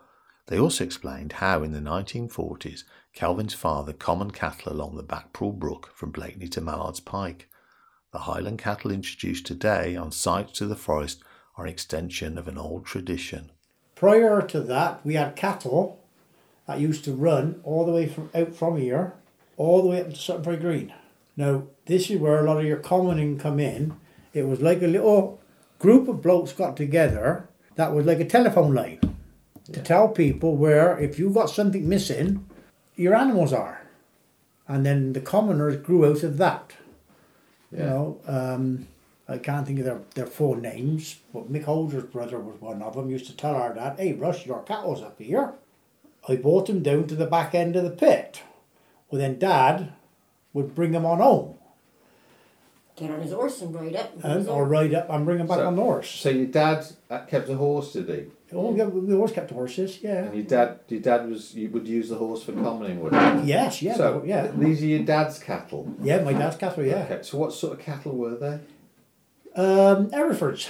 They 0.49 0.59
also 0.59 0.85
explained 0.85 1.33
how 1.33 1.63
in 1.63 1.73
the 1.73 1.79
1940s 1.79 2.85
Calvin's 3.15 3.55
father 3.55 3.95
commoned 3.95 4.35
cattle 4.35 4.71
along 4.71 4.97
the 4.97 5.03
Blackpool 5.03 5.53
Brook 5.53 5.91
from 5.95 6.11
Blakeney 6.11 6.49
to 6.49 6.61
Mallard's 6.61 7.01
Pike. 7.01 7.49
The 8.13 8.21
Highland 8.21 8.59
cattle 8.59 8.91
introduced 8.91 9.47
today 9.47 9.97
on 9.97 10.13
sites 10.13 10.53
to 10.59 10.67
the 10.67 10.77
forest 10.77 11.25
are 11.57 11.65
an 11.65 11.73
extension 11.73 12.37
of 12.37 12.47
an 12.47 12.59
old 12.59 12.85
tradition. 12.85 13.53
Prior 13.95 14.43
to 14.43 14.61
that, 14.61 15.01
we 15.03 15.15
had 15.15 15.35
cattle 15.35 16.04
that 16.67 16.81
used 16.81 17.05
to 17.05 17.13
run 17.13 17.61
all 17.65 17.85
the 17.85 17.93
way 17.93 18.07
from 18.07 18.31
out 18.35 18.55
from 18.55 18.77
here, 18.79 19.15
all 19.57 19.83
the 19.83 19.89
way 19.89 20.01
up 20.01 20.11
to 20.11 20.17
Sutton 20.17 20.61
Green. 20.61 20.93
Now, 21.37 21.65
this 21.87 22.11
is 22.11 22.19
where 22.19 22.39
a 22.39 22.43
lot 22.43 22.59
of 22.59 22.65
your 22.65 22.79
commoning 22.79 23.39
come 23.39 23.61
in. 23.61 23.97
It 24.33 24.47
was 24.47 24.61
like 24.61 24.83
a 24.83 24.87
little 24.87 25.41
group 25.79 26.09
of 26.09 26.23
blokes 26.23 26.53
got 26.53 26.77
together 26.77 27.49
that 27.75 27.93
was 27.93 28.07
like 28.07 28.21
a 28.21 28.25
telephone 28.25 28.75
line 28.75 29.01
to 29.73 29.81
tell 29.81 30.09
people 30.09 30.57
where, 30.57 30.99
if 30.99 31.19
you 31.19 31.31
got 31.31 31.51
something 31.51 31.89
missing, 31.89 32.47
your 32.97 33.15
animals 33.15 33.53
are. 33.53 33.83
And 34.69 34.87
then 34.87 35.13
the 35.13 35.21
commoners 35.21 35.77
grew 35.77 36.07
out 36.07 36.23
of 36.23 36.39
that. 36.39 36.73
You 37.71 37.79
know, 37.79 38.21
um, 38.27 38.87
I 39.29 39.39
can't 39.39 39.67
think 39.67 39.81
of 39.81 39.85
their, 39.85 40.01
their 40.15 40.27
full 40.27 40.55
names, 40.55 41.17
but 41.33 41.53
Mick 41.53 41.65
Holder's 41.65 42.05
brother 42.05 42.39
was 42.39 42.61
one 42.61 42.81
of 42.83 42.95
them. 42.95 43.11
Used 43.11 43.27
to 43.27 43.37
tell 43.37 43.57
our 43.57 43.75
dad, 43.75 43.99
"Hey, 43.99 44.13
Russ, 44.13 44.47
your 44.47 44.63
cattle's 44.63 45.03
up 45.03 45.21
here." 45.21 45.55
I 46.29 46.37
brought 46.37 46.69
him 46.71 46.83
down 46.83 47.07
to 47.09 47.15
the 47.15 47.27
back 47.27 47.55
end 47.55 47.77
of 47.77 47.85
the 47.85 47.91
pit. 47.91 48.43
Well, 49.11 49.21
then 49.21 49.39
Dad 49.39 49.93
would 50.53 50.75
bring 50.75 50.93
him 50.93 51.05
on 51.05 51.19
home, 51.19 51.55
Get 52.97 53.11
on 53.11 53.21
his 53.21 53.33
horse 53.33 53.61
and 53.61 53.75
ride 53.75 53.97
up. 53.97 54.13
and 54.23 54.49
or 54.49 54.65
ride 54.67 54.95
up 54.95 55.11
and 55.11 55.25
bring 55.25 55.41
him 55.41 55.47
back 55.49 55.59
So- 55.59 55.67
on 55.67 55.75
the 55.77 55.83
horse. 55.83 56.09
So 56.11 56.29
your 56.31 56.47
dad 56.47 56.87
uh, 57.11 57.19
kept 57.21 57.49
a 57.49 57.57
horse, 57.57 57.93
did 57.93 58.09
he? 58.09 58.25
Oh, 58.57 58.73
yeah, 58.77 58.85
we 58.85 59.01
we 59.01 59.15
always 59.15 59.33
kept 59.33 59.51
horses. 59.51 59.99
Yeah. 60.01 60.27
And 60.27 60.35
your 60.35 60.45
dad, 60.45 60.79
your 60.89 61.01
dad 61.01 61.29
was 61.29 61.55
you 61.57 61.69
would 61.71 61.89
use 61.89 62.09
the 62.09 62.15
horse 62.15 62.45
for 62.45 62.53
commoning, 62.53 63.01
would 63.03 63.13
he? 63.13 63.49
Yes, 63.51 63.83
yeah, 63.83 63.97
So 63.97 64.23
yeah. 64.25 64.43
th- 64.43 64.55
these 64.59 64.81
are 64.83 64.87
your 64.87 65.03
dad's 65.03 65.41
cattle. 65.41 65.93
Yeah, 66.01 66.23
my 66.23 66.33
dad's 66.35 66.57
cattle. 66.57 66.85
Yeah. 66.85 67.03
Okay. 67.11 67.19
So 67.23 67.37
what 67.39 67.53
sort 67.53 67.73
of 67.73 67.81
cattle 67.81 68.13
were 68.17 68.37
they? 68.37 68.61
Um, 69.61 70.11
Herefords. 70.13 70.69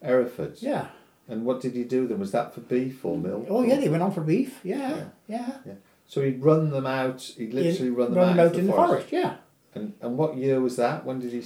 Herefords. 0.00 0.62
Yeah. 0.62 0.86
And 1.28 1.44
what 1.44 1.60
did 1.60 1.74
he 1.74 1.84
do 1.84 2.06
then? 2.06 2.18
Was 2.20 2.32
that 2.32 2.54
for 2.54 2.60
beef 2.60 3.04
or 3.04 3.16
milk? 3.16 3.46
Oh 3.48 3.62
yeah, 3.62 3.76
they 3.80 3.88
went 3.88 4.02
on 4.02 4.12
for 4.12 4.20
beef. 4.20 4.60
Yeah, 4.62 5.04
yeah. 5.26 5.58
Yeah. 5.64 5.72
So 6.06 6.20
he'd 6.22 6.42
run 6.42 6.70
them 6.70 6.86
out. 6.86 7.22
He'd 7.22 7.54
literally 7.54 7.88
In- 7.88 7.94
run 7.94 8.08
them 8.10 8.18
run 8.18 8.28
out, 8.28 8.34
them 8.36 8.46
out 8.46 8.54
in 8.56 8.66
the 8.66 8.72
forest, 8.72 9.12
yeah. 9.12 9.36
And 9.74 9.94
and 10.02 10.18
what 10.18 10.36
year 10.36 10.60
was 10.60 10.76
that? 10.76 11.04
When 11.06 11.20
did 11.20 11.32
he? 11.32 11.42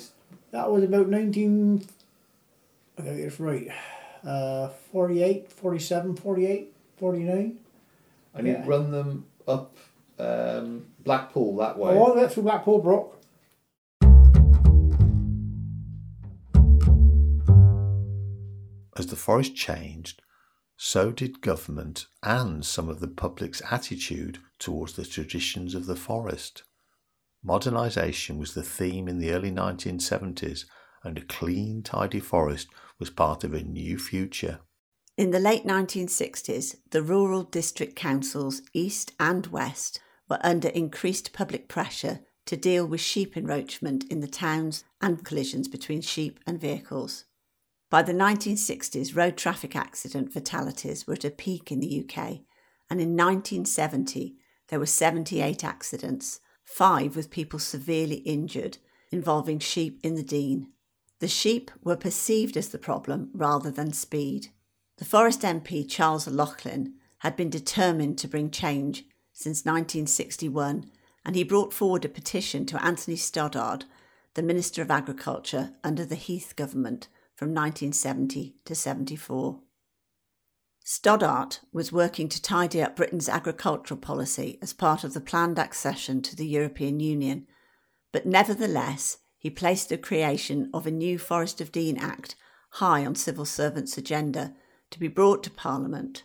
That 0.50 0.70
was 0.70 0.82
about 0.84 1.08
19. 1.08 1.84
I 2.98 3.02
get 3.02 3.16
this 3.16 3.38
right. 3.38 3.68
Uh, 4.26 4.68
48, 4.92 5.52
47, 5.52 6.16
48, 6.16 6.72
49. 6.96 7.58
And 8.34 8.46
Yeah. 8.46 8.58
he'd 8.62 8.66
run 8.66 8.90
them 8.90 9.26
up 9.46 9.76
um, 10.18 10.86
Blackpool 11.04 11.56
that 11.58 11.78
way. 11.78 11.92
Oh, 11.92 11.98
All 11.98 12.14
the 12.14 12.20
way 12.22 12.28
through 12.28 12.42
Blackpool 12.44 12.80
Brook. 12.80 13.17
As 18.98 19.06
the 19.06 19.14
forest 19.14 19.54
changed, 19.54 20.22
so 20.76 21.12
did 21.12 21.40
government 21.40 22.06
and 22.20 22.66
some 22.66 22.88
of 22.88 22.98
the 22.98 23.06
public's 23.06 23.62
attitude 23.70 24.40
towards 24.58 24.94
the 24.94 25.04
traditions 25.04 25.76
of 25.76 25.86
the 25.86 25.94
forest. 25.94 26.64
Modernisation 27.46 28.38
was 28.38 28.54
the 28.54 28.62
theme 28.64 29.06
in 29.06 29.20
the 29.20 29.30
early 29.30 29.52
1970s, 29.52 30.64
and 31.04 31.16
a 31.16 31.20
clean, 31.20 31.84
tidy 31.84 32.18
forest 32.18 32.66
was 32.98 33.08
part 33.08 33.44
of 33.44 33.54
a 33.54 33.62
new 33.62 33.98
future. 33.98 34.58
In 35.16 35.30
the 35.30 35.38
late 35.38 35.64
1960s, 35.64 36.74
the 36.90 37.02
rural 37.02 37.44
district 37.44 37.94
councils, 37.94 38.62
east 38.72 39.12
and 39.20 39.46
west, 39.46 40.00
were 40.28 40.40
under 40.42 40.68
increased 40.70 41.32
public 41.32 41.68
pressure 41.68 42.20
to 42.46 42.56
deal 42.56 42.84
with 42.84 43.00
sheep 43.00 43.36
encroachment 43.36 44.10
in 44.10 44.18
the 44.20 44.26
towns 44.26 44.82
and 45.00 45.24
collisions 45.24 45.68
between 45.68 46.00
sheep 46.00 46.40
and 46.48 46.60
vehicles. 46.60 47.26
By 47.90 48.02
the 48.02 48.12
1960s, 48.12 49.16
road 49.16 49.38
traffic 49.38 49.74
accident 49.74 50.30
fatalities 50.30 51.06
were 51.06 51.14
at 51.14 51.24
a 51.24 51.30
peak 51.30 51.72
in 51.72 51.80
the 51.80 52.04
UK, 52.04 52.40
and 52.90 53.00
in 53.00 53.16
1970 53.16 54.36
there 54.68 54.78
were 54.78 54.84
78 54.84 55.64
accidents, 55.64 56.40
five 56.64 57.16
with 57.16 57.30
people 57.30 57.58
severely 57.58 58.16
injured, 58.16 58.76
involving 59.10 59.58
sheep 59.58 60.00
in 60.02 60.16
the 60.16 60.22
Dean. 60.22 60.70
The 61.20 61.28
sheep 61.28 61.70
were 61.82 61.96
perceived 61.96 62.58
as 62.58 62.68
the 62.68 62.78
problem 62.78 63.30
rather 63.32 63.70
than 63.70 63.94
speed. 63.94 64.48
The 64.98 65.06
Forest 65.06 65.40
MP 65.40 65.88
Charles 65.88 66.28
O'Loughlin 66.28 66.94
had 67.20 67.36
been 67.36 67.48
determined 67.48 68.18
to 68.18 68.28
bring 68.28 68.50
change 68.50 69.04
since 69.32 69.64
1961, 69.64 70.90
and 71.24 71.34
he 71.34 71.42
brought 71.42 71.72
forward 71.72 72.04
a 72.04 72.08
petition 72.10 72.66
to 72.66 72.84
Anthony 72.84 73.16
Stodart, 73.16 73.84
the 74.34 74.42
Minister 74.42 74.82
of 74.82 74.90
Agriculture 74.90 75.72
under 75.82 76.04
the 76.04 76.16
Heath 76.16 76.54
government 76.54 77.08
from 77.38 77.50
1970 77.50 78.56
to 78.64 78.74
74. 78.74 79.60
Stodart 80.84 81.60
was 81.72 81.92
working 81.92 82.28
to 82.28 82.42
tidy 82.42 82.82
up 82.82 82.96
Britain's 82.96 83.28
agricultural 83.28 84.00
policy 84.00 84.58
as 84.60 84.72
part 84.72 85.04
of 85.04 85.14
the 85.14 85.20
planned 85.20 85.56
accession 85.56 86.20
to 86.22 86.34
the 86.34 86.48
European 86.48 86.98
Union, 86.98 87.46
but 88.12 88.26
nevertheless, 88.26 89.18
he 89.36 89.50
placed 89.50 89.88
the 89.88 89.96
creation 89.96 90.68
of 90.74 90.84
a 90.84 90.90
new 90.90 91.16
Forest 91.16 91.60
of 91.60 91.70
Dean 91.70 91.96
Act 91.96 92.34
high 92.70 93.06
on 93.06 93.14
civil 93.14 93.44
servants' 93.44 93.96
agenda 93.96 94.54
to 94.90 94.98
be 94.98 95.06
brought 95.06 95.44
to 95.44 95.50
Parliament. 95.50 96.24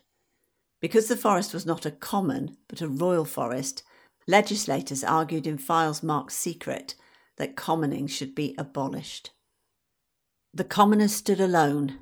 Because 0.82 1.10
the 1.10 1.16
forest 1.16 1.54
was 1.54 1.64
not 1.64 1.86
a 1.86 1.92
common 1.92 2.58
but 2.68 2.82
a 2.82 2.90
royal 2.90 3.26
forest, 3.26 3.84
legislators 4.28 5.04
argued 5.04 5.46
in 5.46 5.60
files 5.60 6.02
marked 6.02 6.32
secret 6.32 6.96
that 7.38 7.56
commoning 7.56 8.08
should 8.08 8.34
be 8.34 8.56
abolished. 8.58 9.30
The 10.56 10.64
commoners 10.64 11.14
stood 11.14 11.40
alone 11.40 11.98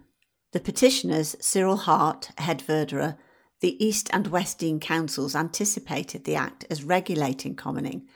the 0.51 0.59
petitioners, 0.59 1.37
Cyril 1.39 1.77
Hart, 1.77 2.31
head 2.37 2.61
verderer, 2.61 3.17
the 3.61 3.81
East 3.83 4.09
and 4.11 4.27
West 4.27 4.59
Dean 4.59 4.81
councils 4.81 5.33
anticipated 5.33 6.25
the 6.25 6.35
Act 6.35 6.65
as 6.69 6.83
regulating 6.83 7.55
commoning, 7.55 8.07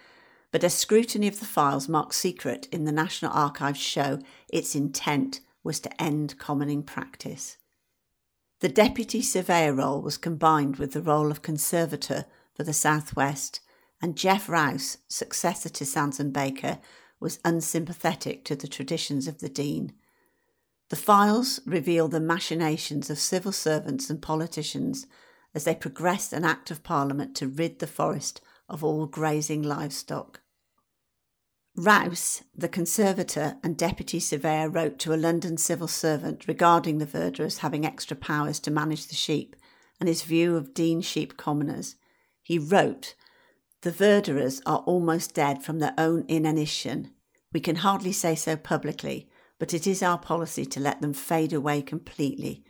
but 0.52 0.64
a 0.64 0.70
scrutiny 0.70 1.30
of 1.30 1.40
the 1.40 1.46
files 1.46 1.88
marked 1.88 2.16
secret 2.16 2.68
in 2.74 2.84
the 2.84 2.92
National 2.92 3.32
Archives 3.32 3.80
show 3.80 4.20
its 4.50 4.76
intent 4.76 5.40
was 5.64 5.80
to 5.80 6.02
end 6.02 6.38
commoning 6.38 6.84
practice. 6.84 7.58
The 8.60 8.68
deputy 8.68 9.22
surveyor 9.22 9.74
role 9.74 10.02
was 10.02 10.18
combined 10.18 10.76
with 10.76 10.92
the 10.92 11.02
role 11.02 11.32
of 11.32 11.42
conservator 11.42 12.26
for 12.54 12.64
the 12.64 12.74
Southwest, 12.74 13.62
and 14.02 14.18
Jeff 14.18 14.50
Rouse, 14.50 14.98
successor 15.08 15.70
to 15.70 15.86
Sansom 15.86 16.32
Baker, 16.32 16.80
was 17.22 17.40
unsympathetic 17.46 18.44
to 18.44 18.58
the 18.58 18.68
traditions 18.68 19.28
of 19.30 19.40
the 19.40 19.50
Dean. 19.50 19.94
The 20.90 20.96
files 20.96 21.60
reveal 21.66 22.08
the 22.08 22.20
machinations 22.20 23.10
of 23.10 23.18
civil 23.20 23.52
servants 23.52 24.10
and 24.10 24.22
politicians 24.22 25.08
as 25.56 25.64
they 25.64 25.74
progressed 25.74 26.34
an 26.34 26.46
Act 26.46 26.70
of 26.70 26.84
Parliament 26.84 27.36
to 27.38 27.48
rid 27.48 27.80
the 27.80 27.88
forest 27.88 28.42
of 28.70 28.84
all 28.84 29.08
grazing 29.08 29.64
livestock. 29.64 30.42
Rouse, 31.78 32.44
the 32.56 32.70
conservator 32.70 33.58
and 33.64 33.76
deputy 33.76 34.20
surveyor, 34.20 34.70
wrote 34.70 34.98
to 35.00 35.14
a 35.14 35.18
London 35.18 35.58
civil 35.58 35.88
servant 35.88 36.48
regarding 36.48 37.00
the 37.00 37.06
verderers 37.06 37.60
having 37.60 37.86
extra 37.86 38.16
powers 38.16 38.60
to 38.62 38.72
manage 38.72 39.08
the 39.08 39.16
sheep 39.16 39.56
and 40.00 40.08
his 40.08 40.24
view 40.24 40.56
of 40.56 40.74
Dean 40.74 41.02
sheep 41.02 41.36
commoners. 41.36 41.96
He 42.42 42.58
wrote, 42.60 43.16
The 43.82 43.92
verderers 43.92 44.62
are 44.66 44.80
almost 44.80 45.34
dead 45.34 45.64
from 45.64 45.80
their 45.80 45.94
own 45.98 46.26
inanition. 46.28 47.12
We 47.52 47.60
can 47.60 47.78
hardly 47.78 48.12
say 48.12 48.36
so 48.36 48.56
publicly, 48.56 49.30
but 49.60 49.74
it 49.74 49.88
is 49.88 50.04
our 50.04 50.18
policy 50.18 50.66
to 50.66 50.80
let 50.80 51.02
them 51.02 51.14
fade 51.14 51.54
away 51.54 51.82
completely. 51.82 52.64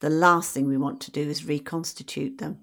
The 0.00 0.10
last 0.10 0.52
thing 0.52 0.66
we 0.66 0.76
want 0.76 1.00
to 1.02 1.10
do 1.10 1.22
is 1.22 1.44
reconstitute 1.44 2.38
them. 2.38 2.58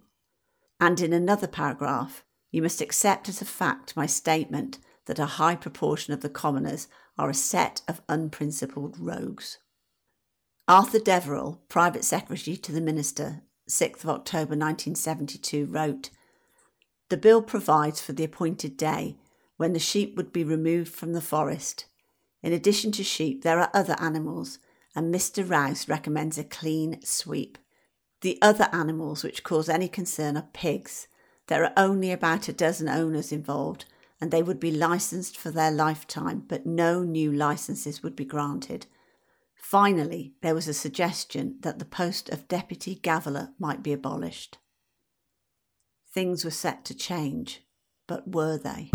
And 0.80 1.00
in 1.00 1.14
another 1.14 1.48
paragraph, 1.48 2.24
you 2.52 2.62
must 2.62 2.82
accept 2.82 3.30
as 3.30 3.42
a 3.42 3.46
fact 3.46 3.96
my 3.96 4.06
statement 4.06 4.80
that 5.06 5.20
a 5.20 5.38
high 5.38 5.56
proportion 5.56 6.14
of 6.14 6.22
the 6.22 6.30
commoners 6.30 6.88
are 7.18 7.30
a 7.30 7.34
set 7.34 7.82
of 7.88 8.02
unprincipled 8.10 8.98
rogues. 9.00 9.58
Arthur 10.68 11.00
Deverill, 11.00 11.60
private 11.70 12.04
secretary 12.04 12.58
to 12.58 12.72
the 12.72 12.82
minister, 12.82 13.42
6th 13.70 14.04
of 14.04 14.10
October 14.10 14.56
1972, 14.56 15.66
wrote 15.66 16.10
The 17.10 17.18
bill 17.18 17.42
provides 17.42 18.02
for 18.02 18.14
the 18.14 18.24
appointed 18.24 18.78
day 18.78 19.18
when 19.58 19.74
the 19.74 19.80
sheep 19.80 20.16
would 20.18 20.34
be 20.34 20.44
removed 20.44 20.94
from 20.94 21.14
the 21.14 21.22
forest 21.22 21.86
in 22.44 22.54
addition 22.54 22.92
to 22.94 23.04
sheep, 23.04 23.44
there 23.44 23.60
are 23.60 23.70
other 23.74 23.96
animals, 24.00 24.60
and 24.96 25.14
Mr. 25.14 25.48
Rouse 25.48 25.88
recommends 25.88 26.38
a 26.38 26.44
clean 26.44 27.00
sweep. 27.04 27.58
The 28.22 28.38
other 28.42 28.68
animals 28.72 29.24
which 29.24 29.44
cause 29.44 29.70
any 29.70 29.88
concern 29.88 30.38
are 30.38 30.50
pigs. 30.54 31.08
There 31.48 31.64
are 31.64 31.74
only 31.78 32.12
about 32.12 32.48
a 32.48 32.54
dozen 32.54 32.88
owners 32.88 33.32
involved, 33.32 33.86
and 34.20 34.32
they 34.32 34.44
would 34.44 34.60
be 34.60 34.72
licensed 34.72 35.38
for 35.38 35.50
their 35.50 35.72
lifetime, 35.72 36.44
but 36.48 36.66
no 36.66 37.04
new 37.04 37.32
licenses 37.32 38.04
would 38.04 38.16
be 38.16 38.26
granted. 38.26 38.86
Finally, 39.56 40.34
there 40.42 40.56
was 40.56 40.68
a 40.68 40.74
suggestion 40.74 41.58
that 41.62 41.80
the 41.80 41.86
post 41.86 42.30
of 42.30 42.48
deputy 42.48 42.96
gaveler 42.96 43.54
might 43.58 43.82
be 43.82 43.94
abolished. 43.94 44.58
Things 46.14 46.44
were 46.44 46.52
set 46.52 46.84
to 46.86 46.94
change, 46.94 47.64
but 48.08 48.34
were 48.34 48.58
they? 48.58 48.92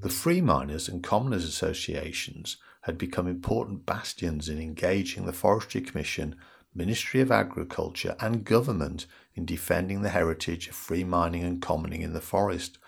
The 0.00 0.08
Free 0.08 0.40
Miners 0.40 0.88
and 0.88 1.02
Commoners 1.02 1.44
Associations 1.44 2.56
had 2.82 2.96
become 2.98 3.26
important 3.26 3.84
bastions 3.84 4.48
in 4.48 4.60
engaging 4.60 5.26
the 5.26 5.32
Forestry 5.32 5.80
Commission, 5.80 6.36
Ministry 6.72 7.20
of 7.20 7.32
Agriculture, 7.32 8.14
and 8.20 8.44
government 8.44 9.06
in 9.34 9.44
defending 9.44 10.02
the 10.02 10.10
heritage 10.10 10.68
of 10.68 10.76
free 10.76 11.02
mining 11.02 11.42
and 11.42 11.60
commoning 11.60 12.02
in 12.02 12.12
the 12.12 12.20
forest. 12.20 12.78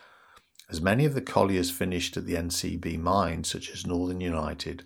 As 0.71 0.81
many 0.81 1.05
of 1.05 1.15
the 1.15 1.21
colliers 1.21 1.73
finished 1.73 2.17
at 2.17 2.27
the 2.27 2.35
NCB 2.35 3.01
mines, 3.01 3.49
such 3.49 3.71
as 3.71 3.85
Northern 3.85 4.21
United, 4.21 4.85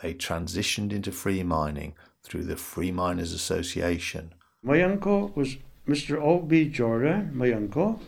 they 0.00 0.14
transitioned 0.14 0.92
into 0.92 1.12
free 1.12 1.42
mining 1.42 1.94
through 2.22 2.44
the 2.44 2.56
Free 2.56 2.90
Miners 2.90 3.34
Association. 3.34 4.32
My 4.62 4.82
uncle 4.82 5.30
was 5.34 5.58
Mr. 5.86 6.18
O.B. 6.18 6.70
Jordan, 6.70 7.32
my 7.34 7.52
uncle, 7.52 8.00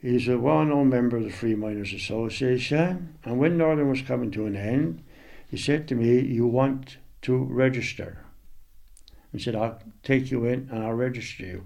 He's 0.00 0.28
a 0.28 0.38
well 0.38 0.64
known 0.64 0.88
member 0.88 1.18
of 1.18 1.24
the 1.24 1.30
Free 1.30 1.54
Miners 1.54 1.92
Association, 1.92 3.18
and 3.22 3.38
when 3.38 3.58
Northern 3.58 3.90
was 3.90 4.00
coming 4.00 4.30
to 4.30 4.46
an 4.46 4.56
end, 4.56 5.02
he 5.48 5.58
said 5.58 5.86
to 5.88 5.94
me, 5.94 6.20
You 6.20 6.46
want 6.46 6.96
to 7.22 7.36
register? 7.36 8.24
He 9.30 9.38
said, 9.38 9.54
I'll 9.54 9.78
take 10.02 10.30
you 10.30 10.46
in 10.46 10.68
and 10.72 10.82
I'll 10.82 10.94
register 10.94 11.44
you. 11.44 11.64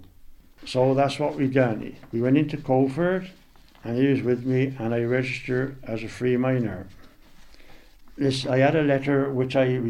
So 0.67 0.95
that's 0.95 1.19
what 1.19 1.37
we 1.37 1.47
done. 1.47 1.95
We 2.11 2.21
went 2.21 2.37
into 2.37 2.57
Coleford, 2.57 3.31
and 3.85 3.97
he 3.97 4.09
was 4.09 4.23
with 4.23 4.45
me, 4.45 4.75
and 4.79 4.93
I 4.93 5.03
registered 5.05 5.77
as 5.85 6.03
a 6.03 6.09
free 6.09 6.37
miner. 6.37 6.89
This, 8.17 8.47
I 8.47 8.59
had 8.59 8.75
a 8.75 8.83
letter 8.83 9.31
which 9.33 9.55
I 9.55 9.81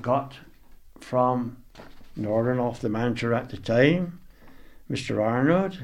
got 0.00 0.36
from 1.00 1.58
Northern 2.16 2.58
off 2.58 2.80
the 2.80 2.88
manager 2.88 3.32
at 3.32 3.50
the 3.50 3.56
time, 3.56 4.20
Mr. 4.90 5.22
Arnold 5.22 5.78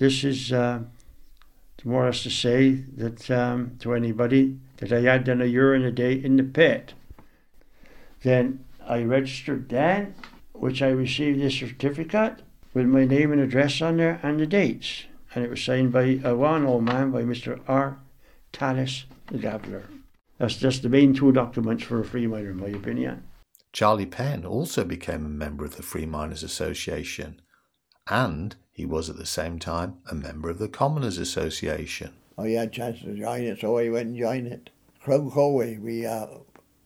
this 0.00 0.24
is 0.24 0.50
uh, 0.50 0.80
more 1.84 2.04
or 2.04 2.06
less 2.06 2.22
to 2.22 2.30
say 2.30 2.70
that 2.96 3.30
um, 3.30 3.76
to 3.80 3.92
anybody 3.92 4.58
that 4.78 4.92
I 4.92 5.02
had 5.02 5.24
done 5.24 5.42
a 5.42 5.44
urine 5.44 5.84
a 5.84 5.90
day 5.90 6.14
in 6.14 6.36
the 6.36 6.42
pit. 6.42 6.94
Then 8.22 8.64
I 8.86 9.02
registered 9.02 9.68
then, 9.68 10.14
which 10.52 10.80
I 10.80 10.88
received 10.88 11.42
a 11.42 11.50
certificate 11.50 12.40
with 12.72 12.86
my 12.86 13.04
name 13.04 13.30
and 13.30 13.42
address 13.42 13.82
on 13.82 13.98
there 13.98 14.20
and 14.22 14.40
the 14.40 14.46
dates. 14.46 15.04
And 15.34 15.44
it 15.44 15.50
was 15.50 15.62
signed 15.62 15.92
by 15.92 16.20
a 16.24 16.34
one 16.34 16.64
old 16.64 16.84
man 16.84 17.10
by 17.10 17.22
Mr. 17.22 17.60
R. 17.68 17.98
Tallis, 18.54 19.04
the 19.26 19.38
Gaveler. 19.38 19.84
That's 20.38 20.56
just 20.56 20.82
the 20.82 20.88
main 20.88 21.12
two 21.12 21.30
documents 21.30 21.84
for 21.84 22.00
a 22.00 22.04
free 22.06 22.26
miner, 22.26 22.52
in 22.52 22.56
my 22.56 22.68
opinion. 22.68 23.24
Charlie 23.74 24.06
Penn 24.06 24.46
also 24.46 24.82
became 24.82 25.26
a 25.26 25.28
member 25.28 25.66
of 25.66 25.76
the 25.76 25.82
Free 25.82 26.06
Miners 26.06 26.42
Association 26.42 27.42
and 28.08 28.56
he 28.80 28.86
was 28.86 29.10
at 29.10 29.18
the 29.18 29.26
same 29.26 29.58
time 29.58 29.98
a 30.10 30.14
member 30.14 30.48
of 30.48 30.58
the 30.58 30.66
Commoners 30.66 31.18
Association. 31.18 32.14
Oh, 32.38 32.44
he 32.44 32.54
had 32.54 32.68
a 32.68 32.70
chance 32.70 33.00
to 33.00 33.14
join 33.14 33.42
it, 33.42 33.60
so 33.60 33.76
he 33.76 33.90
went 33.90 34.08
and 34.08 34.18
joined 34.18 34.46
it. 34.46 34.70
Crowcowie, 35.04 35.78
we 35.78 36.06
uh, 36.06 36.26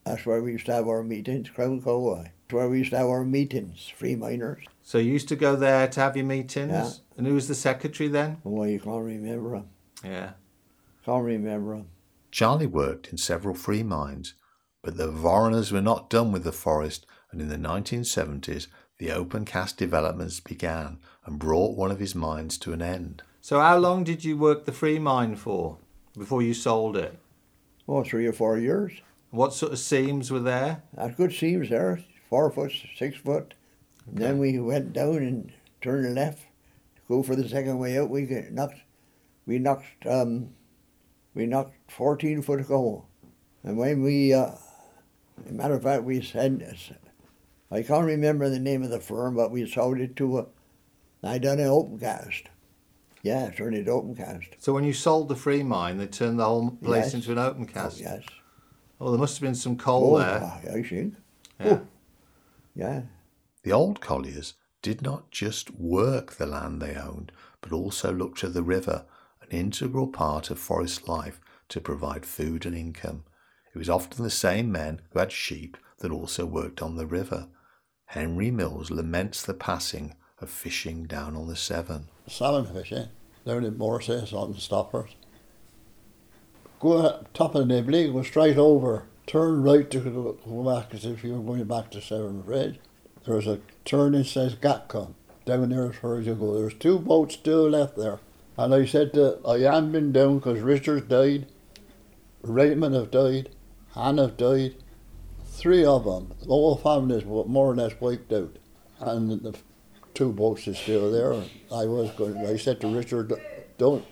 That's 0.03 0.25
where 0.25 0.43
we 0.43 0.51
used 0.51 0.65
to 0.65 0.73
have 0.73 0.89
our 0.89 1.03
meetings, 1.03 1.49
Crown 1.49 1.81
Cowboy. 1.81 2.23
That's 2.23 2.53
where 2.53 2.67
we 2.67 2.79
used 2.79 2.89
to 2.89 2.97
have 2.97 3.07
our 3.07 3.23
meetings, 3.23 3.87
free 3.87 4.15
miners. 4.15 4.65
So 4.83 4.97
you 4.97 5.13
used 5.13 5.29
to 5.29 5.37
go 5.37 5.55
there 5.55 5.87
to 5.87 5.99
have 6.01 6.17
your 6.17 6.25
meetings? 6.25 6.71
Yeah. 6.71 6.91
And 7.15 7.27
who 7.27 7.33
was 7.33 7.47
the 7.47 7.55
secretary 7.55 8.09
then? 8.09 8.41
Oh, 8.43 8.65
you 8.65 8.81
can't 8.81 9.01
remember 9.01 9.55
him. 9.55 9.69
Yeah. 10.03 10.31
Can't 11.05 11.23
remember 11.23 11.75
him. 11.75 11.87
Charlie 12.29 12.67
worked 12.67 13.07
in 13.07 13.17
several 13.17 13.55
free 13.55 13.83
mines, 13.83 14.33
but 14.83 14.97
the 14.97 15.09
foreigners 15.09 15.71
were 15.71 15.81
not 15.81 16.09
done 16.09 16.33
with 16.33 16.43
the 16.43 16.51
forest, 16.51 17.05
and 17.31 17.41
in 17.41 17.47
the 17.47 17.55
1970s, 17.55 18.67
the 18.97 19.11
open 19.11 19.45
cast 19.45 19.77
developments 19.77 20.39
began 20.39 20.97
and 21.25 21.39
brought 21.39 21.75
one 21.75 21.91
of 21.91 21.99
his 21.99 22.15
mines 22.15 22.57
to 22.59 22.73
an 22.73 22.81
end. 22.81 23.23
So, 23.41 23.59
how 23.59 23.77
long 23.77 24.03
did 24.03 24.23
you 24.23 24.37
work 24.37 24.65
the 24.65 24.71
free 24.71 24.99
mine 24.99 25.35
for 25.35 25.77
before 26.17 26.41
you 26.41 26.53
sold 26.53 26.97
it? 26.97 27.19
Oh, 27.87 28.03
three 28.03 28.25
or 28.25 28.33
four 28.33 28.57
years. 28.57 28.93
What 29.29 29.53
sort 29.53 29.73
of 29.73 29.79
seams 29.79 30.31
were 30.31 30.39
there? 30.39 30.83
Had 30.97 31.17
good 31.17 31.33
seams 31.33 31.69
there, 31.69 31.99
four 32.29 32.49
foot, 32.51 32.71
six 32.95 33.17
foot. 33.17 33.53
And 34.07 34.17
then 34.17 34.37
we 34.39 34.59
went 34.59 34.93
down 34.93 35.17
and 35.17 35.51
turned 35.81 36.15
left 36.15 36.39
to 36.95 37.01
go 37.07 37.21
for 37.21 37.35
the 37.35 37.47
second 37.47 37.79
way 37.79 37.99
out. 37.99 38.09
We 38.09 38.25
knocked, 38.49 38.81
we 39.45 39.59
knocked, 39.59 40.05
um, 40.07 40.49
we 41.33 41.45
knocked 41.45 41.91
fourteen 41.91 42.41
foot 42.41 42.61
ago. 42.61 43.05
And 43.63 43.77
when 43.77 44.03
we, 44.03 44.33
uh, 44.33 44.51
as 45.43 45.51
a 45.51 45.53
matter 45.53 45.73
of 45.73 45.83
fact, 45.83 46.03
we 46.03 46.21
said, 46.21 46.75
I 47.71 47.81
can't 47.81 48.05
remember 48.05 48.49
the 48.49 48.59
name 48.59 48.83
of 48.83 48.89
the 48.89 48.99
firm, 48.99 49.35
but 49.35 49.51
we 49.51 49.65
sold 49.69 49.99
it 49.99 50.15
to 50.17 50.39
a, 50.39 50.45
I 51.23 51.37
done 51.39 51.59
an 51.59 51.67
open 51.67 51.99
cast. 51.99 52.49
Yeah, 53.23 53.49
turned 53.49 53.75
it 53.75 53.87
open 53.87 54.15
cast. 54.15 54.49
So, 54.59 54.71
when 54.73 54.83
you 54.83 54.93
sold 54.93 55.29
the 55.29 55.35
free 55.35 55.63
mine, 55.63 55.97
they 55.97 56.05
turned 56.05 56.39
the 56.39 56.45
whole 56.45 56.71
place 56.71 57.05
Yes. 57.05 57.13
into 57.15 57.31
an 57.31 57.39
open 57.39 57.65
cast? 57.65 57.97
Oh, 57.99 58.03
yes. 58.03 58.23
Oh, 59.01 59.09
there 59.11 59.19
must 59.19 59.37
have 59.37 59.41
been 59.41 59.55
some 59.55 59.77
coal 59.77 60.15
Oh, 60.15 60.19
there. 60.19 60.43
I 60.43 60.83
think. 60.83 61.15
Yeah. 61.59 61.79
Yeah. 62.75 63.01
The 63.63 63.71
old 63.71 63.99
colliers 63.99 64.53
did 64.83 65.01
not 65.01 65.31
just 65.31 65.71
work 65.73 66.33
the 66.33 66.45
land 66.45 66.81
they 66.81 66.95
owned, 66.95 67.31
but 67.61 67.71
also 67.71 68.13
looked 68.13 68.37
to 68.39 68.49
the 68.49 68.61
river, 68.61 69.05
an 69.41 69.47
integral 69.49 70.07
part 70.07 70.51
of 70.51 70.59
forest 70.59 71.07
life 71.07 71.41
to 71.69 71.81
provide 71.81 72.25
food 72.27 72.65
and 72.65 72.75
income. 72.75 73.23
It 73.73 73.79
was 73.79 73.89
often 73.89 74.23
the 74.23 74.29
same 74.29 74.71
men 74.71 75.01
who 75.11 75.19
had 75.19 75.31
sheep 75.31 75.77
that 75.99 76.11
also 76.11 76.45
worked 76.45 76.81
on 76.83 76.95
the 76.95 77.07
river. 77.07 77.47
Henry 78.07 78.51
Mills 78.51 78.91
laments 78.91 79.43
the 79.43 79.53
passing 79.53 80.15
of 80.39 80.49
fishing 80.49 81.05
down 81.05 81.35
on 81.35 81.47
the 81.47 81.55
Severn. 81.55 82.07
salmon 82.27 82.65
fishing 82.65 83.07
down 83.45 83.63
in 83.63 83.77
Morses 83.77 84.33
on 84.33 84.55
stoppers. 84.55 85.11
Go 86.79 87.05
at 87.05 87.33
top 87.33 87.55
of 87.55 87.67
the 87.67 87.73
Nibley, 87.73 88.11
go 88.11 88.21
straight 88.23 88.57
over, 88.57 89.05
turn 89.27 89.63
right 89.63 89.89
to 89.89 89.99
go 89.99 90.63
back 90.63 90.93
as 90.93 91.05
if 91.05 91.23
you 91.23 91.33
were 91.33 91.53
going 91.53 91.63
back 91.65 91.89
to 91.91 92.01
Severn 92.01 92.41
Bridge. 92.41 92.79
There's 93.25 93.47
a 93.47 93.59
turn 93.85 94.11
that 94.11 94.25
says 94.25 94.55
Gatcombe. 94.55 95.15
Down 95.45 95.69
there 95.69 95.89
as 95.89 95.95
far 95.95 96.17
as 96.17 96.25
you 96.25 96.33
go. 96.33 96.57
There's 96.57 96.73
two 96.73 96.97
boats 96.97 97.35
still 97.35 97.69
left 97.69 97.97
there. 97.97 98.19
And 98.57 98.73
I 98.73 98.85
said 98.85 99.13
that 99.13 99.41
I 99.47 99.59
hadn't 99.59 99.91
been 99.91 100.11
down 100.11 100.39
because 100.39 100.59
Richards 100.59 101.07
died, 101.07 101.47
Raymond 102.41 102.95
have 102.95 103.11
died, 103.11 103.49
Han 103.91 104.17
have 104.17 104.37
died. 104.37 104.75
Three 105.55 105.85
of 105.85 106.05
them, 106.05 106.33
the 106.39 106.47
whole 106.47 106.77
family 106.77 107.17
is 107.17 107.25
more 107.25 107.71
or 107.71 107.75
less 107.75 107.93
wiped 107.99 108.31
out. 108.33 108.57
And 108.99 109.31
the 109.31 109.55
two 110.13 110.31
boats 110.31 110.67
is 110.67 110.77
still 110.77 111.11
there. 111.11 111.33
I 111.33 111.85
was 111.85 112.11
going. 112.11 112.37
I 112.37 112.57
said 112.57 112.79
to 112.81 112.87
Richard, 112.87 113.33
"Don't, 113.77 114.05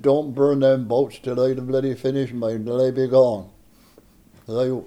don't 0.00 0.34
burn 0.34 0.60
them 0.60 0.86
boats 0.86 1.18
till 1.18 1.40
I 1.40 1.54
bloody 1.54 1.94
finish 1.94 2.32
mine. 2.32 2.64
Till 2.64 2.86
I 2.86 2.90
be 2.90 3.08
gone." 3.08 3.50
I, 4.48 4.80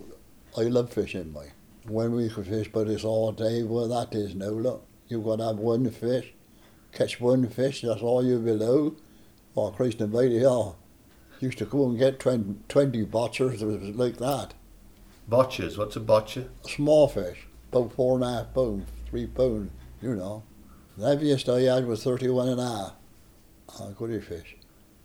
I 0.58 0.64
love 0.64 0.92
fishing, 0.92 1.34
mate. 1.34 1.54
When 1.88 2.14
we 2.14 2.30
could 2.30 2.48
fish, 2.48 2.70
but 2.72 2.88
it's 2.88 3.04
all 3.04 3.32
day. 3.32 3.64
Well, 3.64 3.88
that 3.88 4.16
is 4.16 4.36
now. 4.36 4.50
Look, 4.50 4.86
You've 5.08 5.24
got 5.24 5.38
to 5.38 5.46
have 5.46 5.58
one 5.58 5.90
fish, 5.92 6.34
catch 6.92 7.20
one 7.20 7.48
fish. 7.48 7.82
That's 7.82 8.02
all 8.02 8.26
you 8.26 8.40
below. 8.40 8.96
Oh, 9.56 9.70
Christ 9.70 10.02
Almighty, 10.02 10.44
oh, 10.46 10.76
used 11.40 11.60
to 11.60 11.66
go 11.66 11.86
and 11.86 11.98
get 11.98 12.20
20, 12.20 12.56
20 12.68 13.06
botchers. 13.06 13.62
It 13.62 13.66
was 13.66 13.96
like 13.96 14.18
that. 14.18 14.54
Botchers, 15.30 15.78
what's 15.78 15.96
a 15.96 16.00
botcher? 16.00 16.50
Small 16.68 17.08
fish, 17.08 17.48
about 17.72 17.94
four 17.94 18.16
and 18.16 18.24
a 18.24 18.32
half 18.32 18.54
pounds, 18.54 18.88
three 19.10 19.26
pounds, 19.26 19.72
you 20.02 20.16
know. 20.16 20.44
The 20.98 21.08
heaviest 21.08 21.50
I 21.50 21.62
had 21.62 21.88
was 21.88 22.04
31 22.04 22.50
and 22.50 22.62
a 22.62 22.68
half. 22.68 23.96
Goody 23.98 24.22
fish. 24.22 24.56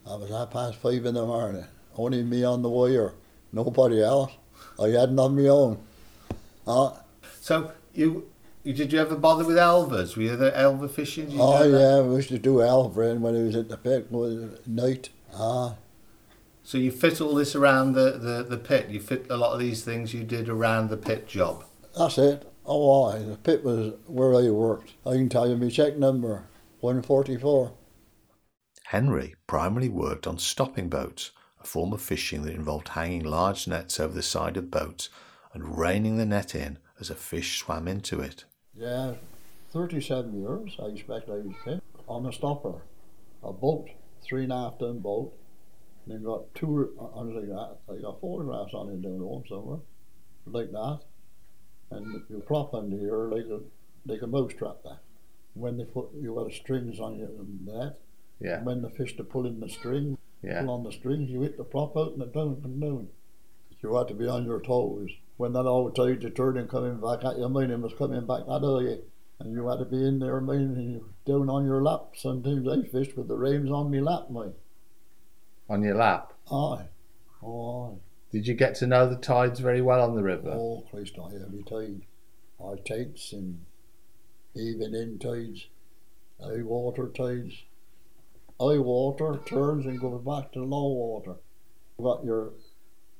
I 0.07 0.16
was 0.16 0.31
half 0.31 0.51
past 0.51 0.77
five 0.77 1.07
in 1.07 1.14
the 1.14 1.25
morning. 1.25 1.64
Only 1.97 2.23
me 2.23 2.45
on 2.45 2.62
the 2.62 2.68
wire. 2.68 3.14
Nobody 3.53 4.03
else. 4.03 4.33
I 4.79 4.89
had 4.89 5.12
none 5.12 5.33
of 5.33 5.39
my 5.39 5.49
own. 5.49 5.79
Uh, 6.66 6.93
So, 7.41 7.73
you, 7.95 8.31
you 8.62 8.75
did 8.75 8.93
you 8.93 9.01
ever 9.01 9.16
bother 9.16 9.45
with 9.45 9.57
elvers? 9.57 10.16
Were 10.16 10.23
you 10.23 10.37
the 10.37 10.51
elver 10.53 10.91
fishing? 10.91 11.31
You 11.31 11.39
oh, 11.41 11.64
do 11.64 11.71
that? 11.73 11.81
yeah, 11.81 12.03
we 12.03 12.16
used 12.16 12.29
to 12.29 12.39
do 12.39 12.57
elvering 12.57 13.21
when 13.21 13.35
he 13.35 13.43
was 13.43 13.57
at 13.57 13.68
the 13.71 13.77
pit 13.79 14.09
at 14.12 14.68
night. 14.68 15.09
Ah, 15.35 15.77
So 16.63 16.79
you 16.79 16.91
fit 16.91 17.21
all 17.21 17.35
this 17.35 17.55
around 17.55 17.93
the, 17.93 18.13
the, 18.13 18.45
the 18.49 18.59
pit. 18.59 18.89
You 18.91 19.01
fit 19.01 19.27
a 19.31 19.37
lot 19.37 19.55
of 19.55 19.61
these 19.61 19.83
things 19.83 20.15
you 20.15 20.25
did 20.25 20.49
around 20.49 20.89
the 20.91 20.97
pit 20.97 21.27
job. 21.27 21.65
that's 21.97 22.19
it. 22.19 22.47
Oh, 22.67 23.05
aye, 23.05 23.19
the 23.19 23.37
pit 23.37 23.65
was 23.65 23.95
where 24.07 24.35
I 24.35 24.49
worked. 24.51 24.93
I 25.05 25.13
can 25.13 25.29
tell 25.29 25.49
you 25.49 25.57
my 25.57 25.71
check 25.71 25.97
number, 25.97 26.45
144. 26.81 27.73
Henry 28.85 29.35
primarily 29.47 29.89
worked 29.89 30.27
on 30.27 30.39
stopping 30.39 30.89
boats, 30.89 31.31
a 31.61 31.67
form 31.67 31.93
of 31.93 32.03
fishing 32.03 32.43
that 32.43 32.55
involved 32.55 32.89
hanging 32.89 33.25
large 33.25 33.67
nets 33.67 33.99
over 33.99 34.13
the 34.15 34.23
side 34.23 34.57
of 34.57 34.71
boats 34.71 35.09
and 35.53 35.79
reining 35.79 36.17
the 36.17 36.27
net 36.27 36.55
in 36.55 36.79
as 37.01 37.11
a 37.11 37.15
fish 37.15 37.59
swam 37.59 37.89
into 37.89 38.21
it. 38.21 38.45
Yeah, 38.75 39.15
37 39.73 40.41
years 40.41 40.77
I 40.81 40.87
expect 40.87 41.29
I 41.29 41.35
was 41.35 41.55
fit 41.65 41.83
on 42.07 42.27
a 42.27 42.33
stopper, 42.33 42.83
a 43.43 43.53
boat, 43.53 43.89
three 44.23 44.45
and 44.45 44.53
a 44.53 44.57
half 44.57 44.79
ton 44.79 44.99
boat. 44.99 45.33
And 46.05 46.14
then 46.14 46.22
got 46.24 46.55
two, 46.55 46.94
uh, 46.98 47.18
on 47.18 47.34
like 47.34 47.48
that, 47.48 47.76
I 47.92 48.01
got 48.01 48.20
photographs 48.20 48.74
on 48.74 48.90
it 48.90 49.03
down 49.03 49.18
home 49.18 49.44
somewhere, 49.48 49.80
like 50.46 50.70
that. 50.72 51.01
And 51.90 52.22
you 52.28 52.42
prop 52.46 52.74
under 52.74 52.96
here 52.96 53.28
like 53.30 53.46
a, 53.46 53.61
like 54.07 54.22
a 54.22 54.26
mouse 54.26 54.53
trap 54.55 54.76
there. 54.84 54.98
When 55.55 55.76
they 55.76 55.84
put, 55.84 56.09
you 56.14 56.34
got 56.34 56.53
strings 56.53 57.01
on 57.01 57.18
your 57.18 57.28
um, 57.28 57.61
net. 57.64 57.98
Yeah. 58.40 58.57
And 58.59 58.66
when 58.66 58.82
the 58.82 58.90
fish 58.90 59.16
to 59.16 59.24
pull 59.24 59.46
in 59.46 59.61
the 59.61 59.68
string, 59.68 60.16
Yeah. 60.42 60.61
pull 60.62 60.70
on 60.70 60.84
the 60.84 60.92
strings, 60.92 61.30
you 61.30 61.42
hit 61.42 61.57
the 61.57 61.64
prop 61.64 61.96
out 61.96 62.12
and 62.12 62.22
it 62.22 62.32
down 62.32 62.61
and 62.64 62.80
down. 62.80 63.09
You 63.82 63.96
had 63.96 64.09
to 64.09 64.14
be 64.14 64.28
on 64.28 64.44
your 64.44 64.61
toes. 64.61 65.11
When 65.36 65.53
that 65.55 65.64
old 65.66 65.96
tide 65.96 66.20
to 66.20 66.30
turn 66.30 66.59
and 66.59 66.68
coming 66.68 67.01
back 67.01 67.24
at 67.24 67.38
you, 67.38 67.48
mine 67.48 67.80
was 67.80 67.94
coming 67.94 68.26
back 68.26 68.46
that 68.46 68.61
way. 68.62 69.01
And 69.38 69.53
you 69.53 69.66
had 69.68 69.78
to 69.78 69.86
be 69.86 70.07
in 70.07 70.18
there, 70.18 70.36
and 70.36 70.92
you 70.92 71.09
down 71.24 71.48
on 71.48 71.64
your 71.64 71.82
lap. 71.82 72.11
Sometimes 72.14 72.68
I 72.68 72.82
fished 72.86 73.16
with 73.16 73.28
the 73.28 73.36
reins 73.36 73.70
on 73.70 73.90
me 73.90 74.01
lap, 74.01 74.30
mine. 74.30 74.53
On 75.71 75.83
your 75.83 75.95
lap. 75.95 76.33
Aye. 76.51 76.89
Oh, 77.43 77.93
aye. 77.95 77.99
Did 78.33 78.47
you 78.47 78.55
get 78.55 78.75
to 78.77 78.87
know 78.87 79.09
the 79.09 79.16
tides 79.16 79.61
very 79.61 79.81
well 79.81 80.03
on 80.03 80.14
the 80.16 80.23
river? 80.23 80.51
Oh, 80.53 80.85
Christ, 80.91 81.16
I 81.18 81.29
every 81.37 81.62
tide. 81.62 82.03
High 82.61 82.77
tides 82.87 83.33
and 83.33 83.64
even 84.55 84.95
in 84.95 85.18
tides, 85.18 85.68
high 86.43 86.62
water 86.62 87.09
tides. 87.09 87.62
High 88.61 88.79
water 88.79 89.41
turns 89.47 89.87
and 89.87 89.99
goes 90.01 90.23
back 90.25 90.53
to 90.53 90.62
low 90.64 90.89
water. 90.89 91.37
You've 91.99 92.05
got 92.05 92.25
your 92.25 92.53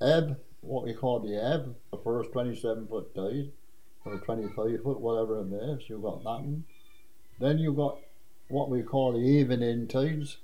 ebb, 0.01 0.39
what 0.61 0.85
we 0.85 0.93
call 0.93 1.21
the 1.21 1.35
ebb, 1.43 1.77
the 1.93 1.99
first 1.99 2.33
27 2.33 2.87
foot 2.89 3.15
tide, 3.15 3.53
or 4.05 4.19
25 4.19 4.83
foot, 4.83 5.01
whatever 5.01 5.41
it 5.41 5.53
is, 5.53 5.89
you've 5.89 6.03
got 6.03 6.19
that 6.25 6.43
one. 6.43 6.65
Then 7.39 7.59
you've 7.59 7.77
got 7.77 7.99
what 8.49 8.69
we 8.69 8.83
call 8.83 9.13
the 9.13 9.21
even 9.21 9.63
in 9.63 9.87
tides, 9.89 10.39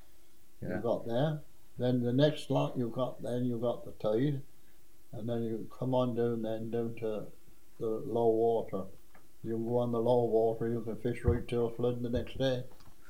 Yeah. 0.63 0.77
you 0.77 0.83
got 0.83 1.07
there. 1.07 1.41
Then 1.79 2.03
the 2.03 2.13
next 2.13 2.51
lot 2.51 2.77
you 2.77 2.89
got, 2.89 3.23
then 3.23 3.45
you 3.45 3.59
got 3.59 3.85
the 3.85 3.93
tide, 3.93 4.43
and 5.13 5.29
then 5.29 5.43
you 5.43 5.69
come 5.79 5.95
on 5.95 6.15
down 6.15 6.43
then 6.43 6.71
down 6.71 6.95
to 7.01 7.27
the 7.79 8.03
low 8.07 8.29
water. 8.29 8.85
You 9.45 9.59
go 9.59 9.79
on 9.79 9.93
the 9.93 10.01
low 10.01 10.25
water, 10.25 10.69
you 10.69 10.81
can 10.81 10.97
fish 10.97 11.25
right 11.25 11.47
till 11.47 11.71
flood 11.71 12.03
the 12.03 12.09
next 12.09 12.39
day. 12.39 12.65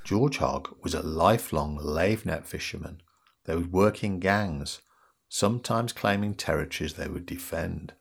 George 0.04 0.38
Hogg 0.38 0.76
was 0.82 0.94
a 0.94 1.02
lifelong 1.02 1.78
lave 1.80 2.26
net 2.26 2.46
fisherman. 2.46 3.00
They 3.44 3.54
would 3.54 3.72
work 3.72 4.04
in 4.04 4.20
gangs, 4.20 4.80
sometimes 5.28 5.92
claiming 5.92 6.34
territories 6.34 6.94
they 6.94 7.08
would 7.08 7.26
defend. 7.26 7.94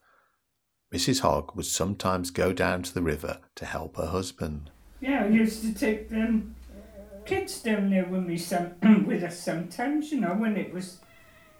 Mrs. 0.93 1.21
Hogg 1.21 1.55
would 1.55 1.65
sometimes 1.65 2.31
go 2.31 2.53
down 2.53 2.83
to 2.83 2.93
the 2.93 3.01
river 3.01 3.39
to 3.55 3.65
help 3.65 3.97
her 3.97 4.07
husband. 4.07 4.71
Yeah, 5.01 5.25
I 5.25 5.27
used 5.27 5.61
to 5.61 5.73
take 5.73 6.09
them 6.09 6.55
kids 7.25 7.61
down 7.61 7.89
there 7.89 8.05
with 8.05 8.23
me 8.23 8.37
some 8.37 8.73
with 9.05 9.23
us 9.23 9.39
sometimes, 9.39 10.11
you 10.11 10.19
know, 10.19 10.35
when 10.35 10.57
it 10.57 10.73
was 10.73 10.99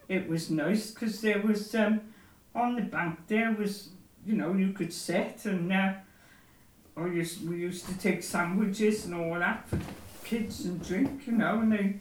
it 0.07 0.30
was 0.30 0.49
nice 0.49 0.91
because 0.91 1.22
there 1.22 1.41
was 1.41 1.74
um 1.76 2.01
on 2.53 2.76
the 2.76 2.82
bank 2.84 3.20
there 3.28 3.51
was 3.51 3.89
you 4.26 4.36
know 4.36 4.53
you 4.53 4.72
could 4.72 4.93
sit 4.93 5.45
and 5.45 5.74
uh, 5.74 5.93
I 6.95 7.07
used 7.07 7.47
we 7.47 7.57
used 7.57 7.88
to 7.88 7.97
take 7.97 8.24
sandwiches 8.24 9.05
and 9.05 9.16
all 9.16 9.39
that 9.39 9.68
for 9.68 9.80
kids 10.24 10.66
and 10.66 10.84
drink, 10.84 11.28
you 11.28 11.34
know, 11.34 11.59
and 11.59 11.72
they 11.72 11.99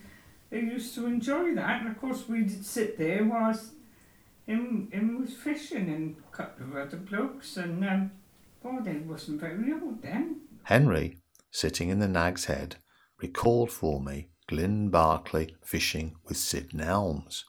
they 0.50 0.60
used 0.60 0.94
to 0.94 1.06
enjoy 1.06 1.54
that 1.54 1.80
and 1.80 1.88
of 1.88 2.00
course 2.00 2.28
we'd 2.28 2.64
sit 2.64 2.98
there 2.98 3.24
whilst 3.24 3.72
him, 4.46 4.88
him 4.92 5.20
was 5.20 5.32
fishing 5.32 5.88
and 5.88 6.16
a 6.32 6.36
couple 6.36 6.66
of 6.66 6.76
other 6.76 6.98
blokes 6.98 7.56
and 7.56 7.84
um, 7.84 8.10
boy, 8.62 8.80
they 8.82 8.98
wasn't 8.98 9.40
very 9.40 9.72
old 9.72 10.02
then. 10.02 10.40
Henry, 10.64 11.16
sitting 11.50 11.88
in 11.88 11.98
the 11.98 12.08
Nag's 12.08 12.44
Head, 12.44 12.76
recalled 13.24 13.70
for 13.70 14.02
me 14.02 14.28
Glyn 14.48 14.90
Barclay 14.90 15.54
fishing 15.62 16.14
with 16.26 16.36
Sid 16.36 16.72
Nelms. 16.72 17.44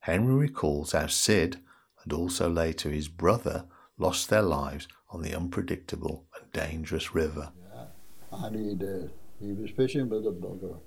Henry 0.00 0.34
recalls 0.34 0.92
how 0.92 1.06
Sid, 1.06 1.58
and 2.02 2.14
also 2.14 2.48
later 2.48 2.88
his 2.88 3.08
brother, 3.08 3.66
lost 3.98 4.30
their 4.30 4.40
lives 4.40 4.88
on 5.10 5.20
the 5.20 5.34
unpredictable 5.34 6.24
and 6.34 6.50
dangerous 6.52 7.14
river. 7.14 7.52
Yeah, 7.74 7.84
And 8.32 8.56
he 8.56 8.74
did. 8.74 9.10
He 9.38 9.52
was 9.52 9.70
fishing 9.72 10.08
with 10.08 10.26
a 10.26 10.30
bugger. 10.30 10.78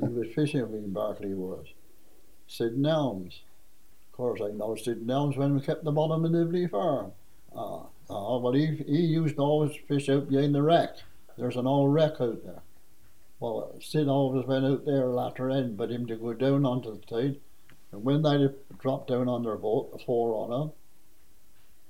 He 0.00 0.08
was 0.08 0.26
fishing 0.34 0.68
when 0.72 0.92
Barclay 0.92 1.34
was. 1.34 1.66
Sid 2.48 2.76
Nelms. 2.76 3.34
Of 4.08 4.16
course, 4.16 4.40
I 4.42 4.50
know 4.50 4.74
Sid 4.74 5.06
Nelms 5.06 5.36
when 5.36 5.54
we 5.54 5.60
kept 5.60 5.84
the 5.84 5.92
bottom 5.92 6.24
of 6.24 6.32
Nibley 6.32 6.68
Farm. 6.68 7.12
Uh, 7.54 7.82
uh, 8.10 8.38
but 8.40 8.54
he, 8.54 8.66
he 8.84 9.02
used 9.20 9.36
to 9.36 9.42
always 9.42 9.76
fish 9.86 10.08
out 10.08 10.28
behind 10.28 10.56
the 10.56 10.62
wreck. 10.62 10.96
There's 11.38 11.56
an 11.56 11.68
old 11.68 11.94
wreck 11.94 12.20
out 12.20 12.44
there. 12.44 12.62
Well, 13.40 13.74
Sid 13.80 14.06
always 14.06 14.46
went 14.46 14.66
out 14.66 14.84
there 14.84 15.06
latter 15.06 15.50
end, 15.50 15.76
but 15.78 15.90
him 15.90 16.06
to 16.06 16.16
go 16.16 16.34
down 16.34 16.66
onto 16.66 16.92
the 16.92 17.06
tide. 17.06 17.40
And 17.90 18.04
when 18.04 18.22
they 18.22 18.48
dropped 18.78 19.08
down 19.08 19.28
on 19.28 19.42
their 19.42 19.56
boat, 19.56 19.92
the 19.92 19.98
four 19.98 20.34
on 20.34 20.50
them, 20.50 20.72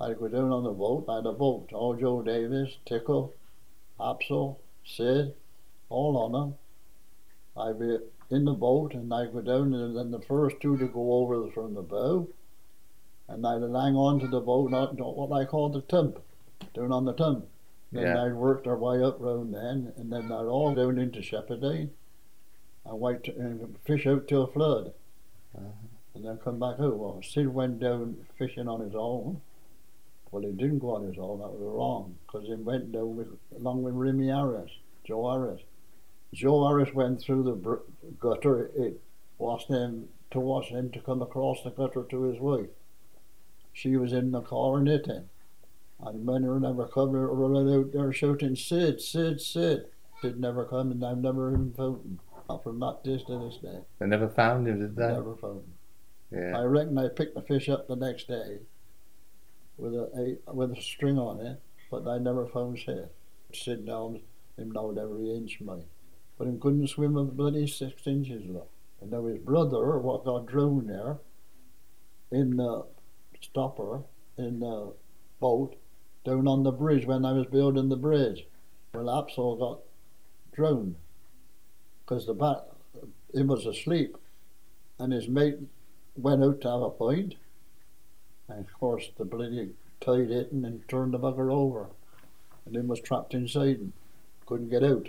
I'd 0.00 0.18
go 0.18 0.28
down 0.28 0.52
on 0.52 0.62
the 0.62 0.70
boat. 0.70 1.06
I 1.08 1.16
had 1.16 1.26
a 1.26 1.32
boat. 1.32 1.72
All 1.72 1.94
Joe 1.94 2.22
Davis, 2.22 2.78
Tickle, 2.86 3.34
Apsel, 3.98 4.58
Sid, 4.84 5.34
all 5.88 6.16
on 6.16 6.32
them. 6.32 6.54
I'd 7.56 7.78
be 7.78 7.98
in 8.30 8.44
the 8.44 8.54
boat 8.54 8.94
and 8.94 9.12
I'd 9.12 9.32
go 9.32 9.40
down 9.40 9.74
and 9.74 9.96
then 9.96 10.12
the 10.12 10.20
first 10.20 10.60
two 10.60 10.78
to 10.78 10.86
go 10.86 11.14
over 11.14 11.50
from 11.50 11.74
the 11.74 11.82
bow 11.82 12.28
and 13.28 13.46
I'd 13.46 13.62
hang 13.62 13.96
on 13.96 14.20
to 14.20 14.28
the 14.28 14.40
boat, 14.40 14.70
not, 14.70 14.96
not 14.96 15.16
what 15.16 15.32
I 15.32 15.44
call 15.44 15.68
the 15.68 15.82
tump, 15.82 16.20
down 16.74 16.92
on 16.92 17.04
the 17.04 17.12
tump. 17.12 17.46
Then 17.92 18.02
Yeah. 18.04 18.24
I'd 18.24 18.34
work 18.34 18.64
their 18.64 18.76
way 18.76 19.02
up 19.02 19.16
round 19.20 19.52
then 19.54 19.92
and 19.96 20.12
then 20.12 20.28
they'd 20.28 20.34
all 20.34 20.74
down 20.74 20.98
into 20.98 21.20
Shepherdine 21.22 21.90
and 22.84 23.00
wait 23.00 23.24
to, 23.24 23.36
and 23.36 23.76
fish 23.84 24.06
out 24.06 24.28
till 24.28 24.46
flood. 24.46 24.92
Uh-huh. 25.56 25.66
And 26.14 26.24
then 26.24 26.38
come 26.38 26.58
back 26.58 26.78
out. 26.80 26.96
Well, 26.96 27.20
Sid 27.22 27.48
went 27.48 27.80
down 27.80 28.26
fishing 28.36 28.68
on 28.68 28.80
his 28.80 28.94
own. 28.94 29.40
Well, 30.30 30.42
he 30.42 30.52
didn't 30.52 30.78
go 30.80 30.94
on 30.96 31.06
his 31.06 31.18
own. 31.18 31.38
That 31.40 31.50
was 31.52 31.60
wrong 31.60 32.16
because 32.26 32.46
he 32.46 32.54
went 32.54 32.92
down 32.92 33.16
with, 33.16 33.28
along 33.56 33.82
with 33.82 33.94
Remy 33.94 34.28
Harris, 34.28 34.70
Joe 35.04 35.28
Harris. 35.30 35.62
Joe 36.32 36.68
Harris 36.68 36.94
went 36.94 37.20
through 37.20 37.42
the 37.44 37.52
br- 37.52 37.76
gutter. 38.20 38.70
It 38.76 39.00
was 39.38 39.64
him 39.64 40.08
to 40.30 40.38
watch 40.38 40.66
him 40.66 40.90
to 40.92 41.00
come 41.00 41.22
across 41.22 41.62
the 41.64 41.70
gutter 41.70 42.04
to 42.04 42.22
his 42.24 42.38
wife. 42.40 42.68
She 43.72 43.96
was 43.96 44.12
in 44.12 44.30
the 44.30 44.40
car 44.42 44.80
knitting, 44.80 45.29
and 46.06 46.26
when 46.26 46.42
her 46.42 46.58
never 46.58 46.86
come, 46.86 47.12
her 47.12 47.28
run 47.28 47.68
out 47.68 47.92
there 47.92 48.12
shouting, 48.12 48.56
"Sid, 48.56 49.00
Sid, 49.00 49.40
Sid!" 49.40 49.86
Sid 50.20 50.40
never 50.40 50.64
come, 50.64 50.90
and 50.90 51.04
I've 51.04 51.18
never 51.18 51.52
even 51.52 51.72
found 51.72 52.04
him. 52.04 52.20
Not 52.48 52.62
from 52.62 52.80
that 52.80 53.04
day 53.04 53.18
to 53.18 53.38
this 53.38 53.58
day. 53.58 53.80
They 53.98 54.06
never 54.06 54.28
found 54.28 54.66
him, 54.66 54.80
did 54.80 54.96
they? 54.96 55.06
Never 55.06 55.36
found 55.36 55.60
him. 55.60 55.74
Yeah. 56.32 56.58
I 56.58 56.64
reckon 56.64 56.98
I 56.98 57.08
picked 57.08 57.34
the 57.34 57.42
fish 57.42 57.68
up 57.68 57.86
the 57.86 57.96
next 57.96 58.28
day 58.28 58.58
with 59.76 59.94
a, 59.94 60.38
a 60.46 60.52
with 60.52 60.72
a 60.72 60.80
string 60.80 61.18
on 61.18 61.40
it, 61.40 61.60
but 61.90 62.06
I 62.08 62.18
never 62.18 62.46
found 62.46 62.78
Sid. 62.78 63.08
Sid 63.52 63.86
down, 63.86 64.20
him 64.56 64.70
knowed 64.72 64.98
every 64.98 65.34
inch 65.34 65.60
of 65.60 65.66
mine. 65.66 65.84
But 66.38 66.48
him 66.48 66.60
couldn't 66.60 66.88
swim 66.88 67.16
a 67.16 67.24
bloody 67.24 67.66
six 67.66 68.06
inches 68.06 68.44
low. 68.46 68.66
And 69.00 69.10
now 69.10 69.24
his 69.26 69.38
brother, 69.38 69.98
what 69.98 70.24
got 70.24 70.46
drowned 70.46 70.88
there, 70.88 71.18
in 72.30 72.56
the 72.56 72.86
stopper, 73.40 74.02
in 74.36 74.60
the 74.60 74.92
boat, 75.40 75.76
down 76.24 76.46
on 76.46 76.62
the 76.62 76.72
bridge 76.72 77.06
when 77.06 77.24
I 77.24 77.32
was 77.32 77.46
building 77.46 77.88
the 77.88 77.96
bridge. 77.96 78.46
Well, 78.92 79.06
Apsol 79.06 79.58
got 79.58 79.80
drowned 80.52 80.96
because 82.00 82.26
the 82.26 82.34
bat, 82.34 82.66
he 83.32 83.42
was 83.42 83.66
asleep, 83.66 84.16
and 84.98 85.12
his 85.12 85.28
mate 85.28 85.58
went 86.16 86.42
out 86.42 86.60
to 86.60 86.70
have 86.70 86.82
a 86.82 86.90
pint, 86.90 87.36
and 88.48 88.66
of 88.66 88.72
course 88.74 89.10
the 89.16 89.24
bloody 89.24 89.70
tide 90.00 90.28
hit 90.28 90.50
him 90.50 90.64
and 90.64 90.86
turned 90.88 91.14
the 91.14 91.18
bugger 91.18 91.52
over, 91.52 91.86
and 92.66 92.74
he 92.74 92.80
was 92.82 93.00
trapped 93.00 93.32
inside 93.32 93.78
and 93.78 93.92
couldn't 94.46 94.70
get 94.70 94.82
out, 94.82 95.08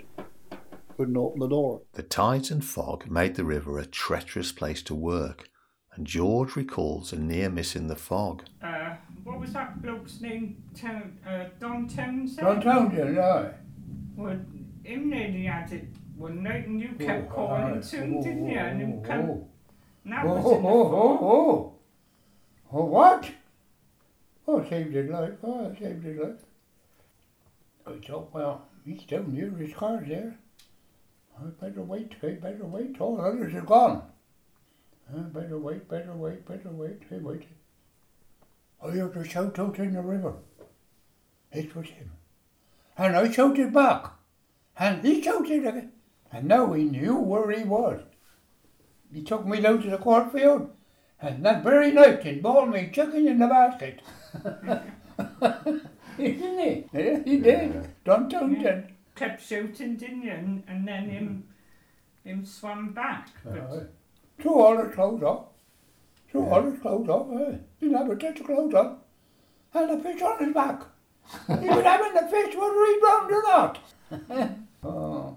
couldn't 0.96 1.16
open 1.16 1.40
the 1.40 1.48
door. 1.48 1.82
The 1.94 2.04
tides 2.04 2.50
and 2.50 2.64
fog 2.64 3.10
made 3.10 3.34
the 3.34 3.44
river 3.44 3.78
a 3.78 3.84
treacherous 3.86 4.52
place 4.52 4.82
to 4.84 4.94
work, 4.94 5.48
and 5.94 6.06
George 6.06 6.54
recalls 6.54 7.12
a 7.12 7.18
near 7.18 7.50
miss 7.50 7.74
in 7.74 7.88
the 7.88 7.96
fog. 7.96 8.44
Uh, 8.62 8.81
what 9.24 9.40
was 9.40 9.52
that 9.52 9.80
bloke's 9.82 10.20
name? 10.20 10.62
Town, 10.74 11.18
uh, 11.26 11.44
Don 11.60 11.88
Townsend? 11.88 12.36
Don 12.46 12.60
Townsend, 12.60 13.18
aye. 13.18 13.52
Well, 14.16 14.38
him 14.84 15.10
nearly 15.10 15.44
had 15.44 15.72
it 15.72 15.86
one 16.16 16.42
night 16.42 16.66
and 16.66 16.80
you 16.80 16.88
kept 16.98 17.30
Oh, 17.30 17.34
calling 17.34 17.78
aye. 17.78 17.80
to 17.80 17.96
him, 17.96 18.20
didn't 18.22 18.48
you? 18.48 18.58
And 18.58 18.80
him 18.80 18.92
Oh, 18.98 19.00
come. 19.02 19.30
oh. 19.30 19.48
And 20.04 20.12
that 20.12 20.26
Oh, 20.26 20.34
was 20.34 20.44
oh, 20.46 20.66
oh, 20.66 20.96
oh, 20.96 21.18
oh. 21.30 21.74
Oh, 22.72 22.84
what? 22.86 23.30
Oh, 24.48 24.64
saved 24.68 24.94
his 24.94 25.10
life. 25.10 25.34
Oh, 25.42 25.74
saved 25.78 26.04
his 26.04 26.18
life. 26.18 26.40
I 27.86 27.92
thought, 28.06 28.32
well, 28.32 28.66
he's 28.84 29.02
down 29.04 29.32
here, 29.32 29.50
his 29.50 29.74
car's 29.74 30.08
there. 30.08 30.36
I 31.40 31.44
better 31.60 31.82
wait, 31.82 32.14
I 32.22 32.30
better 32.32 32.64
wait. 32.64 33.00
All 33.00 33.20
others 33.20 33.54
are 33.54 33.62
gone. 33.62 34.02
I 35.12 35.18
better 35.20 35.58
wait, 35.58 35.88
better 35.88 36.12
wait, 36.14 36.46
better 36.46 36.70
wait. 36.70 37.02
I 37.10 37.16
waited. 37.16 37.46
I 38.84 38.90
heard 38.90 39.16
a 39.16 39.24
shout 39.24 39.58
out 39.58 39.78
in 39.78 39.94
the 39.94 40.02
river. 40.02 40.34
It 41.52 41.74
was 41.76 41.86
him. 41.86 42.12
And 42.96 43.16
I 43.16 43.30
shouted 43.30 43.72
back. 43.72 44.12
And 44.78 45.04
he 45.04 45.22
shouted 45.22 45.66
again. 45.66 45.92
And 46.32 46.48
now 46.48 46.72
he 46.72 46.84
knew 46.84 47.16
where 47.16 47.50
he 47.50 47.62
was. 47.64 48.00
He 49.12 49.22
took 49.22 49.46
me 49.46 49.60
down 49.60 49.82
to 49.82 49.90
the 49.90 49.98
cornfield, 49.98 50.70
and 51.20 51.44
that 51.44 51.62
very 51.62 51.92
night 51.92 52.22
he 52.24 52.36
balled 52.36 52.70
me 52.70 52.90
chicken 52.90 53.28
in 53.28 53.38
the 53.38 53.46
basket. 53.46 54.00
Didn't 56.16 56.58
he? 56.58 56.84
Yeah, 56.92 57.22
he 57.22 57.36
did. 57.38 57.88
Don 58.04 58.30
Townsend. 58.30 58.94
Kept 59.14 59.42
shouting, 59.46 59.96
didn't 59.96 60.22
you? 60.22 60.30
And, 60.30 60.62
and 60.66 60.88
then 60.88 61.10
him, 61.10 61.44
him 62.24 62.46
swam 62.46 62.94
back. 62.94 63.28
But 63.44 63.58
Aye. 63.58 63.86
Threw 64.40 64.54
all 64.54 64.82
his 64.82 64.94
clothes 64.94 65.22
off. 65.22 65.44
Threw 66.32 66.46
all 66.46 66.62
his 66.62 66.80
clothes 66.80 67.08
off. 67.10 67.26
Eh? 67.30 67.58
Didn't 67.78 67.98
have 67.98 68.10
a 68.10 68.16
touch 68.16 68.40
of 68.40 68.46
clothes 68.46 68.74
on. 68.74 68.96
And 69.74 69.90
the 69.90 70.02
fish 70.02 70.22
on 70.22 70.42
his 70.42 70.54
back. 70.54 70.82
he 71.46 71.68
was 71.68 71.84
having 71.84 72.14
the 72.14 72.28
fish 72.28 72.56
whether 72.56 72.86
he 72.86 73.00
drowned 73.00 73.32
or 73.32 73.42
not. 73.42 73.78
oh. 74.82 75.36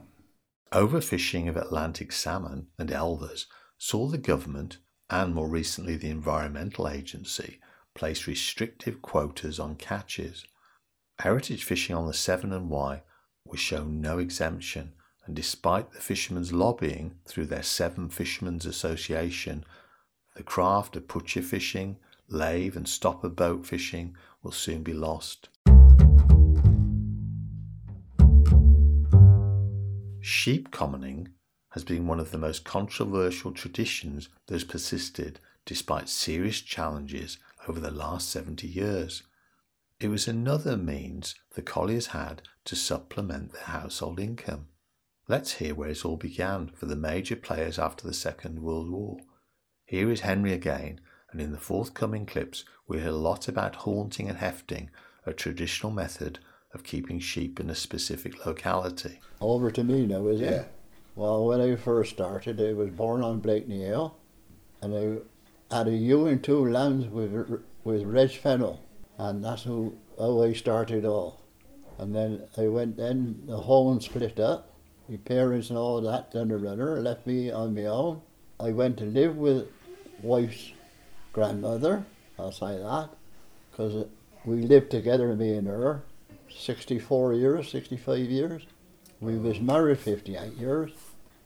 Overfishing 0.71 1.49
of 1.49 1.57
Atlantic 1.57 2.13
salmon 2.13 2.67
and 2.79 2.89
elvers 2.89 3.45
saw 3.77 4.07
the 4.07 4.17
government, 4.17 4.77
and 5.09 5.35
more 5.35 5.49
recently 5.49 5.97
the 5.97 6.09
Environmental 6.09 6.87
Agency, 6.87 7.59
place 7.93 8.25
restrictive 8.25 9.01
quotas 9.01 9.59
on 9.59 9.75
catches. 9.75 10.45
Heritage 11.19 11.63
fishing 11.63 11.95
on 11.95 12.07
the 12.07 12.13
Severn 12.13 12.53
and 12.53 12.69
Wye 12.69 13.03
was 13.45 13.59
shown 13.59 14.01
no 14.01 14.17
exemption, 14.17 14.93
and 15.25 15.35
despite 15.35 15.91
the 15.91 16.01
fishermen's 16.01 16.53
lobbying 16.53 17.15
through 17.25 17.45
their 17.45 17.63
Severn 17.63 18.09
Fishermen's 18.09 18.65
Association, 18.65 19.65
the 20.35 20.43
craft 20.43 20.95
of 20.95 21.07
putcher 21.07 21.41
fishing, 21.41 21.97
lave 22.27 22.75
and 22.75 22.87
stopper 22.87 23.29
boat 23.29 23.65
fishing 23.65 24.15
will 24.43 24.51
soon 24.51 24.83
be 24.83 24.93
lost. 24.93 25.49
Sheep 30.21 30.71
commoning 30.71 31.29
has 31.71 31.83
been 31.83 32.07
one 32.07 32.19
of 32.19 32.31
the 32.31 32.37
most 32.37 32.63
controversial 32.63 33.51
traditions 33.51 34.29
that 34.47 34.55
has 34.55 34.63
persisted 34.63 35.39
despite 35.65 36.09
serious 36.09 36.61
challenges 36.61 37.37
over 37.67 37.79
the 37.79 37.91
last 37.91 38.29
70 38.29 38.67
years. 38.67 39.23
It 39.99 40.09
was 40.09 40.27
another 40.27 40.77
means 40.77 41.35
the 41.55 41.61
colliers 41.61 42.07
had 42.07 42.41
to 42.65 42.75
supplement 42.75 43.53
their 43.53 43.63
household 43.63 44.19
income. 44.19 44.67
Let's 45.27 45.53
hear 45.53 45.73
where 45.73 45.89
it 45.89 46.05
all 46.05 46.17
began 46.17 46.69
for 46.69 46.85
the 46.85 46.95
major 46.95 47.35
players 47.35 47.79
after 47.79 48.05
the 48.05 48.13
Second 48.13 48.61
World 48.61 48.89
War. 48.91 49.17
Here 49.87 50.09
is 50.09 50.21
Henry 50.21 50.51
again, 50.51 50.99
and 51.31 51.39
in 51.39 51.51
the 51.51 51.59
forthcoming 51.59 52.25
clips, 52.25 52.65
we 52.87 52.99
hear 52.99 53.09
a 53.09 53.11
lot 53.11 53.47
about 53.47 53.75
haunting 53.75 54.27
and 54.27 54.39
hefting, 54.39 54.89
a 55.27 55.33
traditional 55.33 55.91
method 55.91 56.39
of 56.73 56.83
keeping 56.83 57.19
sheep 57.19 57.59
in 57.59 57.69
a 57.69 57.75
specific 57.75 58.47
locality. 58.47 59.19
Over 59.39 59.69
to 59.69 59.83
me 59.83 60.07
now, 60.07 60.25
is 60.27 60.41
Yeah. 60.41 60.49
it? 60.49 60.71
Well, 61.15 61.45
when 61.45 61.61
I 61.61 61.75
first 61.75 62.13
started, 62.13 62.59
I 62.59 62.73
was 62.73 62.89
born 62.89 63.21
on 63.21 63.41
Blakeney 63.41 63.83
Hill, 63.83 64.15
and 64.81 65.23
I 65.71 65.75
had 65.75 65.87
a 65.87 65.91
ewe 65.95 66.25
and 66.25 66.43
two 66.43 66.65
lambs 66.67 67.07
with 67.07 67.61
with 67.83 68.03
Reg 68.03 68.31
Fennel, 68.31 68.79
and 69.19 69.45
that's 69.45 69.63
who 69.63 69.93
how 70.17 70.41
I 70.41 70.53
started 70.53 71.05
off. 71.05 71.35
And 71.99 72.15
then 72.15 72.41
I 72.57 72.67
went. 72.67 72.97
Then 72.97 73.43
the 73.45 73.57
home 73.57 74.01
split 74.01 74.39
up. 74.39 74.73
My 75.07 75.17
parents 75.17 75.69
and 75.69 75.77
all 75.77 76.01
that 76.01 76.31
done 76.31 76.49
a 76.49 76.57
runner 76.57 76.99
left 76.99 77.27
me 77.27 77.51
on 77.51 77.75
my 77.75 77.85
own. 77.85 78.21
I 78.59 78.71
went 78.71 78.97
to 78.97 79.05
live 79.05 79.37
with 79.37 79.67
wife's 80.21 80.71
grandmother, 81.33 82.05
I'll 82.39 82.51
say 82.51 82.77
that. 82.77 83.09
Because 83.71 84.07
we 84.45 84.61
lived 84.61 84.91
together, 84.91 85.35
me 85.35 85.55
and 85.55 85.67
her, 85.67 86.03
64 86.49 87.33
years, 87.33 87.69
65 87.69 88.19
years. 88.29 88.63
We 89.19 89.37
was 89.37 89.59
married 89.59 89.99
58 89.99 90.53
years. 90.53 90.91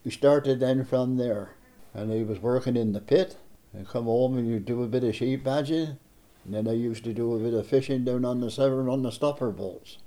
We 0.03 0.11
started 0.11 0.59
then 0.59 0.86
from 0.86 1.17
there. 1.17 1.55
And 1.93 2.11
he 2.11 2.24
was 2.24 2.39
working 2.39 2.78
in 2.78 2.93
the 2.93 2.99
pit. 2.99 3.38
And 3.74 3.88
come 3.88 4.05
home 4.05 4.38
and 4.38 4.47
you 4.47 4.59
do 4.59 4.84
a 4.84 4.88
bit 4.88 5.03
of 5.03 5.15
sheep 5.15 5.43
badging. 5.43 5.97
And 6.45 6.53
then 6.53 6.67
I 6.67 6.74
used 6.74 7.03
to 7.03 7.13
do 7.13 7.36
a 7.36 7.39
bit 7.39 7.53
of 7.53 7.67
fishing 7.67 8.03
down 8.03 8.26
on 8.26 8.41
the 8.41 8.49
Severn 8.49 8.89
on 8.89 9.03
the 9.03 9.11
stopper 9.11 9.51
boats. 9.51 9.97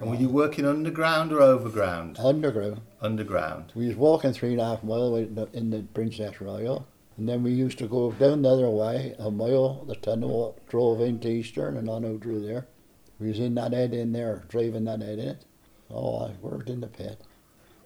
And 0.00 0.10
were 0.10 0.16
you 0.16 0.28
working 0.28 0.64
underground 0.64 1.32
or 1.32 1.40
overground? 1.40 2.18
Underground. 2.20 2.80
Underground. 3.00 3.72
We 3.74 3.88
was 3.88 3.96
walking 3.96 4.32
three 4.32 4.52
and 4.52 4.60
a 4.60 4.64
half 4.64 4.84
mile 4.84 5.16
in 5.16 5.34
the, 5.34 5.48
in 5.52 5.70
the 5.70 5.82
Princess 5.94 6.40
Royal. 6.40 6.86
And 7.18 7.28
then 7.28 7.42
we 7.42 7.50
used 7.50 7.78
to 7.78 7.88
go 7.88 8.12
down 8.12 8.42
the 8.42 8.50
other 8.50 8.70
way, 8.70 9.16
a 9.18 9.28
mile, 9.28 9.84
the 9.84 9.96
tunnel 9.96 10.56
drove 10.68 11.00
into 11.00 11.28
Eastern 11.28 11.76
and 11.76 11.90
on 11.90 12.04
out 12.04 12.22
through 12.22 12.46
there. 12.46 12.68
We 13.18 13.26
was 13.28 13.40
in 13.40 13.56
that 13.56 13.72
head 13.72 13.92
in 13.92 14.12
there, 14.12 14.44
driving 14.48 14.84
that 14.84 15.02
head 15.02 15.18
in. 15.18 15.38
Oh, 15.90 16.26
I 16.26 16.36
worked 16.40 16.70
in 16.70 16.80
the 16.80 16.86
pit. 16.86 17.20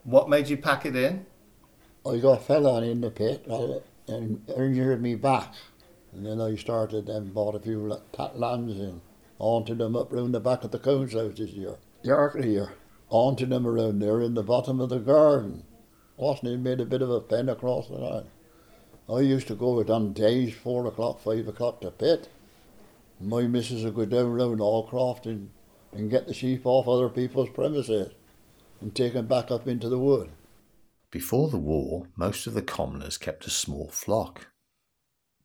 What 0.04 0.28
made 0.28 0.48
you 0.48 0.58
pack 0.58 0.84
it 0.84 0.94
in? 0.94 1.24
I 2.06 2.18
got 2.18 2.44
fell 2.44 2.66
on 2.66 2.84
in 2.84 3.00
the 3.00 3.10
pit 3.10 3.46
uh, 3.48 3.78
and 4.06 4.46
injured 4.54 5.00
me 5.00 5.14
back. 5.14 5.54
And 6.12 6.26
then 6.26 6.38
I 6.38 6.54
started 6.56 7.08
and 7.08 7.32
bought 7.32 7.54
a 7.54 7.60
few 7.60 7.88
la- 7.88 8.00
tat 8.12 8.38
lambs 8.38 8.78
and 8.78 9.00
onto 9.38 9.74
them 9.74 9.96
up 9.96 10.12
round 10.12 10.34
the 10.34 10.40
back 10.40 10.62
of 10.62 10.72
the 10.72 10.78
cones 10.78 11.14
houses 11.14 11.52
here. 11.52 11.76
York 12.02 12.38
here. 12.38 12.74
Onto 13.08 13.46
them 13.46 13.66
around 13.66 14.00
there 14.00 14.20
in 14.20 14.34
the 14.34 14.42
bottom 14.42 14.78
of 14.78 14.90
the 14.90 14.98
garden. 14.98 15.62
Wasn't 16.18 16.60
made 16.60 16.80
a 16.80 16.84
bit 16.84 17.00
of 17.00 17.08
a 17.08 17.20
pen 17.20 17.48
across 17.48 17.88
the 17.88 17.94
line? 17.94 18.26
I 19.12 19.20
used 19.20 19.48
to 19.48 19.54
go 19.54 19.74
with 19.74 19.90
on 19.90 20.14
days, 20.14 20.54
four 20.54 20.86
o'clock, 20.86 21.20
five 21.20 21.46
o'clock 21.46 21.80
to 21.82 21.90
pit. 21.90 22.28
My 23.20 23.42
missus 23.42 23.84
would 23.84 23.94
go 23.94 24.04
down 24.04 24.32
round 24.32 24.60
Allcroft 24.60 25.26
and, 25.26 25.50
and 25.92 26.10
get 26.10 26.26
the 26.26 26.34
sheep 26.34 26.62
off 26.64 26.88
other 26.88 27.08
people's 27.08 27.50
premises 27.50 28.12
and 28.80 28.94
take 28.94 29.12
them 29.12 29.26
back 29.26 29.50
up 29.50 29.68
into 29.68 29.88
the 29.88 29.98
wood. 29.98 30.30
Before 31.10 31.50
the 31.50 31.58
war, 31.58 32.08
most 32.16 32.46
of 32.46 32.54
the 32.54 32.62
commoners 32.62 33.18
kept 33.18 33.46
a 33.46 33.50
small 33.50 33.90
flock. 33.90 34.48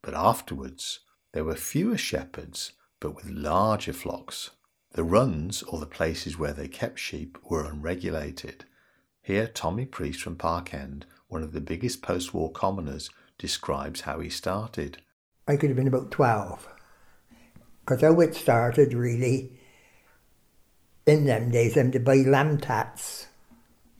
But 0.01 0.13
afterwards, 0.13 1.01
there 1.33 1.43
were 1.43 1.55
fewer 1.55 1.97
shepherds, 1.97 2.71
but 3.01 3.15
with 3.15 3.25
larger 3.25 3.91
flocks. 3.91 4.51
The 4.93 5.03
runs, 5.03 5.61
or 5.63 5.79
the 5.79 5.85
places 5.85 6.39
where 6.39 6.53
they 6.53 6.69
kept 6.69 6.99
sheep, 6.99 7.37
were 7.43 7.65
unregulated. 7.65 8.63
Here, 9.21 9.45
Tommy 9.45 9.85
Priest 9.85 10.21
from 10.21 10.37
Parkend, 10.37 11.05
one 11.27 11.43
of 11.43 11.51
the 11.51 11.59
biggest 11.59 12.01
post 12.01 12.33
war 12.33 12.49
commoners, 12.49 13.09
describes 13.37 14.01
how 14.01 14.19
he 14.19 14.29
started. 14.29 14.99
I 15.47 15.55
could 15.55 15.69
have 15.69 15.77
been 15.77 15.87
about 15.87 16.11
12. 16.11 16.67
Because 17.81 18.01
how 18.01 18.19
it 18.19 18.35
started 18.35 18.93
really 18.93 19.51
in 21.05 21.25
them 21.25 21.49
days, 21.51 21.75
them 21.75 21.91
to 21.91 21.99
buy 21.99 22.17
lamb 22.17 22.57
tats 22.57 23.27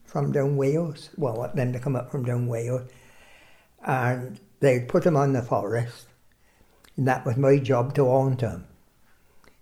from 0.05 0.31
down 0.31 0.57
Wales. 0.57 1.09
Well, 1.17 1.49
them 1.53 1.71
to 1.73 1.79
come 1.79 1.95
up 1.95 2.11
from 2.11 2.25
down 2.25 2.47
Wales. 2.47 2.89
And 3.85 4.39
they'd 4.59 4.89
put 4.89 5.03
them 5.03 5.15
on 5.15 5.33
the 5.33 5.41
forest. 5.41 6.07
And 6.97 7.07
that 7.07 7.25
was 7.25 7.37
my 7.37 7.59
job 7.59 7.95
to 7.95 8.05
haunt 8.05 8.39
them. 8.39 8.67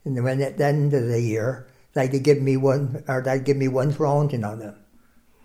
And 0.05 0.23
when 0.23 0.41
at 0.41 0.57
the 0.57 0.65
end 0.65 0.93
of 0.93 1.07
the 1.07 1.21
year, 1.21 1.67
they'd 1.93 2.23
give 2.23 2.41
me 2.41 2.57
one, 2.57 3.03
or 3.07 3.21
they'd 3.21 3.43
give 3.43 3.57
me 3.57 3.67
one 3.67 3.91
for 3.91 4.05
haunting 4.05 4.43
on 4.43 4.59
them. 4.59 4.75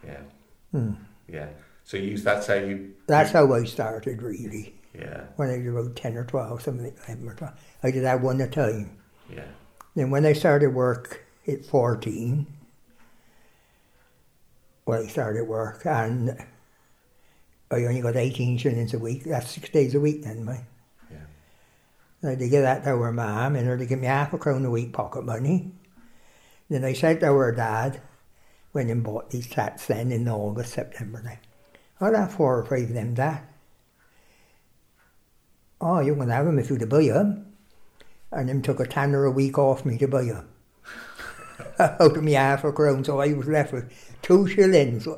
Yeah. 0.07 0.23
Hmm. 0.71 0.93
Yeah. 1.29 1.49
So 1.91 1.97
you, 1.97 2.17
that's 2.19 2.47
how 2.47 2.55
you. 2.55 2.95
That's 3.09 3.33
how 3.33 3.53
I 3.53 3.65
started, 3.65 4.23
really. 4.23 4.77
Yeah. 4.95 5.25
When 5.35 5.51
I 5.51 5.59
was 5.59 5.67
about 5.67 5.97
10 5.97 6.17
or 6.19 6.25
12, 6.25 6.63
something 6.63 6.85
like 6.85 7.05
that. 7.05 7.19
or 7.19 7.35
12. 7.35 7.53
I 7.83 7.91
did 7.91 8.05
that 8.05 8.21
one 8.21 8.41
at 8.41 8.47
a 8.47 8.51
time. 8.53 8.97
Yeah. 9.29 9.49
Then 9.97 10.11
when 10.11 10.25
I 10.25 10.35
started 10.35 10.69
work 10.69 11.27
at 11.49 11.65
14, 11.65 12.47
well, 14.87 15.03
I 15.03 15.09
started 15.09 15.49
work 15.49 15.85
and 15.85 16.39
I 17.73 17.85
only 17.85 18.03
got 18.03 18.15
18 18.15 18.59
shillings 18.59 18.95
a 18.95 18.99
week. 19.01 19.25
That's 19.25 19.51
six 19.51 19.69
days 19.71 19.93
a 19.97 20.01
week 20.01 20.23
then, 20.23 20.45
mate. 20.45 20.61
Yeah. 21.11 22.31
I 22.31 22.37
to 22.37 22.49
give 22.49 22.63
that 22.63 22.85
to 22.85 22.91
our 22.91 23.11
mum 23.11 23.57
and 23.57 23.67
her 23.67 23.77
to 23.77 23.85
give 23.85 23.99
me 23.99 24.07
half 24.07 24.33
a 24.33 24.39
crown 24.39 24.65
a 24.65 24.71
week 24.71 24.93
pocket 24.93 25.25
money. 25.25 25.73
Then 26.69 26.85
I 26.85 26.93
said 26.93 27.19
to 27.19 27.27
our 27.27 27.51
dad, 27.51 28.01
went 28.73 28.91
and 28.91 29.03
bought 29.03 29.31
these 29.31 29.49
tats 29.49 29.89
then 29.89 30.13
in 30.13 30.29
August, 30.29 30.75
September 30.75 31.21
time. 31.21 31.39
I'll 32.01 32.15
have 32.15 32.33
four 32.33 32.59
or 32.59 32.65
five 32.65 32.89
of 32.89 32.95
them, 32.95 33.15
Dad. 33.15 33.43
Oh, 35.81 36.01
you 36.01 36.15
can 36.15 36.29
have 36.29 36.47
them 36.47 36.59
if 36.59 36.71
you 36.71 36.79
to 36.79 36.87
buy 36.87 37.05
them. 37.07 37.47
And 38.33 38.49
them 38.49 38.63
took 38.63 38.81
a 38.81 38.87
tanner 38.87 39.25
a 39.25 39.31
week 39.31 39.59
off 39.59 39.85
me 39.85 39.99
to 39.99 40.07
buy 40.09 40.25
them. 40.25 40.49
Out 41.79 42.17
of 42.17 42.23
me 42.23 42.33
half 42.33 42.65
a 42.65 42.73
crown, 42.73 43.05
so 43.05 43.21
I 43.21 43.33
was 43.33 43.49
left 43.49 43.73
with 43.73 43.93
two 44.23 44.47
shillings. 44.47 45.09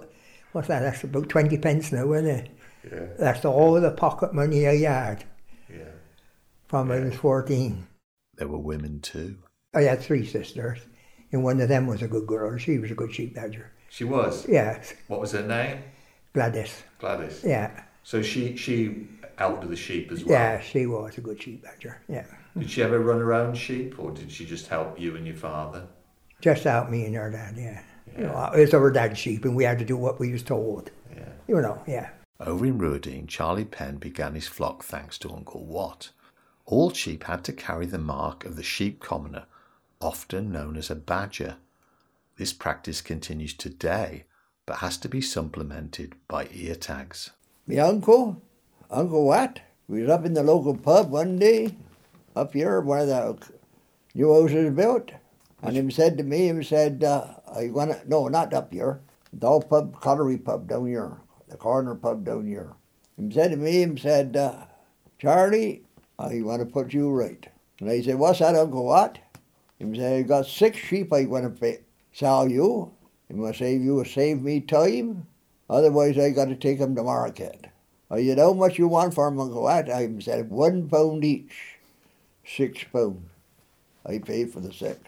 What's 0.53 0.69
that? 0.69 0.81
That's 0.81 1.05
about 1.05 1.29
20 1.29 1.59
pence 1.59 1.93
now, 1.93 2.13
isn't 2.13 2.27
it? 2.29 2.51
Yeah. 2.91 3.07
That's 3.19 3.45
all 3.45 3.81
the 3.81 3.91
pocket 3.91 4.33
money 4.35 4.67
I 4.67 4.77
had 4.79 5.25
Yeah. 5.69 5.91
from 6.69 6.91
I 6.91 7.01
was 7.01 7.15
14. 7.17 7.87
There 8.37 8.49
were 8.49 8.59
women 8.59 9.01
too. 9.01 9.39
I 9.75 9.83
had 9.83 10.01
three 10.01 10.27
sisters, 10.27 10.79
and 11.33 11.45
one 11.45 11.61
of 11.61 11.69
them 11.69 11.87
was 11.87 12.03
a 12.03 12.09
good 12.09 12.27
girl. 12.27 12.57
She 12.59 12.79
was 12.79 12.91
a 12.91 12.95
good 12.95 13.13
sheep 13.15 13.35
badger. 13.35 13.71
She 13.89 14.05
was. 14.05 14.47
Yes, 14.49 14.95
What 15.09 15.21
was 15.21 15.33
her 15.33 15.47
name? 15.47 15.79
Gladys. 16.35 16.83
Gladys. 16.99 17.43
Yeah, 17.45 17.83
So 18.03 18.23
she 18.23 18.57
she 18.57 19.09
helped 19.37 19.61
with 19.61 19.71
the 19.71 19.77
sheep 19.77 20.11
as 20.13 20.25
well. 20.25 20.33
yeah, 20.39 20.61
she 20.61 20.87
was 20.87 21.19
a 21.19 21.21
good 21.21 21.43
sheep 21.43 21.63
badger. 21.63 22.01
Yeah, 22.09 22.25
Did 22.57 22.71
she 22.71 22.83
ever 22.83 22.99
run 23.01 23.19
her 23.21 23.33
own 23.35 23.55
sheep, 23.55 23.99
or 23.99 24.11
did 24.11 24.31
she 24.31 24.45
just 24.47 24.69
help 24.69 24.99
you 25.01 25.17
and 25.17 25.27
your 25.27 25.37
father? 25.37 25.87
just 26.41 26.65
help 26.65 26.91
me 26.91 27.05
and 27.05 27.15
her 27.15 27.31
dad. 27.31 27.55
Yeah, 27.57 27.83
you 28.19 28.25
know, 28.25 28.51
it 28.55 28.61
was 28.61 28.75
our 28.75 28.91
dad's 28.91 29.19
sheep, 29.19 29.45
and 29.45 29.55
we 29.55 29.65
had 29.65 29.79
to 29.79 29.85
do 29.85 29.97
what 29.97 30.19
we 30.19 30.33
was 30.33 30.43
told. 30.43 30.91
Yeah. 31.15 31.29
You 31.47 31.61
know, 31.61 31.81
yeah. 31.87 32.11
Over 32.41 32.67
in 32.67 32.79
Ruardean, 32.79 33.29
Charlie 33.29 33.65
Penn 33.65 33.97
began 33.99 34.35
his 34.35 34.49
flock 34.49 34.83
thanks 34.83 35.19
to 35.19 35.31
Uncle 35.33 35.65
Watt. 35.65 36.11
All 36.67 36.91
sheep 36.93 37.25
had 37.25 37.45
to 37.45 37.53
carry 37.53 37.87
the 37.87 37.99
mark 37.99 38.45
of 38.45 38.57
the 38.57 38.63
sheep 38.65 39.01
commoner, 39.01 39.45
often 40.01 40.51
known 40.51 40.77
as 40.77 40.91
a 40.91 40.97
badger. 40.97 41.57
This 42.39 42.53
practice 42.53 43.01
continues 43.01 43.55
today, 43.55 44.25
but 44.67 44.79
has 44.79 44.97
to 44.99 45.09
be 45.09 45.21
supplemented 45.21 46.15
by 46.29 46.49
ear 46.53 46.75
tags. 46.75 47.31
My 47.67 47.79
uncle, 47.79 48.41
Uncle 48.91 49.27
Watt, 49.27 49.61
we 49.89 50.03
was 50.03 50.11
up 50.11 50.25
in 50.25 50.35
the 50.35 50.43
local 50.43 50.77
pub 50.77 51.11
one 51.11 51.39
day, 51.39 51.75
up 52.37 52.53
here 52.53 52.81
where 52.81 53.05
the 53.05 53.39
new 54.15 54.33
house 54.33 54.53
is 54.53 54.75
built. 54.75 55.13
And 55.63 55.77
him 55.77 55.91
said 55.91 56.19
to 56.19 56.25
me, 56.25 56.49
him 56.49 56.63
said, 56.63 57.05
uh, 57.05 57.35
I 57.55 57.71
wanna, 57.71 58.01
no, 58.07 58.29
not 58.29 58.53
up 58.55 58.73
here, 58.73 59.01
the 59.33 59.47
old 59.47 59.69
pub, 59.69 60.01
Colliery 60.01 60.39
pub 60.39 60.69
down 60.69 60.87
here, 60.87 61.19
the 61.49 61.57
corner 61.57 61.95
pub 61.95 62.25
down 62.25 62.47
here. 62.47 62.73
Him 63.17 63.31
said 63.31 63.51
to 63.51 63.57
me, 63.57 63.83
him 63.83 63.97
said, 63.97 64.37
uh, 64.37 64.65
Charlie, 65.19 65.85
I 66.19 66.43
want 66.43 66.61
to 66.61 66.67
put 66.67 66.93
you 66.93 67.11
right. 67.11 67.47
And 67.81 67.91
I 67.91 68.01
said, 68.03 68.17
what's 68.17 68.41
that, 68.41 68.55
Uncle 68.55 68.87
Watt? 68.87 69.19
Him 69.79 69.95
said, 69.95 70.19
I 70.19 70.23
got 70.23 70.47
six 70.47 70.79
sheep 70.79 71.13
I 71.13 71.25
want 71.27 71.61
to 71.61 71.79
sell 72.13 72.49
you. 72.49 72.93
Want 73.33 73.55
to 73.55 73.59
save 73.59 73.83
you, 73.83 74.05
save 74.05 74.43
me 74.43 74.61
time. 74.61 75.27
Otherwise, 75.71 76.19
I 76.19 76.31
got 76.31 76.47
to 76.47 76.57
take 76.57 76.81
'em 76.81 76.95
to 76.97 77.03
market. 77.03 77.67
I 78.11 78.25
said, 78.27 78.39
how 78.39 78.53
much 78.53 78.79
you 78.79 78.89
want 78.89 79.15
for 79.15 79.27
'em, 79.27 79.41
Uncle 79.41 79.63
Watt? 79.63 79.89
I 79.89 80.09
said, 80.21 80.51
one 80.51 80.89
pound 80.89 81.25
each. 81.25 81.79
Six 82.47 82.85
pound. 82.93 83.23
I 84.05 84.19
paid 84.19 84.53
for 84.53 84.61
the 84.61 84.73
six. 84.73 85.01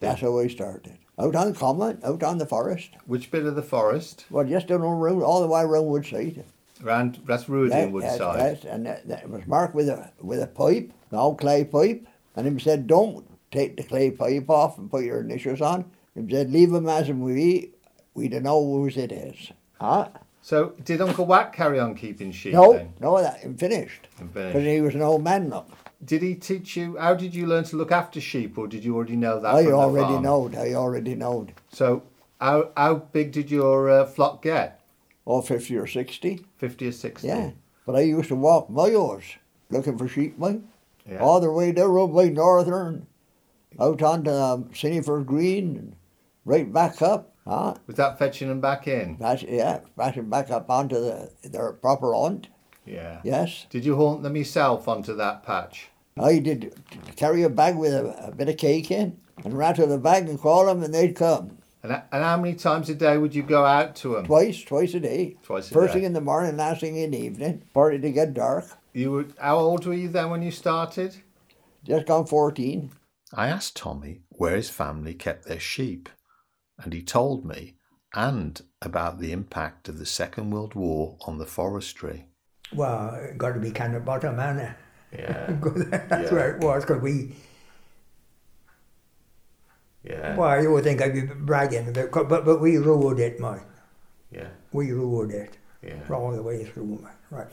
That's 0.00 0.20
how 0.20 0.38
I 0.38 0.48
started. 0.48 0.98
Out 1.18 1.34
on 1.36 1.54
common, 1.54 2.00
out 2.04 2.22
on 2.22 2.38
the 2.38 2.46
forest. 2.46 2.90
Which 3.06 3.30
bit 3.30 3.46
of 3.46 3.54
the 3.54 3.62
forest? 3.62 4.24
Well, 4.30 4.44
just 4.44 4.66
down 4.66 4.80
around, 4.82 5.22
all 5.22 5.40
the 5.40 5.46
way 5.46 5.62
around 5.62 5.86
Woodside. 5.86 6.44
Around 6.84 7.20
that's 7.24 7.44
Ruardean 7.44 7.70
That- 7.70 7.92
Woodside. 7.92 8.38
Yes, 8.38 8.64
and 8.64 8.84
that, 8.86 9.06
that 9.08 9.30
was 9.30 9.46
marked 9.46 9.74
with 9.74 9.88
a 9.88 10.10
with 10.20 10.42
a 10.42 10.46
pipe, 10.48 10.90
an 11.10 11.18
old 11.18 11.38
clay 11.38 11.64
pipe. 11.64 12.06
And 12.34 12.46
him 12.46 12.58
said, 12.58 12.86
don't 12.86 13.24
take 13.50 13.76
the 13.76 13.82
clay 13.84 14.10
pipe 14.10 14.50
off 14.50 14.76
and 14.78 14.90
put 14.90 15.04
your 15.04 15.20
initials 15.20 15.60
on. 15.60 15.84
Him 16.14 16.28
said, 16.30 16.50
leave 16.52 16.72
'em 16.74 16.88
as 16.88 17.08
'em 17.08 17.20
we, 17.22 17.72
we 18.14 18.28
don't 18.28 18.42
know 18.42 18.62
whose 18.62 18.96
it 18.96 19.12
is. 19.12 19.52
Huh? 19.80 20.08
So 20.42 20.74
did 20.84 21.00
Uncle 21.00 21.24
Watt 21.24 21.52
carry 21.52 21.78
on 21.78 21.94
keeping 21.94 22.32
sheep 22.32 22.52
No, 22.54 22.72
then? 22.72 22.92
no, 23.00 23.20
that 23.20 23.38
him 23.40 23.56
finished. 23.56 24.08
And 24.18 24.32
Because 24.32 24.64
he 24.64 24.80
was 24.80 24.94
an 24.94 25.02
old 25.02 25.22
man, 25.22 25.48
look. 25.50 25.68
Did 26.04 26.20
he 26.22 26.34
teach 26.34 26.76
you? 26.76 26.96
How 26.98 27.14
did 27.14 27.32
you 27.34 27.46
learn 27.46 27.62
to 27.64 27.76
look 27.76 27.92
after 27.92 28.20
sheep, 28.20 28.58
or 28.58 28.66
did 28.66 28.84
you 28.84 28.96
already 28.96 29.14
know 29.14 29.38
that? 29.38 29.54
I 29.54 29.66
already 29.66 30.18
knowed, 30.18 30.56
I 30.56 30.74
already 30.74 31.14
knowed. 31.14 31.52
So 31.72 32.02
how 32.40 32.70
how 32.76 32.94
big 32.96 33.30
did 33.30 33.50
your 33.52 33.88
uh, 33.88 34.04
flock 34.04 34.42
get? 34.42 34.80
Oh, 35.24 35.40
50 35.40 35.76
or 35.76 35.86
60. 35.86 36.44
Fifty 36.58 36.88
or 36.88 36.92
sixty? 36.92 37.28
Yeah. 37.28 37.50
But 37.86 37.94
I 37.94 38.00
used 38.00 38.28
to 38.30 38.34
walk 38.34 38.68
miles 38.68 39.22
looking 39.70 39.96
for 39.96 40.08
sheep, 40.08 40.36
mate. 40.38 40.62
Yeah. 41.08 41.18
All 41.18 41.40
the 41.40 41.52
way 41.52 41.70
down 41.70 42.12
by 42.12 42.28
Northern, 42.28 43.06
out 43.78 44.02
onto 44.02 44.30
um, 44.30 44.64
Siniford 44.70 45.26
Green, 45.26 45.76
and 45.76 45.96
right 46.44 46.70
back 46.72 47.02
up. 47.02 47.34
Huh? 47.46 47.74
Was 47.86 47.96
that 47.96 48.18
fetching 48.18 48.48
them 48.48 48.60
back 48.60 48.86
in? 48.86 49.16
That's, 49.18 49.42
yeah, 49.42 49.80
bashing 49.96 50.30
back 50.30 50.50
up 50.50 50.70
onto 50.70 50.96
the, 50.96 51.30
their 51.42 51.72
proper 51.72 52.12
haunt. 52.14 52.48
Yeah. 52.86 53.20
Yes. 53.24 53.66
Did 53.70 53.84
you 53.84 53.96
haunt 53.96 54.22
them 54.22 54.36
yourself 54.36 54.86
onto 54.88 55.14
that 55.16 55.42
patch? 55.42 55.88
I 56.18 56.38
did 56.38 56.74
carry 57.16 57.42
a 57.42 57.48
bag 57.48 57.76
with 57.76 57.92
a, 57.94 58.26
a 58.28 58.32
bit 58.32 58.48
of 58.48 58.56
cake 58.58 58.90
in 58.90 59.18
and 59.44 59.56
rattle 59.56 59.86
the 59.86 59.98
bag 59.98 60.28
and 60.28 60.38
call 60.38 60.66
them 60.66 60.82
and 60.82 60.92
they'd 60.92 61.16
come. 61.16 61.58
And, 61.82 61.92
and 61.92 62.22
how 62.22 62.36
many 62.36 62.54
times 62.54 62.88
a 62.90 62.94
day 62.94 63.18
would 63.18 63.34
you 63.34 63.42
go 63.42 63.64
out 63.64 63.96
to 63.96 64.14
them? 64.14 64.26
Twice, 64.26 64.62
twice 64.62 64.94
a 64.94 65.00
day. 65.00 65.36
Twice 65.42 65.70
a 65.70 65.74
First 65.74 65.94
day. 65.94 66.00
thing 66.00 66.06
in 66.06 66.12
the 66.12 66.20
morning, 66.20 66.56
last 66.56 66.80
thing 66.80 66.96
in 66.96 67.10
the 67.10 67.18
evening, 67.18 67.62
party 67.74 67.98
to 67.98 68.10
get 68.12 68.34
dark. 68.34 68.66
You 68.92 69.10
were, 69.10 69.26
how 69.40 69.58
old 69.58 69.86
were 69.86 69.94
you 69.94 70.08
then 70.08 70.30
when 70.30 70.42
you 70.42 70.50
started? 70.52 71.16
Just 71.84 72.06
gone 72.06 72.26
14. 72.26 72.90
I 73.34 73.48
asked 73.48 73.74
Tommy 73.76 74.20
where 74.28 74.54
his 74.54 74.70
family 74.70 75.14
kept 75.14 75.46
their 75.46 75.58
sheep, 75.58 76.08
and 76.82 76.92
he 76.92 77.02
told 77.02 77.44
me 77.44 77.74
and 78.14 78.60
about 78.80 79.18
the 79.20 79.32
impact 79.32 79.88
of 79.88 79.98
the 79.98 80.06
Second 80.06 80.50
World 80.50 80.74
War 80.74 81.16
on 81.26 81.38
the 81.38 81.46
forestry. 81.46 82.26
Well, 82.74 83.14
it 83.14 83.38
got 83.38 83.52
to 83.52 83.60
be 83.60 83.70
kind 83.70 83.94
of 83.94 84.04
bottom, 84.04 84.36
man. 84.36 84.74
Yeah. 85.12 85.46
That's 86.08 86.30
Yeah. 86.30 86.34
where 86.34 86.54
it 86.56 86.62
was, 86.62 86.84
because 86.84 87.02
we. 87.02 87.34
Yeah. 90.04 90.36
Well, 90.36 90.62
you 90.62 90.72
would 90.72 90.84
think 90.84 91.00
I'd 91.00 91.14
be 91.14 91.22
bragging 91.22 91.88
about, 91.88 92.10
but 92.10 92.28
but, 92.28 92.44
but 92.44 92.60
we 92.60 92.76
ruled 92.76 93.20
it, 93.20 93.38
man. 93.40 93.60
Yeah. 94.30 94.48
We 94.72 94.90
ruled 94.90 95.30
it. 95.30 95.56
Yeah. 95.82 96.00
All 96.10 96.32
the 96.32 96.42
way 96.42 96.64
through, 96.64 96.98
man. 97.02 97.12
Right. 97.30 97.46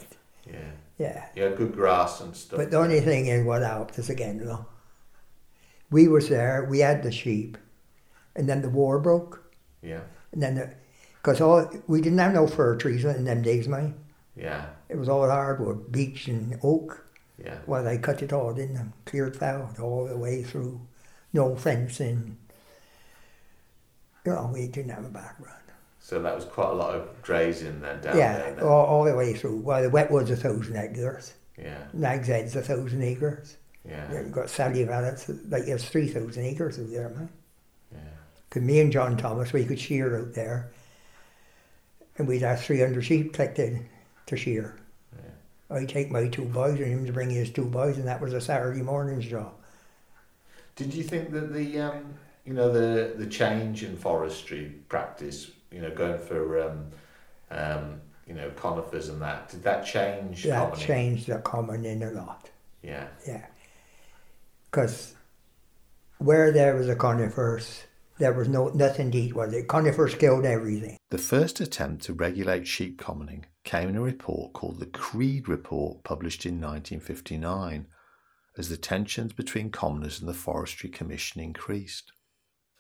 Yeah. 0.48 0.72
Yeah. 0.98 1.26
You 1.36 1.44
had 1.44 1.58
good 1.58 1.74
grass 1.74 2.22
and 2.22 2.36
stuff. 2.36 2.58
But 2.58 2.72
the 2.72 2.78
only 2.78 3.02
thing 3.02 3.28
is 3.28 3.46
what 3.46 3.62
helped 3.62 4.00
us 4.00 4.10
again, 4.10 4.40
you 4.40 4.46
know. 4.46 4.66
We 5.92 6.08
was 6.08 6.30
there, 6.30 6.66
we 6.70 6.80
had 6.80 7.02
the 7.04 7.12
sheep, 7.12 7.58
and 8.40 8.48
then 8.48 8.62
the 8.62 8.70
war 8.70 9.00
broke. 9.00 9.44
Yeah. 9.84 10.00
And 10.32 10.42
then, 10.42 10.74
because 11.18 11.42
all 11.42 11.70
we 11.88 12.02
didn't 12.02 12.20
have 12.20 12.34
no 12.34 12.48
fir 12.48 12.78
trees 12.78 13.04
in 13.04 13.26
them 13.26 13.42
days, 13.42 13.68
man. 13.68 13.96
Yeah. 14.36 14.68
It 14.88 14.98
was 14.98 15.10
all 15.10 15.30
hardwood, 15.30 15.92
beech 15.92 16.30
and 16.30 16.58
oak. 16.64 17.06
Yeah. 17.38 17.58
Well, 17.68 17.84
they 17.84 17.98
cut 17.98 18.24
it 18.24 18.32
all, 18.32 18.54
didn't 18.54 18.76
they? 18.76 19.12
Cleared 19.12 19.36
it 19.36 19.44
out 19.44 19.78
all 19.80 20.08
the 20.08 20.18
way 20.18 20.42
through. 20.42 20.80
No 21.34 21.56
fencing. 21.56 22.38
You 24.26 24.32
know, 24.32 24.52
we 24.54 24.68
didn't 24.68 24.92
have 24.92 25.06
a 25.06 25.10
back 25.10 25.38
background. 25.38 25.58
So 26.00 26.22
that 26.22 26.34
was 26.34 26.46
quite 26.46 26.70
a 26.70 26.74
lot 26.74 26.96
of 26.96 27.22
grazing 27.22 27.82
then 27.82 28.00
down 28.00 28.18
yeah, 28.18 28.38
there. 28.38 28.56
Yeah, 28.58 28.64
all, 28.64 28.86
all 28.86 29.04
the 29.04 29.16
way 29.16 29.34
through. 29.34 29.58
Well, 29.58 29.82
the 29.82 29.90
wetwood's 29.90 30.32
a 30.32 30.38
thousand 30.38 30.78
acres. 30.78 31.34
Yeah. 31.58 31.84
Nag's 31.92 32.28
Head's 32.28 32.56
a 32.56 32.62
thousand 32.62 33.04
acres. 33.04 33.58
Yeah. 33.88 34.12
You've 34.12 34.32
got 34.32 34.50
Sallow 34.50 34.86
Vallets, 34.86 35.30
like 35.50 35.66
there's 35.66 35.88
3,000 35.88 36.44
acres 36.44 36.80
out 36.80 36.90
there, 36.90 37.10
man. 37.10 37.30
Me 38.56 38.80
and 38.80 38.92
John 38.92 39.16
Thomas, 39.16 39.54
we 39.54 39.66
could 39.66 39.80
shear 39.80 40.18
out 40.18 40.34
there, 40.34 40.72
and 42.18 42.28
we'd 42.28 42.42
have 42.42 42.62
300 42.62 43.02
sheep 43.04 43.34
collected 43.34 43.86
to 44.26 44.36
shear. 44.36 44.76
I'd 45.72 45.90
take 45.90 46.10
my 46.10 46.28
two 46.28 46.46
boys 46.46 46.80
and 46.80 46.88
him 46.88 47.06
to 47.06 47.14
bring 47.14 47.30
his 47.30 47.52
two 47.52 47.66
boys, 47.66 47.98
and 47.98 48.08
that 48.08 48.22
was 48.22 48.34
a 48.34 48.42
Saturday 48.42 48.82
morning's 48.82 49.26
job. 49.26 49.54
Did 50.76 50.94
you 50.94 51.04
think 51.04 51.32
that 51.32 51.54
the 51.54 51.80
um, 51.80 52.14
you 52.46 52.54
know 52.54 52.72
the 52.72 53.14
the 53.16 53.28
change 53.28 53.84
in 53.84 53.96
forestry 53.96 54.74
practice, 54.88 55.52
you 55.72 55.82
know, 55.82 55.92
going 55.92 56.18
for 56.18 56.62
um, 56.64 56.86
um, 57.52 58.02
you 58.26 58.34
know 58.34 58.50
conifers 58.56 59.10
and 59.10 59.22
that, 59.22 59.50
did 59.50 59.64
that 59.64 59.86
change? 59.86 60.44
That 60.46 60.70
commoning? 60.70 60.88
changed 60.88 61.28
the 61.28 61.38
common 61.40 61.86
in 61.86 62.02
a 62.02 62.12
lot. 62.12 62.50
Yeah. 62.82 63.08
Yeah. 63.28 63.46
Because 64.72 65.14
where 66.18 66.52
there 66.52 66.76
was 66.76 66.90
a 66.90 66.96
conifers, 66.96 67.84
there 68.20 68.34
was 68.34 68.48
no 68.48 68.68
nothing 68.70 69.12
to 69.12 69.18
eat, 69.18 69.34
was 69.34 69.54
it? 69.54 69.68
Conifers 69.68 70.14
killed 70.14 70.46
everything. 70.46 70.98
The 71.10 71.18
first 71.18 71.60
attempt 71.60 72.04
to 72.04 72.14
regulate 72.14 72.68
sheep 72.68 73.00
commoning 73.00 73.46
came 73.64 73.90
in 73.90 73.96
a 73.96 74.02
report 74.02 74.54
called 74.54 74.80
the 74.80 74.86
Creed 74.86 75.48
Report, 75.48 76.04
published 76.04 76.46
in 76.46 76.56
1959, 76.56 77.88
as 78.58 78.70
the 78.70 78.78
tensions 78.78 79.34
between 79.34 79.72
commoners 79.72 80.20
and 80.20 80.28
the 80.28 80.34
Forestry 80.34 80.90
Commission 80.90 81.42
increased. 81.42 82.12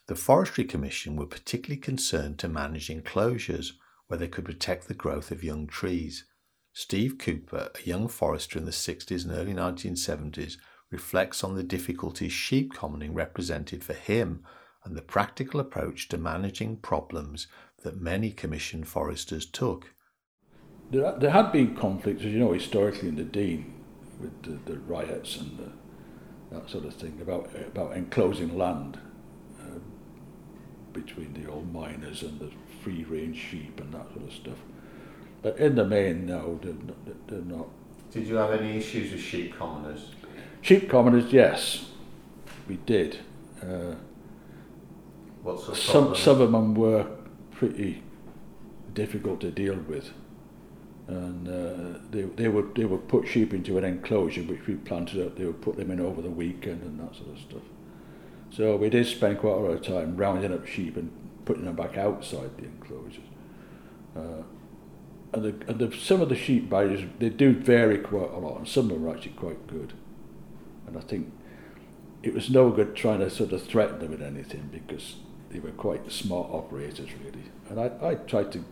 The 0.08 0.16
Forestry 0.16 0.66
Commission 0.66 1.16
were 1.16 1.26
particularly 1.26 1.80
concerned 1.80 2.38
to 2.40 2.50
manage 2.50 2.90
enclosures 2.90 3.74
where 4.08 4.18
they 4.18 4.28
could 4.28 4.46
protect 4.46 4.88
the 4.88 4.94
growth 4.94 5.32
of 5.32 5.44
young 5.44 5.68
trees. 5.68 6.26
Steve 6.74 7.18
Cooper, 7.18 7.70
a 7.76 7.88
young 7.88 8.08
forester 8.08 8.60
in 8.60 8.66
the 8.66 8.72
60s 8.72 9.24
and 9.24 9.34
early 9.34 9.54
1970s, 9.54 10.58
reflects 10.92 11.44
on 11.44 11.56
the 11.56 11.64
difficulties 11.64 12.32
sheep 12.32 12.74
commoning 12.74 13.14
represented 13.14 13.84
for 13.84 13.94
him 13.94 14.44
and 14.84 14.96
the 14.96 15.02
practical 15.02 15.60
approach 15.60 16.08
to 16.10 16.18
managing 16.18 16.78
problems 16.78 17.48
that 17.84 18.02
many 18.02 18.32
commissioned 18.32 18.88
foresters 18.88 19.46
took. 19.46 19.94
There, 20.92 21.16
there 21.20 21.32
had 21.32 21.52
been 21.52 21.76
conflicts, 21.76 22.24
as 22.24 22.32
you 22.32 22.40
know, 22.40 22.54
historically 22.54 23.10
in 23.10 23.16
the 23.16 23.24
Dean 23.24 23.74
with 24.20 24.42
the, 24.44 24.72
the 24.72 24.80
riots 24.80 25.38
and 25.38 25.58
the, 25.58 26.56
that 26.56 26.70
sort 26.70 26.86
of 26.86 26.94
thing 26.96 27.20
about 27.22 27.50
about 27.56 27.96
enclosing 27.96 28.58
land 28.58 29.00
uh, 29.62 29.80
between 30.94 31.34
the 31.34 31.50
old 31.50 31.72
miners 31.72 32.24
and 32.24 32.40
the 32.40 32.52
free 32.84 33.04
range 33.04 33.38
sheep 33.38 33.80
and 33.80 33.94
that 33.94 34.12
sort 34.14 34.28
of 34.28 34.34
stuff. 34.34 34.58
But 35.42 35.58
in 35.58 35.76
the 35.76 35.86
main, 35.86 36.26
no, 36.26 36.60
they're 36.62 36.74
not. 36.74 37.28
They're 37.28 37.42
not. 37.42 37.68
Did 38.12 38.26
you 38.26 38.36
have 38.36 38.52
any 38.52 38.78
issues 38.78 39.12
with 39.12 39.22
sheep 39.22 39.56
commoners? 39.58 40.12
Sheep 40.62 40.90
commoners, 40.90 41.32
yes, 41.32 41.92
we 42.68 42.78
did. 42.78 43.20
Uh, 43.62 43.96
What 45.44 45.60
sort 45.60 45.70
of 45.70 45.78
some 45.78 46.16
some 46.16 46.42
of 46.42 46.52
them 46.52 46.76
were 46.76 47.08
pretty 47.52 48.04
difficult 48.94 49.42
to 49.42 49.52
deal 49.52 49.76
with, 49.76 50.12
and 51.08 51.48
uh, 51.48 52.00
they 52.12 52.22
they 52.22 52.48
would 52.48 52.76
they 52.76 52.86
would 52.86 53.08
put 53.08 53.28
sheep 53.28 53.54
into 53.54 53.78
an 53.78 53.84
enclosure 53.84 54.42
which 54.44 54.68
we 54.68 54.76
planted 54.76 55.26
up. 55.26 55.38
They 55.38 55.46
would 55.46 55.62
put 55.62 55.78
them 55.78 55.92
in 55.92 56.00
over 56.00 56.22
the 56.22 56.30
weekend 56.30 56.84
and 56.84 57.00
that 57.00 57.16
sort 57.16 57.30
of 57.30 57.40
stuff. 57.40 57.64
So 58.52 58.76
we 58.76 58.90
did 58.90 59.06
spend 59.06 59.40
quite 59.40 59.54
a 59.54 59.58
lot 59.58 59.72
of 59.72 59.82
time 59.82 60.18
rounding 60.18 60.54
up 60.54 60.66
sheep 60.66 60.98
and 60.98 61.12
putting 61.46 61.66
them 61.66 61.76
back 61.76 61.98
outside 61.98 62.58
the 62.58 62.66
enclosures. 62.66 63.24
Uh, 64.16 64.44
and, 65.32 65.44
the, 65.44 65.50
and 65.68 65.80
the, 65.80 65.96
some 65.96 66.22
of 66.22 66.30
the 66.30 66.36
sheep 66.36 66.70
buyers 66.70 67.02
they 67.20 67.30
do 67.30 67.54
vary 67.54 68.00
quite 68.00 68.32
a 68.32 68.38
lot, 68.38 68.58
and 68.58 68.68
some 68.68 68.86
of 68.86 68.92
them 68.92 69.06
are 69.06 69.16
actually 69.16 69.34
quite 69.34 69.68
good. 69.68 69.94
And 70.88 70.98
I 70.98 71.02
think 71.02 71.32
it 72.24 72.34
was 72.34 72.50
no 72.50 72.72
good 72.72 72.96
trying 72.96 73.20
to 73.20 73.30
sort 73.30 73.54
of 73.54 73.64
threaten 73.64 74.00
them 74.00 74.12
with 74.12 74.22
anything 74.22 74.70
because 74.72 75.18
they 75.50 75.60
were 75.60 75.72
quite 75.72 76.12
smart 76.12 76.50
operators 76.52 77.10
really. 77.24 77.46
And 77.70 77.80
I, 77.80 78.10
I 78.10 78.16
tried 78.16 78.52
to 78.54 78.64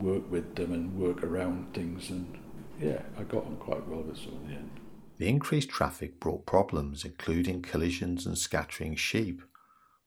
work 0.00 0.30
with 0.30 0.54
them 0.56 0.72
and 0.72 0.98
work 0.98 1.22
around 1.22 1.72
things 1.74 2.10
and 2.10 2.38
yeah, 2.80 3.02
I 3.18 3.22
got 3.22 3.46
on 3.46 3.56
quite 3.56 3.86
well 3.86 4.02
with 4.02 4.18
some 4.18 4.34
in 4.42 4.48
the 4.48 4.54
end. 4.54 4.70
The 5.18 5.28
increased 5.28 5.68
traffic 5.68 6.18
brought 6.18 6.44
problems, 6.44 7.04
including 7.04 7.62
collisions 7.62 8.26
and 8.26 8.36
scattering 8.36 8.96
sheep. 8.96 9.42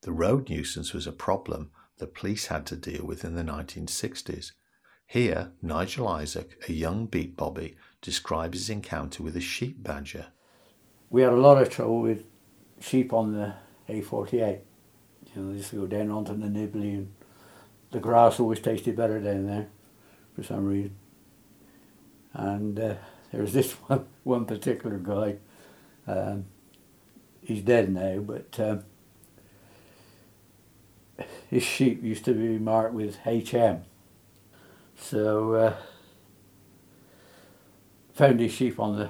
The 0.01 0.11
road 0.11 0.49
nuisance 0.49 0.93
was 0.93 1.07
a 1.07 1.13
problem 1.13 1.71
the 1.97 2.07
police 2.07 2.47
had 2.47 2.65
to 2.67 2.75
deal 2.75 3.05
with 3.05 3.23
in 3.23 3.35
the 3.35 3.43
1960s. 3.43 4.51
Here, 5.07 5.51
Nigel 5.61 6.07
Isaac, 6.07 6.61
a 6.67 6.73
young 6.73 7.05
beat 7.05 7.35
bobby, 7.35 7.75
describes 8.01 8.59
his 8.59 8.69
encounter 8.69 9.23
with 9.23 9.35
a 9.35 9.41
sheep 9.41 9.81
badger. 9.81 10.27
we 11.09 11.21
had 11.21 11.33
a 11.33 11.37
lot 11.37 11.61
of 11.61 11.69
trouble 11.69 12.01
with 12.01 12.25
sheep 12.79 13.13
on 13.13 13.33
the 13.33 13.53
A48. 13.89 14.59
You 15.37 15.43
know, 15.43 15.51
they 15.51 15.57
used 15.57 15.69
to 15.69 15.75
go 15.75 15.85
down 15.85 16.09
onto 16.09 16.35
the 16.35 16.47
Nibley 16.47 16.95
and 16.95 17.13
the 17.91 17.99
grass 17.99 18.39
always 18.39 18.59
tasted 18.59 18.95
better 18.95 19.19
down 19.19 19.45
there 19.45 19.67
for 20.35 20.41
some 20.41 20.65
reason. 20.65 20.95
And 22.33 22.79
uh, 22.79 22.95
there 23.31 23.41
was 23.41 23.53
this 23.53 23.73
one, 23.73 24.07
one 24.23 24.45
particular 24.45 24.97
guy, 24.97 25.35
um, 26.07 26.45
he's 27.41 27.61
dead 27.61 27.93
now, 27.93 28.17
but 28.17 28.59
um, 28.59 28.83
his 31.49 31.61
sheep 31.61 32.03
used 32.03 32.25
to 32.25 32.33
be 32.33 32.57
marked 32.57 32.95
with 32.95 33.17
HM. 33.17 33.83
So 34.99 35.53
uh, 35.53 35.73
found 38.13 38.39
his 38.39 38.53
sheep 38.53 38.79
on 38.79 38.97
the 38.97 39.09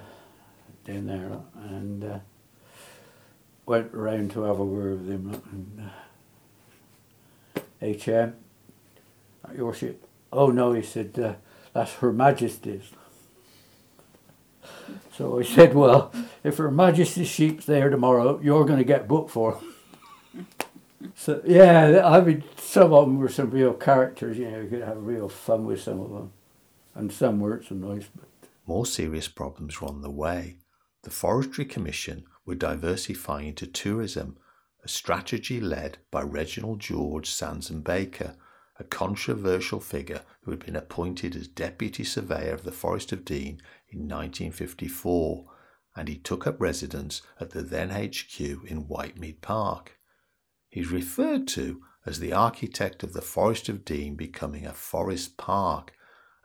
down 0.83 1.05
there 1.05 1.39
and 1.69 2.03
uh, 2.03 2.19
went 3.65 3.93
around 3.93 4.31
to 4.31 4.41
have 4.41 4.59
a 4.59 4.65
word 4.65 4.99
with 4.99 5.09
him 5.09 5.41
and 5.51 5.85
uh, 5.85 5.89
HM 7.81 8.35
your 9.55 9.73
ship. 9.73 10.05
Oh 10.31 10.47
no 10.49 10.73
he 10.73 10.81
said 10.81 11.17
uh, 11.19 11.35
that's 11.73 11.93
Her 11.95 12.11
Majesty's. 12.11 12.91
So 15.13 15.39
I 15.39 15.43
said 15.43 15.73
well 15.73 16.11
if 16.43 16.57
Her 16.57 16.71
Majesty's 16.71 17.27
sheep's 17.27 17.65
there 17.65 17.89
tomorrow 17.89 18.39
you're 18.43 18.65
going 18.65 18.79
to 18.79 18.85
get 18.85 19.07
booked 19.07 19.31
for 19.31 19.59
so 21.15 21.41
yeah 21.45 22.01
I 22.05 22.21
mean 22.21 22.43
some 22.57 22.93
of 22.93 23.05
them 23.05 23.19
were 23.19 23.29
some 23.29 23.49
real 23.51 23.73
characters 23.73 24.37
you 24.37 24.49
know 24.49 24.61
you 24.61 24.67
could 24.69 24.83
have 24.83 24.97
real 25.05 25.29
fun 25.29 25.65
with 25.65 25.81
some 25.81 25.99
of 25.99 26.09
them 26.11 26.31
and 26.95 27.11
some 27.11 27.39
weren't 27.39 27.65
so 27.65 27.75
nice 27.75 28.07
but 28.15 28.27
More 28.65 28.85
serious 28.85 29.27
problems 29.27 29.79
were 29.81 29.87
on 29.87 30.01
the 30.01 30.11
way. 30.11 30.57
The 31.03 31.09
Forestry 31.09 31.65
Commission 31.65 32.25
were 32.45 32.55
diversifying 32.55 33.47
into 33.49 33.65
tourism, 33.67 34.37
a 34.87 34.89
strategy 34.89 35.59
led 35.59 35.97
by 36.11 36.21
Reginald 36.21 36.79
George 36.79 37.29
Sansom 37.29 37.81
Baker, 37.81 38.37
a 38.79 38.85
controversial 38.85 39.81
figure 39.81 40.21
who 40.43 40.51
had 40.51 40.65
been 40.65 40.77
appointed 40.77 41.35
as 41.35 41.49
Deputy 41.49 42.05
Surveyor 42.05 42.53
of 42.53 42.63
the 42.63 42.71
Forest 42.71 43.11
of 43.11 43.25
Dean 43.25 43.61
in 43.89 44.07
1954 44.07 45.45
and 45.97 46.07
he 46.07 46.15
took 46.15 46.47
up 46.47 46.61
residence 46.61 47.21
at 47.37 47.49
the 47.49 47.63
then 47.63 47.89
HQ 47.89 48.39
in 48.39 48.85
Whitemead 48.87 49.41
Park. 49.41 49.99
He's 50.69 50.89
referred 50.89 51.49
to 51.49 51.81
as 52.05 52.21
the 52.21 52.31
architect 52.31 53.03
of 53.03 53.11
the 53.11 53.21
Forest 53.21 53.67
of 53.67 53.83
Dean 53.83 54.15
becoming 54.15 54.65
a 54.65 54.71
forest 54.71 55.35
park, 55.35 55.91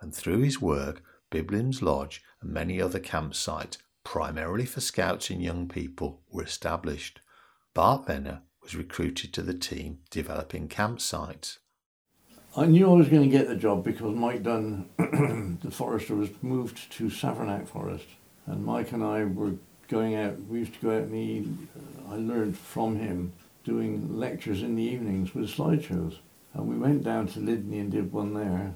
and 0.01 0.12
through 0.12 0.40
his 0.40 0.61
work, 0.61 1.01
Biblins 1.30 1.80
Lodge 1.80 2.24
and 2.40 2.51
many 2.51 2.82
other 2.82 2.99
campsites, 2.99 3.76
primarily 4.03 4.66
for 4.66 4.80
scouts 4.80 5.30
and 5.30 5.40
young 5.40 5.68
people, 5.68 6.22
were 6.28 6.43
established. 6.43 7.20
Bart 7.74 8.06
Venner 8.06 8.42
was 8.62 8.74
recruited 8.74 9.32
to 9.32 9.42
the 9.42 9.54
team 9.54 10.00
developing 10.10 10.68
campsites. 10.68 11.58
I 12.54 12.66
knew 12.66 12.90
I 12.90 12.94
was 12.94 13.08
going 13.08 13.22
to 13.22 13.34
get 13.34 13.48
the 13.48 13.56
job 13.56 13.82
because 13.82 14.14
Mike 14.14 14.42
Dunn, 14.42 14.90
the 15.62 15.70
forester, 15.70 16.14
was 16.14 16.28
moved 16.42 16.92
to 16.92 17.04
Savernake 17.04 17.66
Forest. 17.66 18.04
And 18.46 18.62
Mike 18.62 18.92
and 18.92 19.02
I 19.02 19.24
were 19.24 19.54
going 19.88 20.16
out, 20.16 20.38
we 20.48 20.58
used 20.58 20.74
to 20.74 20.80
go 20.80 20.90
out 20.90 21.04
and 21.04 21.14
he, 21.14 21.48
I 22.10 22.16
learned 22.16 22.58
from 22.58 22.96
him 22.96 23.32
doing 23.64 24.18
lectures 24.18 24.62
in 24.62 24.76
the 24.76 24.82
evenings 24.82 25.34
with 25.34 25.48
slideshows. 25.48 26.18
And 26.52 26.68
we 26.68 26.76
went 26.76 27.02
down 27.04 27.26
to 27.28 27.40
Lydney 27.40 27.78
and 27.78 27.90
did 27.90 28.12
one 28.12 28.34
there. 28.34 28.74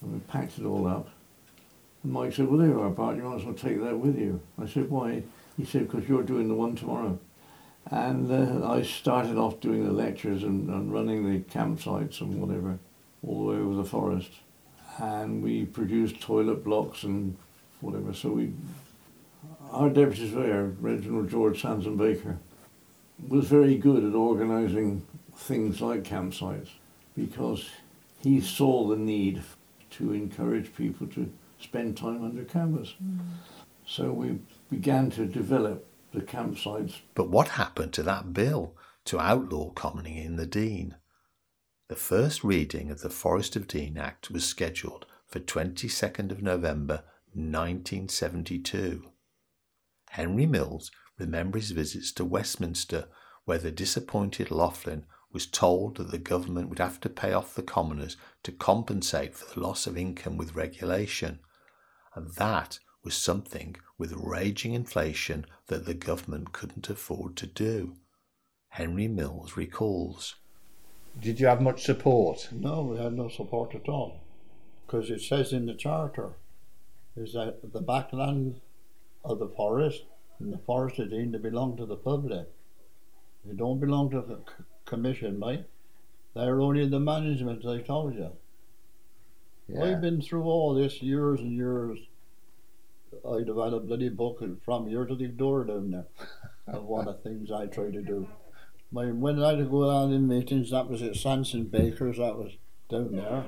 And 0.00 0.12
we 0.14 0.18
packed 0.20 0.58
it 0.58 0.64
all 0.64 0.86
up. 0.86 1.10
And 2.02 2.12
Mike 2.12 2.32
said, 2.32 2.48
well, 2.48 2.58
there 2.58 2.68
you 2.68 2.80
are, 2.80 2.88
Bart, 2.88 3.16
you 3.16 3.24
might 3.24 3.40
as 3.40 3.44
well 3.44 3.52
take 3.52 3.82
that 3.82 3.98
with 3.98 4.18
you. 4.18 4.40
I 4.58 4.66
said, 4.66 4.88
why? 4.88 5.24
He 5.58 5.66
said, 5.66 5.90
because 5.90 6.08
you're 6.08 6.22
doing 6.22 6.48
the 6.48 6.54
one 6.54 6.74
tomorrow. 6.74 7.18
And 7.90 8.30
uh, 8.30 8.68
I 8.68 8.82
started 8.82 9.36
off 9.36 9.60
doing 9.60 9.84
the 9.84 9.92
lectures 9.92 10.42
and, 10.42 10.68
and 10.70 10.92
running 10.92 11.30
the 11.30 11.40
campsites 11.40 12.20
and 12.20 12.40
whatever, 12.40 12.78
all 13.26 13.46
the 13.46 13.52
way 13.52 13.58
over 13.58 13.74
the 13.74 13.84
forest. 13.84 14.30
And 14.98 15.42
we 15.42 15.64
produced 15.66 16.20
toilet 16.20 16.64
blocks 16.64 17.02
and 17.02 17.36
whatever. 17.80 18.14
So 18.14 18.30
we, 18.30 18.52
our 19.70 19.90
deputy 19.90 20.30
surveyor, 20.30 20.74
Reginald 20.80 21.28
George 21.28 21.62
Sanzen-Baker, 21.62 22.38
was 23.28 23.46
very 23.46 23.76
good 23.76 24.04
at 24.04 24.14
organising 24.14 25.06
things 25.36 25.80
like 25.80 26.02
campsites 26.02 26.68
because 27.16 27.68
he 28.22 28.40
saw 28.40 28.88
the 28.88 28.96
need 28.96 29.42
to 29.90 30.12
encourage 30.12 30.74
people 30.74 31.06
to 31.08 31.30
spend 31.60 31.96
time 31.96 32.24
under 32.24 32.44
canvas. 32.44 32.94
Mm. 33.02 33.18
So 33.86 34.12
we 34.12 34.38
began 34.70 35.10
to 35.12 35.26
develop 35.26 35.86
the 36.14 36.20
campsites. 36.20 37.00
But 37.14 37.28
what 37.28 37.48
happened 37.48 37.92
to 37.94 38.02
that 38.04 38.32
bill 38.32 38.76
to 39.06 39.20
outlaw 39.20 39.70
commoning 39.70 40.16
in 40.16 40.36
the 40.36 40.46
Dean? 40.46 40.96
The 41.88 41.96
first 41.96 42.42
reading 42.42 42.90
of 42.90 43.02
the 43.02 43.10
Forest 43.10 43.56
of 43.56 43.68
Dean 43.68 43.98
Act 43.98 44.30
was 44.30 44.46
scheduled 44.46 45.06
for 45.26 45.40
22nd 45.40 46.30
of 46.30 46.42
November 46.42 47.04
1972. 47.34 49.10
Henry 50.10 50.46
Mills 50.46 50.90
remembers 51.18 51.68
his 51.68 51.70
visits 51.72 52.12
to 52.12 52.24
Westminster, 52.24 53.08
where 53.44 53.58
the 53.58 53.70
disappointed 53.70 54.50
Loughlin 54.50 55.04
was 55.32 55.46
told 55.46 55.96
that 55.96 56.10
the 56.10 56.18
government 56.18 56.68
would 56.68 56.78
have 56.78 57.00
to 57.00 57.08
pay 57.08 57.32
off 57.32 57.54
the 57.54 57.62
commoners 57.62 58.16
to 58.44 58.52
compensate 58.52 59.34
for 59.34 59.52
the 59.52 59.60
loss 59.60 59.86
of 59.86 59.98
income 59.98 60.36
with 60.36 60.54
regulation, 60.54 61.40
and 62.14 62.32
that 62.34 62.78
was 63.04 63.14
something 63.14 63.76
with 63.98 64.12
raging 64.12 64.72
inflation 64.72 65.46
that 65.66 65.84
the 65.84 65.94
government 65.94 66.52
couldn't 66.52 66.88
afford 66.88 67.36
to 67.36 67.46
do. 67.46 67.94
Henry 68.70 69.06
Mills 69.06 69.56
recalls. 69.56 70.36
Did 71.20 71.38
you 71.38 71.46
have 71.46 71.60
much 71.60 71.84
support? 71.84 72.48
No, 72.50 72.82
we 72.82 72.98
had 72.98 73.12
no 73.12 73.28
support 73.28 73.74
at 73.74 73.88
all. 73.88 74.20
Because 74.86 75.10
it 75.10 75.20
says 75.20 75.52
in 75.52 75.66
the 75.66 75.74
charter 75.74 76.32
is 77.16 77.34
that 77.34 77.72
the 77.72 77.80
backland 77.80 78.60
of 79.24 79.38
the 79.38 79.48
forest 79.48 80.02
and 80.40 80.52
the 80.52 80.58
forest 80.58 80.98
is 80.98 81.10
deemed 81.10 81.32
to 81.34 81.38
belong 81.38 81.76
to 81.76 81.86
the 81.86 81.96
public. 81.96 82.48
They 83.44 83.54
don't 83.54 83.80
belong 83.80 84.10
to 84.10 84.22
the 84.22 84.40
commission, 84.84 85.38
mate. 85.38 85.64
They're 86.34 86.60
only 86.60 86.88
the 86.88 86.98
management, 86.98 87.64
I 87.64 87.80
told 87.80 88.14
you. 88.14 88.30
Yeah. 89.68 89.84
I've 89.84 90.00
been 90.00 90.20
through 90.20 90.44
all 90.44 90.74
this 90.74 91.00
years 91.00 91.40
and 91.40 91.52
years. 91.52 91.98
I'd 93.28 93.48
have 93.48 93.56
had 93.56 93.72
a 93.72 93.80
bloody 93.80 94.08
book 94.08 94.42
from 94.64 94.88
here 94.88 95.04
to 95.04 95.14
the 95.14 95.28
door 95.28 95.64
down 95.64 95.90
there 95.90 96.06
of 96.66 96.84
what 96.84 97.06
the 97.06 97.14
things 97.14 97.50
I 97.50 97.66
try 97.66 97.90
to 97.90 98.02
do. 98.02 98.28
My, 98.92 99.06
when 99.06 99.42
I 99.42 99.54
would 99.54 99.70
go 99.70 99.90
out 99.90 100.12
in 100.12 100.28
meetings, 100.28 100.70
that 100.70 100.88
was 100.88 101.02
at 101.02 101.14
Sanzen-Baker's, 101.14 102.18
that 102.18 102.36
was 102.36 102.52
down 102.88 103.16
there. 103.16 103.44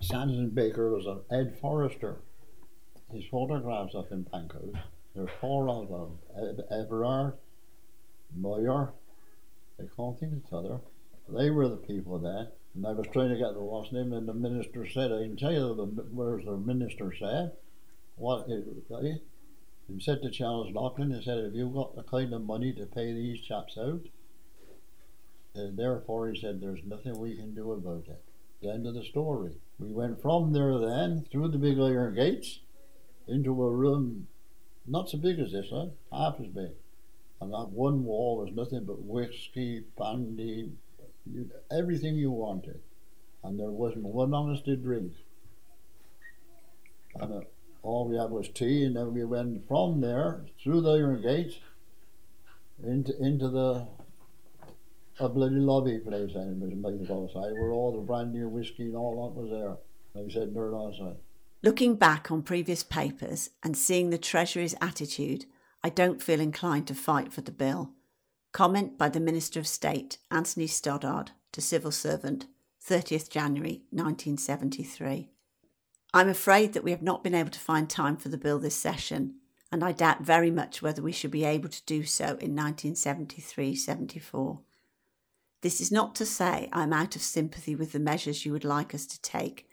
Sanzen-Baker 0.00 0.90
was 0.90 1.06
an 1.06 1.20
Ed 1.30 1.58
Forrester. 1.60 2.16
His 3.12 3.24
photographs 3.30 3.94
up 3.94 4.10
in 4.10 4.24
Pancoast. 4.24 4.78
There's 5.14 5.30
four 5.40 5.68
of 5.68 5.88
them. 5.88 6.18
Everard, 6.70 7.34
Moyer, 8.34 8.94
they 9.78 9.84
can't 9.94 10.18
think 10.18 10.32
of 10.32 10.38
each 10.38 10.52
other. 10.52 10.80
They 11.28 11.50
were 11.50 11.68
the 11.68 11.76
people 11.76 12.18
there. 12.18 12.48
And 12.74 12.86
I 12.86 12.92
was 12.92 13.06
trying 13.12 13.28
to 13.28 13.36
get 13.36 13.52
the 13.52 13.60
last 13.60 13.92
name, 13.92 14.14
and 14.14 14.26
the 14.26 14.32
minister 14.32 14.86
said, 14.88 15.12
I 15.12 15.24
can 15.24 15.36
tell 15.36 15.52
you 15.52 15.74
the, 15.74 15.84
where's 16.10 16.46
the 16.46 16.56
minister 16.56 17.12
said. 17.18 17.52
What 18.16 18.48
it, 18.48 19.22
he 19.88 20.00
said 20.00 20.22
to 20.22 20.30
Charles 20.30 20.72
Loughlin, 20.72 21.12
he 21.12 21.22
said, 21.22 21.42
Have 21.44 21.54
you 21.54 21.68
got 21.68 21.96
the 21.96 22.02
kind 22.02 22.32
of 22.32 22.42
money 22.42 22.72
to 22.72 22.86
pay 22.86 23.12
these 23.12 23.40
chaps 23.40 23.76
out? 23.76 24.02
And 25.54 25.78
therefore, 25.78 26.30
he 26.30 26.40
said, 26.40 26.60
There's 26.60 26.84
nothing 26.84 27.18
we 27.18 27.36
can 27.36 27.54
do 27.54 27.72
about 27.72 28.04
it. 28.08 28.22
The 28.62 28.70
end 28.70 28.86
of 28.86 28.94
the 28.94 29.04
story. 29.04 29.56
We 29.78 29.92
went 29.92 30.22
from 30.22 30.52
there 30.52 30.78
then, 30.78 31.26
through 31.30 31.48
the 31.48 31.58
big 31.58 31.78
iron 31.78 32.14
gates, 32.14 32.60
into 33.26 33.62
a 33.62 33.70
room 33.70 34.28
not 34.86 35.08
so 35.08 35.18
big 35.18 35.38
as 35.38 35.52
this, 35.52 35.68
huh? 35.70 35.86
half 36.12 36.40
as 36.40 36.46
big. 36.46 36.72
And 37.40 37.52
that 37.52 37.70
one 37.70 38.04
wall 38.04 38.38
was 38.38 38.54
nothing 38.54 38.84
but 38.84 39.02
whiskey, 39.02 39.84
brandy, 39.96 40.70
everything 41.70 42.16
you 42.16 42.30
wanted. 42.30 42.80
And 43.44 43.58
there 43.58 43.70
wasn't 43.70 44.04
one 44.04 44.32
honest 44.32 44.64
drink. 44.82 45.12
And 47.16 47.32
uh, 47.32 47.40
all 47.82 48.08
we 48.08 48.16
had 48.16 48.30
was 48.30 48.48
tea, 48.48 48.84
and 48.84 48.96
then 48.96 49.12
we 49.12 49.24
went 49.24 49.66
from 49.66 50.00
there 50.00 50.44
through 50.62 50.82
the 50.82 50.92
iron 50.92 51.22
gates 51.22 51.56
into 52.84 53.16
into 53.22 53.48
the 53.48 53.86
a 55.20 55.28
bloody 55.28 55.56
lobby 55.56 55.98
place 55.98 56.34
and 56.34 56.62
it 56.62 56.66
was 56.66 56.74
made 56.74 57.10
outside 57.10 57.52
where 57.52 57.70
all 57.70 57.92
the 57.92 58.00
brandy 58.00 58.38
and 58.38 58.50
whiskey 58.50 58.84
and 58.84 58.96
all 58.96 59.28
that 59.28 59.40
was 59.40 59.50
there. 59.50 59.76
Like 60.14 60.30
I 60.30 60.32
said, 60.32 60.54
there 60.54 60.74
outside. 60.74 61.16
Looking 61.62 61.94
back 61.94 62.30
on 62.30 62.42
previous 62.42 62.82
papers 62.82 63.50
and 63.62 63.76
seeing 63.76 64.10
the 64.10 64.18
Treasury's 64.18 64.74
attitude, 64.80 65.44
I 65.84 65.90
don't 65.90 66.22
feel 66.22 66.40
inclined 66.40 66.86
to 66.88 66.94
fight 66.94 67.32
for 67.32 67.40
the 67.40 67.52
bill. 67.52 67.92
Comment 68.52 68.98
by 68.98 69.08
the 69.08 69.20
Minister 69.20 69.60
of 69.60 69.66
State, 69.66 70.18
Anthony 70.30 70.66
Stodart, 70.66 71.28
to 71.52 71.60
civil 71.60 71.92
servant, 71.92 72.46
30th 72.84 73.30
January 73.30 73.82
1973. 73.90 75.31
I'm 76.14 76.28
afraid 76.28 76.74
that 76.74 76.84
we 76.84 76.90
have 76.90 77.02
not 77.02 77.24
been 77.24 77.34
able 77.34 77.50
to 77.50 77.58
find 77.58 77.88
time 77.88 78.16
for 78.16 78.28
the 78.28 78.36
bill 78.36 78.58
this 78.58 78.74
session, 78.74 79.36
and 79.70 79.82
I 79.82 79.92
doubt 79.92 80.20
very 80.20 80.50
much 80.50 80.82
whether 80.82 81.00
we 81.00 81.12
should 81.12 81.30
be 81.30 81.44
able 81.44 81.70
to 81.70 81.84
do 81.86 82.04
so 82.04 82.24
in 82.24 82.54
1973 82.54 83.74
74. 83.74 84.60
This 85.62 85.80
is 85.80 85.90
not 85.90 86.14
to 86.16 86.26
say 86.26 86.68
I'm 86.72 86.92
out 86.92 87.16
of 87.16 87.22
sympathy 87.22 87.74
with 87.74 87.92
the 87.92 87.98
measures 87.98 88.44
you 88.44 88.52
would 88.52 88.64
like 88.64 88.94
us 88.94 89.06
to 89.06 89.22
take, 89.22 89.66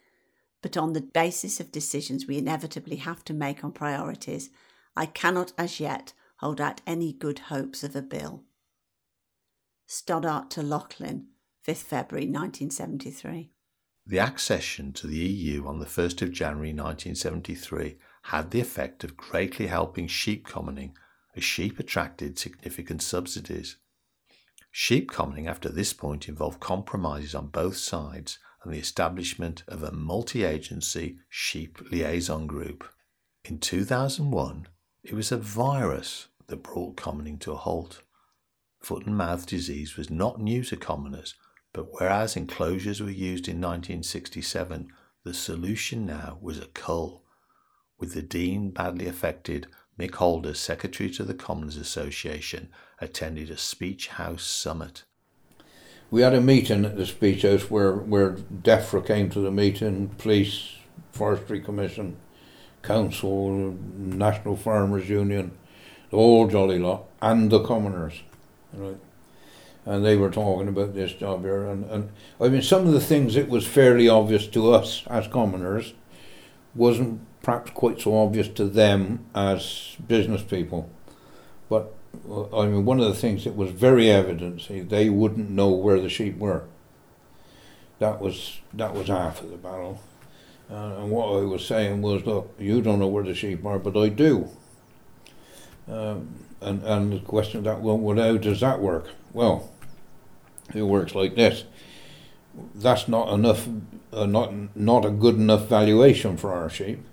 but 0.61 0.77
on 0.77 0.93
the 0.93 1.01
basis 1.01 1.59
of 1.59 1.73
decisions 1.73 2.25
we 2.25 2.37
inevitably 2.37 2.97
have 2.97 3.25
to 3.25 3.33
make 3.33 3.63
on 3.63 3.73
priorities, 3.73 4.49
I 4.95 5.07
cannot 5.07 5.51
as 5.57 5.79
yet 5.79 6.13
hold 6.37 6.61
out 6.61 6.79
any 6.87 7.11
good 7.11 7.39
hopes 7.39 7.83
of 7.83 7.95
a 7.97 8.01
bill. 8.01 8.43
Stodart 9.89 10.49
to 10.51 10.61
Loughlin, 10.61 11.27
5th 11.67 11.83
February 11.83 12.27
1973. 12.27 13.51
The 14.09 14.17
accession 14.17 14.91
to 14.93 15.05
the 15.05 15.17
EU 15.17 15.67
on 15.67 15.77
the 15.77 15.85
1st 15.85 16.23
of 16.23 16.31
January 16.31 16.73
1973 16.73 17.99
had 18.23 18.49
the 18.49 18.59
effect 18.59 19.03
of 19.03 19.15
greatly 19.15 19.67
helping 19.67 20.07
sheep 20.07 20.47
commoning 20.47 20.97
as 21.35 21.43
sheep 21.43 21.77
attracted 21.77 22.39
significant 22.39 23.03
subsidies. 23.03 23.77
Sheep 24.71 25.11
commoning 25.11 25.45
after 25.45 25.69
this 25.69 25.93
point 25.93 26.27
involved 26.27 26.59
compromises 26.59 27.35
on 27.35 27.49
both 27.49 27.77
sides 27.77 28.39
and 28.63 28.73
the 28.73 28.79
establishment 28.79 29.61
of 29.67 29.83
a 29.83 29.91
multi 29.91 30.43
agency 30.43 31.19
sheep 31.29 31.77
liaison 31.91 32.47
group. 32.47 32.89
In 33.45 33.59
2001, 33.59 34.69
it 35.03 35.13
was 35.13 35.31
a 35.31 35.37
virus 35.37 36.29
that 36.47 36.63
brought 36.63 36.97
commoning 36.97 37.37
to 37.37 37.51
a 37.51 37.57
halt. 37.57 38.01
Foot 38.79 39.05
and 39.05 39.15
mouth 39.15 39.45
disease 39.45 39.97
was 39.97 40.09
not 40.09 40.41
new 40.41 40.63
to 40.63 40.77
commoners 40.77 41.35
but 41.73 41.87
whereas 41.93 42.35
enclosures 42.35 43.01
were 43.01 43.09
used 43.09 43.47
in 43.47 43.61
1967, 43.61 44.91
the 45.23 45.33
solution 45.33 46.05
now 46.05 46.37
was 46.41 46.59
a 46.59 46.67
cull. 46.67 47.23
With 47.99 48.13
the 48.13 48.21
Dean 48.21 48.71
badly 48.71 49.07
affected, 49.07 49.67
Mick 49.99 50.15
Holder, 50.15 50.53
Secretary 50.53 51.09
to 51.11 51.23
the 51.23 51.33
Commons 51.33 51.75
Association, 51.75 52.69
attended 53.01 53.49
a 53.49 53.57
speech 53.57 54.07
house 54.07 54.43
summit. 54.43 55.03
We 56.09 56.21
had 56.21 56.33
a 56.33 56.41
meeting 56.41 56.85
at 56.85 56.95
the 56.95 57.05
speech 57.05 57.43
house 57.43 57.69
where, 57.69 57.93
where 57.93 58.31
DEFRA 58.31 59.05
came 59.05 59.29
to 59.31 59.39
the 59.39 59.51
meeting, 59.51 60.09
police, 60.17 60.75
forestry 61.11 61.59
commission 61.61 62.17
council, 62.81 63.77
National 63.97 64.55
Farmers 64.55 65.09
Union, 65.09 65.51
the 66.09 66.17
whole 66.17 66.47
jolly 66.47 66.79
lot, 66.79 67.09
and 67.21 67.51
the 67.51 67.61
commoners, 67.61 68.23
right? 68.73 68.97
And 69.85 70.05
they 70.05 70.15
were 70.15 70.29
talking 70.29 70.67
about 70.67 70.93
this 70.93 71.13
job 71.13 71.41
here, 71.41 71.65
and, 71.65 71.85
and 71.89 72.09
I 72.39 72.49
mean, 72.49 72.61
some 72.61 72.85
of 72.85 72.93
the 72.93 72.99
things 72.99 73.33
that 73.35 73.49
was 73.49 73.65
fairly 73.65 74.07
obvious 74.07 74.45
to 74.47 74.71
us 74.73 75.03
as 75.07 75.27
commoners 75.27 75.93
wasn't 76.75 77.21
perhaps 77.41 77.71
quite 77.71 77.99
so 77.99 78.15
obvious 78.17 78.47
to 78.49 78.65
them 78.65 79.25
as 79.33 79.95
business 80.07 80.43
people. 80.43 80.89
But 81.69 81.93
I 82.53 82.65
mean, 82.65 82.85
one 82.85 82.99
of 82.99 83.07
the 83.07 83.15
things 83.15 83.43
that 83.43 83.55
was 83.55 83.71
very 83.71 84.09
evident, 84.09 84.61
see, 84.61 84.81
they 84.81 85.09
wouldn't 85.09 85.49
know 85.49 85.69
where 85.69 85.99
the 85.99 86.09
sheep 86.09 86.37
were. 86.37 86.63
That 87.99 88.21
was 88.21 88.59
that 88.73 88.93
was 88.93 89.07
half 89.07 89.41
of 89.41 89.49
the 89.49 89.57
battle. 89.57 90.01
Uh, 90.69 90.97
and 90.99 91.09
what 91.09 91.25
I 91.25 91.41
was 91.41 91.65
saying 91.65 92.01
was, 92.01 92.25
look, 92.25 92.53
you 92.59 92.81
don't 92.81 92.99
know 92.99 93.07
where 93.07 93.23
the 93.23 93.33
sheep 93.33 93.65
are, 93.65 93.79
but 93.79 93.97
I 93.97 94.09
do. 94.09 94.49
Um, 95.87 96.35
and 96.61 96.83
and 96.83 97.13
the 97.13 97.19
question 97.19 97.59
of 97.59 97.63
that 97.65 97.81
well, 97.81 98.15
how 98.15 98.37
does 98.37 98.59
that 98.59 98.79
work? 98.79 99.09
Well, 99.33 99.69
it 100.73 100.83
works 100.83 101.15
like 101.15 101.35
this. 101.35 101.63
That's 102.75 103.07
not 103.07 103.31
enough, 103.33 103.67
uh, 104.11 104.25
not 104.25 104.75
not 104.75 105.05
a 105.05 105.11
good 105.11 105.35
enough 105.35 105.67
valuation 105.67 106.37
for 106.37 106.53
our 106.53 106.69
sheep, 106.69 107.03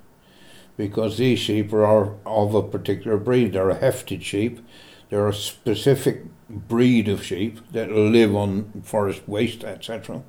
because 0.77 1.19
these 1.19 1.39
sheep 1.39 1.73
are 1.73 2.15
of 2.27 2.55
a 2.55 2.63
particular 2.63 3.17
breed. 3.17 3.53
They're 3.53 3.71
a 3.71 3.77
hefted 3.77 4.23
sheep. 4.23 4.61
They're 5.09 5.29
a 5.29 5.35
specific 5.35 6.25
breed 6.49 7.09
of 7.09 7.25
sheep 7.25 7.61
that 7.73 7.93
live 7.93 8.35
on 8.35 8.83
forest 8.85 9.23
waste, 9.29 9.63
etc. 9.63 10.23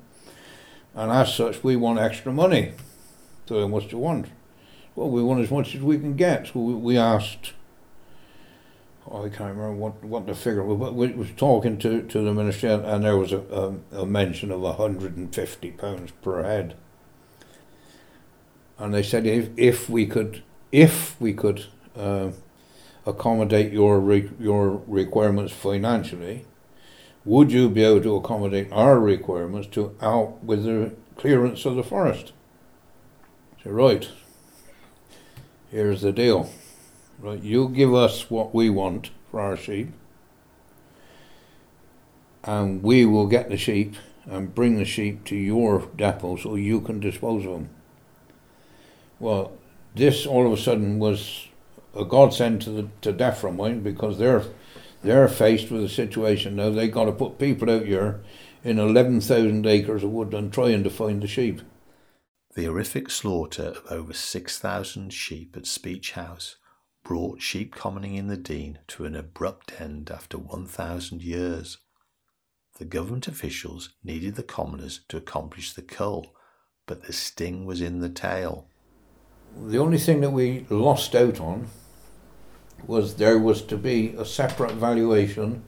And 0.94 1.10
as 1.10 1.34
such, 1.34 1.62
we 1.64 1.76
want 1.76 1.98
extra 1.98 2.32
money. 2.32 2.72
So 3.46 3.66
much 3.66 3.84
do 3.84 3.96
you 3.96 3.98
want? 3.98 4.26
Well, 4.94 5.10
we 5.10 5.22
want 5.22 5.42
as 5.42 5.50
much 5.50 5.74
as 5.74 5.80
we 5.80 5.98
can 5.98 6.16
get. 6.16 6.48
So 6.48 6.60
we 6.60 6.98
asked 6.98 7.52
I 9.12 9.28
can't 9.28 9.56
remember 9.56 9.72
what, 9.72 10.04
what 10.04 10.26
the 10.26 10.34
figure 10.34 10.62
was, 10.62 10.78
but 10.78 10.94
we 10.94 11.08
was 11.08 11.30
talking 11.36 11.78
to, 11.78 12.02
to 12.02 12.20
the 12.20 12.32
minister, 12.32 12.68
and 12.68 13.04
there 13.04 13.16
was 13.16 13.32
a, 13.32 13.40
a, 13.92 14.02
a 14.02 14.06
mention 14.06 14.50
of 14.50 14.60
£150 14.60 16.10
per 16.22 16.42
head. 16.42 16.76
And 18.78 18.92
they 18.92 19.02
said 19.02 19.26
if, 19.26 19.48
if 19.56 19.88
we 19.90 20.06
could 20.06 20.42
if 20.70 21.18
we 21.20 21.32
could 21.32 21.64
uh, 21.96 22.30
accommodate 23.06 23.72
your 23.72 23.98
re- 23.98 24.30
your 24.38 24.82
requirements 24.86 25.52
financially, 25.52 26.44
would 27.24 27.50
you 27.50 27.68
be 27.68 27.82
able 27.82 28.02
to 28.02 28.16
accommodate 28.16 28.70
our 28.70 29.00
requirements 29.00 29.68
to 29.68 29.96
out 30.00 30.44
with 30.44 30.64
the 30.64 30.94
clearance 31.16 31.64
of 31.64 31.74
the 31.74 31.82
forest? 31.82 32.32
So 33.64 33.70
right, 33.70 34.08
here's 35.70 36.02
the 36.02 36.12
deal. 36.12 36.50
Right, 37.20 37.42
you 37.42 37.68
give 37.68 37.92
us 37.92 38.30
what 38.30 38.54
we 38.54 38.70
want 38.70 39.10
for 39.30 39.40
our 39.40 39.56
sheep, 39.56 39.88
and 42.44 42.80
we 42.80 43.04
will 43.04 43.26
get 43.26 43.48
the 43.48 43.56
sheep 43.56 43.96
and 44.24 44.54
bring 44.54 44.78
the 44.78 44.84
sheep 44.84 45.24
to 45.24 45.34
your 45.34 45.88
depot 45.96 46.36
so 46.36 46.54
you 46.54 46.80
can 46.80 47.00
dispose 47.00 47.44
of 47.44 47.52
them. 47.52 47.70
Well, 49.18 49.52
this 49.96 50.26
all 50.26 50.46
of 50.46 50.52
a 50.52 50.62
sudden 50.62 51.00
was 51.00 51.48
a 51.92 52.04
godsend 52.04 52.62
to 52.62 52.70
the 52.70 53.12
to 53.12 53.50
mine 53.50 53.80
because 53.80 54.18
they're 54.18 54.44
they're 55.02 55.28
faced 55.28 55.72
with 55.72 55.82
a 55.82 55.88
situation 55.88 56.54
now. 56.54 56.70
They 56.70 56.86
got 56.86 57.06
to 57.06 57.12
put 57.12 57.40
people 57.40 57.68
out 57.68 57.86
here 57.86 58.20
in 58.62 58.78
eleven 58.78 59.20
thousand 59.20 59.66
acres 59.66 60.04
of 60.04 60.10
woodland 60.10 60.52
trying 60.52 60.84
to 60.84 60.90
find 60.90 61.20
the 61.20 61.26
sheep. 61.26 61.62
The 62.54 62.66
horrific 62.66 63.10
slaughter 63.10 63.74
of 63.74 63.82
over 63.90 64.12
6,000 64.12 65.12
sheep 65.12 65.56
at 65.56 65.66
Speech 65.66 66.12
House 66.12 66.56
brought 67.08 67.40
sheep 67.40 67.74
commoning 67.74 68.16
in 68.16 68.26
the 68.26 68.36
Dean 68.36 68.78
to 68.86 69.06
an 69.06 69.16
abrupt 69.16 69.80
end 69.80 70.10
after 70.10 70.36
1,000 70.36 71.22
years. 71.22 71.78
The 72.78 72.84
government 72.84 73.26
officials 73.26 73.94
needed 74.04 74.34
the 74.34 74.42
commoners 74.42 75.00
to 75.08 75.16
accomplish 75.16 75.72
the 75.72 75.80
cull, 75.80 76.34
but 76.86 77.04
the 77.04 77.14
sting 77.14 77.64
was 77.64 77.80
in 77.80 78.00
the 78.00 78.10
tail. 78.10 78.66
The 79.58 79.78
only 79.78 79.96
thing 79.96 80.20
that 80.20 80.32
we 80.32 80.66
lost 80.68 81.14
out 81.14 81.40
on 81.40 81.68
was 82.86 83.14
there 83.14 83.38
was 83.38 83.62
to 83.62 83.78
be 83.78 84.10
a 84.18 84.26
separate 84.26 84.72
valuation 84.72 85.64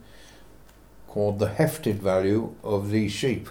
called 1.09 1.39
the 1.39 1.49
hefted 1.49 2.03
value 2.03 2.55
of 2.63 2.91
these 2.91 3.13
sheep. 3.13 3.49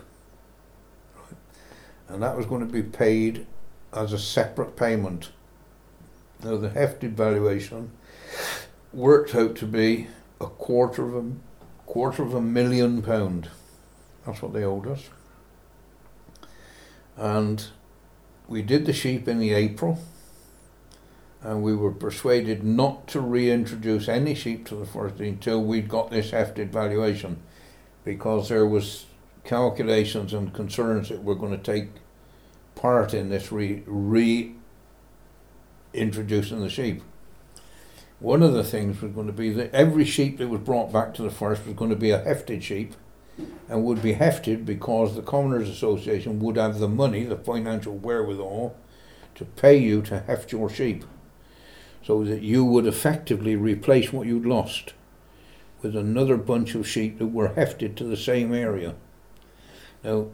And 2.08 2.22
that 2.22 2.38
was 2.38 2.46
going 2.46 2.62
to 2.62 2.72
be 2.72 2.84
paid 2.84 3.48
as 3.92 4.14
a 4.14 4.20
separate 4.20 4.76
payment. 4.76 5.32
Now, 6.44 6.56
the 6.58 6.70
hefted 6.70 7.18
valuation 7.18 7.92
worked 8.94 9.36
out 9.36 9.56
to 9.58 9.66
be 9.66 10.08
a 10.40 10.48
quarter 10.48 11.06
of 11.06 11.16
a 11.16 11.32
quarter 11.86 12.24
of 12.24 12.34
a 12.34 12.42
million 12.42 13.02
pound. 13.02 13.50
That's 14.26 14.42
what 14.42 14.54
they 14.54 14.64
owed 14.64 14.88
us. 14.88 15.10
And 17.18 17.66
we 18.48 18.62
did 18.62 18.86
the 18.86 18.94
sheep 18.94 19.28
in 19.28 19.40
the 19.40 19.54
April, 19.54 20.00
and 21.42 21.62
we 21.62 21.76
were 21.76 21.92
persuaded 21.92 22.64
not 22.64 23.08
to 23.10 23.20
reintroduce 23.20 24.08
any 24.08 24.34
sheep 24.34 24.66
to 24.68 24.76
the 24.76 24.86
forest 24.86 25.20
until 25.20 25.62
we'd 25.62 25.90
got 25.90 26.10
this 26.10 26.32
hefted 26.32 26.72
valuation, 26.72 27.42
because 28.06 28.50
there 28.50 28.66
was 28.66 29.08
calculations 29.44 30.34
and 30.34 30.54
concerns 30.54 31.10
that 31.10 31.24
were 31.24 31.36
going 31.36 31.52
to 31.52 31.58
take 31.58 31.90
part 32.76 33.14
in 33.14 33.30
this 33.30 33.52
re, 33.52 33.84
re 33.86 34.56
introducing 35.94 36.60
the 36.60 36.70
sheep. 36.70 37.02
One 38.20 38.44
of 38.44 38.54
the 38.54 38.64
things 38.64 39.02
was 39.02 39.14
going 39.14 39.28
to 39.28 39.34
be 39.34 39.52
that 39.52 39.74
every 39.74 40.06
sheep 40.06 40.38
that 40.38 40.50
was 40.50 40.62
brought 40.62 40.92
back 40.92 41.14
to 41.16 41.22
the 41.22 41.30
forest 41.30 41.66
was 41.66 41.76
going 41.76 41.90
to 41.90 41.96
be 41.96 42.12
a 42.12 42.22
hefted 42.22 42.64
sheep 42.64 42.96
and 43.70 43.86
would 43.86 44.02
be 44.02 44.14
hefted 44.14 44.66
because 44.66 45.16
the 45.16 45.22
Commoners 45.22 45.70
Association 45.70 46.40
would 46.40 46.58
have 46.58 46.80
the 46.80 46.90
money, 46.90 47.24
the 47.24 47.38
financial 47.38 47.96
wherewithal, 47.96 48.76
to 49.36 49.46
pay 49.46 49.78
you 49.78 50.02
to 50.02 50.20
heft 50.20 50.52
your 50.52 50.70
sheep 50.70 51.06
so 52.04 52.24
that 52.24 52.42
you 52.42 52.66
would 52.66 52.86
effectively 52.86 53.56
replace 53.56 54.12
what 54.12 54.28
you'd 54.28 54.46
lost 54.46 54.94
with 55.82 55.96
another 55.96 56.36
bunch 56.36 56.76
of 56.76 56.88
sheep 56.88 57.20
that 57.20 57.28
were 57.28 57.54
hefted 57.54 57.96
to 57.96 58.04
the 58.04 58.18
same 58.18 58.54
area. 58.54 58.96
Now, 60.04 60.28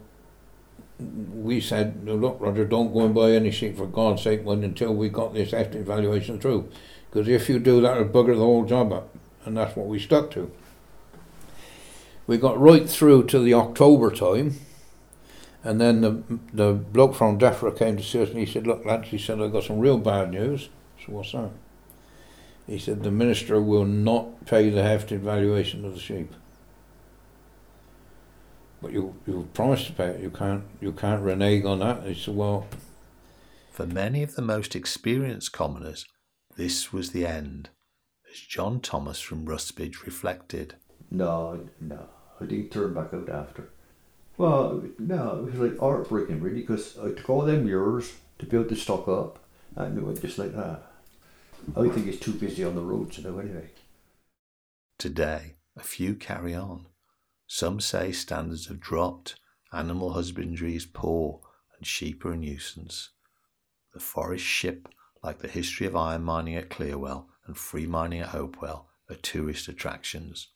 we 0.98 1.60
said, 1.60 2.04
look, 2.04 2.38
Roger, 2.40 2.64
don't 2.64 2.92
go 2.92 3.04
and 3.04 3.14
buy 3.14 3.32
any 3.32 3.50
sheep 3.50 3.76
for 3.76 3.86
God's 3.86 4.22
sake 4.22 4.44
when 4.44 4.64
until 4.64 4.94
we 4.94 5.08
got 5.08 5.34
this 5.34 5.50
hefted 5.50 5.86
valuation 5.86 6.40
through. 6.40 6.68
Because 7.10 7.28
if 7.28 7.48
you 7.48 7.58
do 7.58 7.80
that, 7.82 7.98
it'll 7.98 8.08
bugger 8.08 8.34
the 8.34 8.44
whole 8.44 8.64
job 8.64 8.92
up. 8.92 9.14
And 9.44 9.56
that's 9.56 9.76
what 9.76 9.86
we 9.86 9.98
stuck 9.98 10.30
to. 10.32 10.50
We 12.26 12.38
got 12.38 12.60
right 12.60 12.88
through 12.88 13.24
to 13.26 13.38
the 13.38 13.54
October 13.54 14.10
time. 14.10 14.56
And 15.62 15.80
then 15.80 16.00
the, 16.00 16.22
the 16.52 16.72
bloke 16.72 17.14
from 17.14 17.38
DEFRA 17.38 17.76
came 17.76 17.96
to 17.96 18.02
see 18.02 18.22
us 18.22 18.30
and 18.30 18.38
he 18.38 18.46
said, 18.46 18.66
look, 18.66 18.84
lads, 18.84 19.08
he 19.08 19.18
said, 19.18 19.40
I've 19.40 19.52
got 19.52 19.64
some 19.64 19.78
real 19.78 19.98
bad 19.98 20.30
news. 20.30 20.68
So 21.04 21.12
what's 21.12 21.32
that? 21.32 21.50
He 22.66 22.78
said, 22.78 23.02
the 23.02 23.10
minister 23.10 23.60
will 23.60 23.84
not 23.84 24.46
pay 24.46 24.70
the 24.70 24.82
hefted 24.82 25.20
valuation 25.20 25.84
of 25.84 25.94
the 25.94 26.00
sheep. 26.00 26.32
But 28.86 28.92
you 28.92 29.16
you 29.26 29.48
promised 29.52 29.88
to 29.88 29.92
pay 29.94 30.10
it. 30.10 30.20
You 30.20 30.30
can't 30.30 30.62
you 30.80 30.92
can't 30.92 31.20
renege 31.20 31.64
on 31.64 31.80
that. 31.80 32.04
He 32.04 32.14
said, 32.14 32.36
well, 32.36 32.68
For 33.72 33.84
many 33.84 34.22
of 34.22 34.36
the 34.36 34.42
most 34.42 34.76
experienced 34.76 35.50
commoners, 35.52 36.06
this 36.56 36.92
was 36.92 37.10
the 37.10 37.26
end, 37.26 37.70
as 38.30 38.38
John 38.38 38.78
Thomas 38.78 39.18
from 39.18 39.44
Ruspidge 39.44 40.04
reflected. 40.06 40.76
No, 41.10 41.68
no, 41.80 42.06
I 42.40 42.44
didn't 42.44 42.70
turn 42.70 42.94
back 42.94 43.12
out 43.12 43.28
after. 43.28 43.70
Well, 44.38 44.84
no, 45.00 45.44
it 45.44 45.50
was 45.50 45.54
like 45.56 45.80
heartbreaking 45.80 46.40
really 46.40 46.60
because 46.60 46.96
I 46.96 47.10
took 47.10 47.28
all 47.28 47.42
them 47.42 47.66
years 47.66 48.12
to 48.38 48.46
build 48.46 48.68
the 48.68 48.76
stock 48.76 49.08
up 49.08 49.40
and 49.74 49.98
it 49.98 50.04
went 50.04 50.22
just 50.22 50.38
like 50.38 50.54
that. 50.54 50.82
I 51.76 51.88
think 51.88 52.06
it's 52.06 52.20
too 52.20 52.34
busy 52.34 52.62
on 52.62 52.76
the 52.76 52.82
roads 52.82 53.18
now 53.18 53.36
anyway. 53.36 53.70
Today, 54.96 55.54
a 55.76 55.82
few 55.82 56.14
carry 56.14 56.54
on. 56.54 56.86
Some 57.46 57.80
say 57.80 58.12
standards 58.12 58.66
have 58.66 58.80
dropped, 58.80 59.36
animal 59.72 60.12
husbandry 60.12 60.74
is 60.74 60.86
poor, 60.86 61.40
and 61.76 61.86
sheep 61.86 62.24
are 62.24 62.32
a 62.32 62.36
nuisance. 62.36 63.10
The 63.92 64.00
forest 64.00 64.44
ship, 64.44 64.88
like 65.22 65.38
the 65.38 65.48
history 65.48 65.86
of 65.86 65.96
iron 65.96 66.22
mining 66.22 66.56
at 66.56 66.70
Clearwell 66.70 67.28
and 67.46 67.56
free 67.56 67.86
mining 67.86 68.20
at 68.20 68.28
Hopewell, 68.28 68.88
are 69.08 69.16
tourist 69.16 69.68
attractions. 69.68 70.48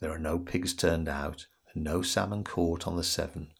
There 0.00 0.12
are 0.12 0.18
no 0.18 0.38
pigs 0.38 0.74
turned 0.74 1.08
out 1.08 1.46
and 1.74 1.84
no 1.84 2.02
salmon 2.02 2.44
caught 2.44 2.86
on 2.86 2.96
the 2.96 3.04
Severn, 3.04 3.52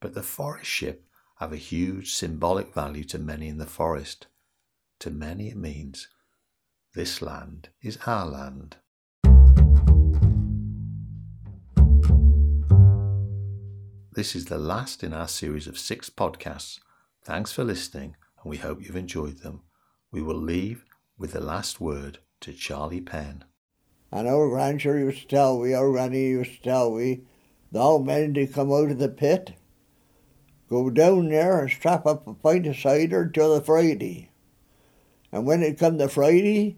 but 0.00 0.14
the 0.14 0.22
forest 0.22 0.70
ship 0.70 1.06
have 1.38 1.52
a 1.52 1.56
huge 1.56 2.14
symbolic 2.14 2.72
value 2.74 3.04
to 3.04 3.18
many 3.18 3.48
in 3.48 3.58
the 3.58 3.66
forest. 3.66 4.26
To 5.00 5.10
many 5.10 5.48
it 5.48 5.56
means 5.56 6.08
this 6.94 7.20
land 7.20 7.70
is 7.82 7.98
our 8.06 8.26
land. 8.26 8.76
This 14.14 14.36
is 14.36 14.44
the 14.44 14.58
last 14.58 15.02
in 15.02 15.12
our 15.12 15.26
series 15.26 15.66
of 15.66 15.76
six 15.76 16.08
podcasts. 16.08 16.78
Thanks 17.24 17.50
for 17.50 17.64
listening, 17.64 18.14
and 18.40 18.48
we 18.48 18.58
hope 18.58 18.80
you've 18.80 18.94
enjoyed 18.94 19.38
them. 19.38 19.62
we 20.12 20.22
will 20.22 20.36
leave 20.36 20.84
with 21.18 21.32
the 21.32 21.40
last 21.40 21.80
word 21.80 22.20
to 22.42 22.52
Charlie 22.52 23.00
Penn. 23.00 23.42
And 24.12 24.28
our 24.28 24.48
grandson 24.48 25.00
used 25.00 25.22
to 25.22 25.26
tell 25.26 25.58
we, 25.58 25.74
our 25.74 25.90
granny 25.90 26.28
used 26.28 26.58
to 26.58 26.62
tell 26.62 26.92
we, 26.92 27.22
the 27.72 27.80
old 27.80 28.06
men 28.06 28.34
to 28.34 28.46
come 28.46 28.72
out 28.72 28.92
of 28.92 28.98
the 28.98 29.08
pit, 29.08 29.54
go 30.70 30.90
down 30.90 31.30
there 31.30 31.58
and 31.58 31.68
strap 31.68 32.06
up 32.06 32.24
a 32.28 32.34
pint 32.34 32.68
of 32.68 32.76
cider 32.76 33.28
till 33.28 33.56
the 33.56 33.64
Friday. 33.64 34.30
And 35.32 35.44
when 35.44 35.64
it 35.64 35.76
come 35.76 35.98
to 35.98 36.08
Friday, 36.08 36.76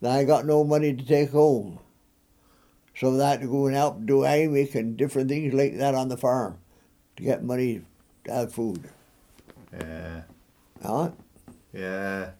then 0.00 0.12
I 0.12 0.22
got 0.22 0.46
no 0.46 0.62
money 0.62 0.94
to 0.94 1.04
take 1.04 1.30
home. 1.30 1.80
So 2.94 3.16
that 3.16 3.40
to 3.40 3.46
go 3.46 3.66
and 3.66 3.74
help 3.74 4.04
do 4.04 4.20
Amic 4.20 4.74
and 4.74 4.96
different 4.96 5.28
things 5.28 5.54
like 5.54 5.78
that 5.78 5.94
on 5.94 6.08
the 6.08 6.16
farm 6.16 6.58
to 7.16 7.22
get 7.22 7.42
money 7.42 7.82
to 8.24 8.32
have 8.32 8.52
food. 8.52 8.88
Yeah. 9.72 10.22
Huh? 10.82 11.10
Yeah. 11.72 12.30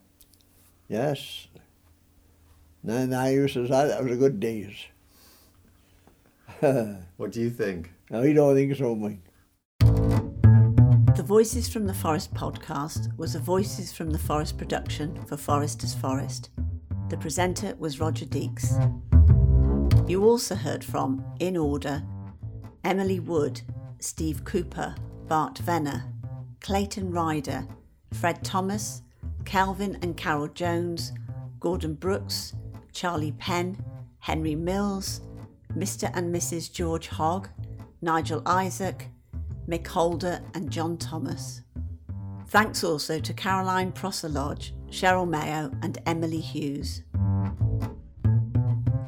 Yes. 0.88 1.48
And 2.86 3.14
I 3.14 3.30
used 3.30 3.54
to 3.54 3.66
say 3.66 3.86
that 3.88 4.02
was 4.02 4.12
a 4.12 4.16
good 4.16 4.40
days. 4.40 4.74
What 7.16 7.32
do 7.32 7.40
you 7.40 7.50
think? 7.50 7.90
I 8.10 8.32
don't 8.32 8.54
think 8.54 8.76
so, 8.76 8.94
Mike. 8.94 9.18
The 11.16 11.24
Voices 11.24 11.68
from 11.68 11.86
the 11.86 11.94
Forest 11.94 12.34
podcast 12.34 13.16
was 13.18 13.34
a 13.34 13.38
Voices 13.38 13.92
from 13.92 14.10
the 14.10 14.18
Forest 14.18 14.58
production 14.58 15.24
for 15.26 15.36
Foresters 15.36 15.94
Forest. 15.94 16.50
The 17.08 17.16
presenter 17.16 17.74
was 17.78 18.00
Roger 18.00 18.26
Deeks. 18.26 18.72
You 20.06 20.24
also 20.24 20.54
heard 20.56 20.84
from, 20.84 21.24
in 21.38 21.56
order, 21.56 22.02
Emily 22.82 23.20
Wood, 23.20 23.62
Steve 24.00 24.44
Cooper, 24.44 24.94
Bart 25.28 25.58
Venner, 25.58 26.04
Clayton 26.60 27.12
Ryder, 27.12 27.66
Fred 28.12 28.42
Thomas, 28.44 29.02
Calvin 29.44 29.98
and 30.02 30.16
Carol 30.16 30.48
Jones, 30.48 31.12
Gordon 31.60 31.94
Brooks, 31.94 32.52
Charlie 32.92 33.32
Penn, 33.32 33.82
Henry 34.18 34.56
Mills, 34.56 35.20
Mr. 35.76 36.10
and 36.14 36.34
Mrs. 36.34 36.70
George 36.70 37.08
Hogg, 37.08 37.48
Nigel 38.00 38.42
Isaac, 38.44 39.08
Mick 39.68 39.86
Holder, 39.86 40.42
and 40.54 40.70
John 40.70 40.96
Thomas. 40.96 41.62
Thanks 42.48 42.84
also 42.84 43.20
to 43.20 43.32
Caroline 43.32 43.92
Prosser 43.92 44.28
Lodge, 44.28 44.74
Cheryl 44.90 45.28
Mayo, 45.28 45.70
and 45.82 45.98
Emily 46.04 46.40
Hughes. 46.40 47.02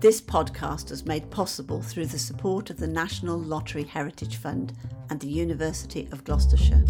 This 0.05 0.21
podcast 0.21 0.91
was 0.91 1.07
made 1.07 1.31
possible 1.31 1.81
through 1.81 2.09
the 2.09 2.19
support 2.19 2.69
of 2.69 2.77
the 2.77 2.87
National 2.87 3.39
Lottery 3.39 3.85
Heritage 3.85 4.37
Fund 4.37 4.75
and 5.09 5.19
the 5.19 5.29
University 5.29 6.11
of 6.13 6.25
Gloucestershire. 6.25 6.85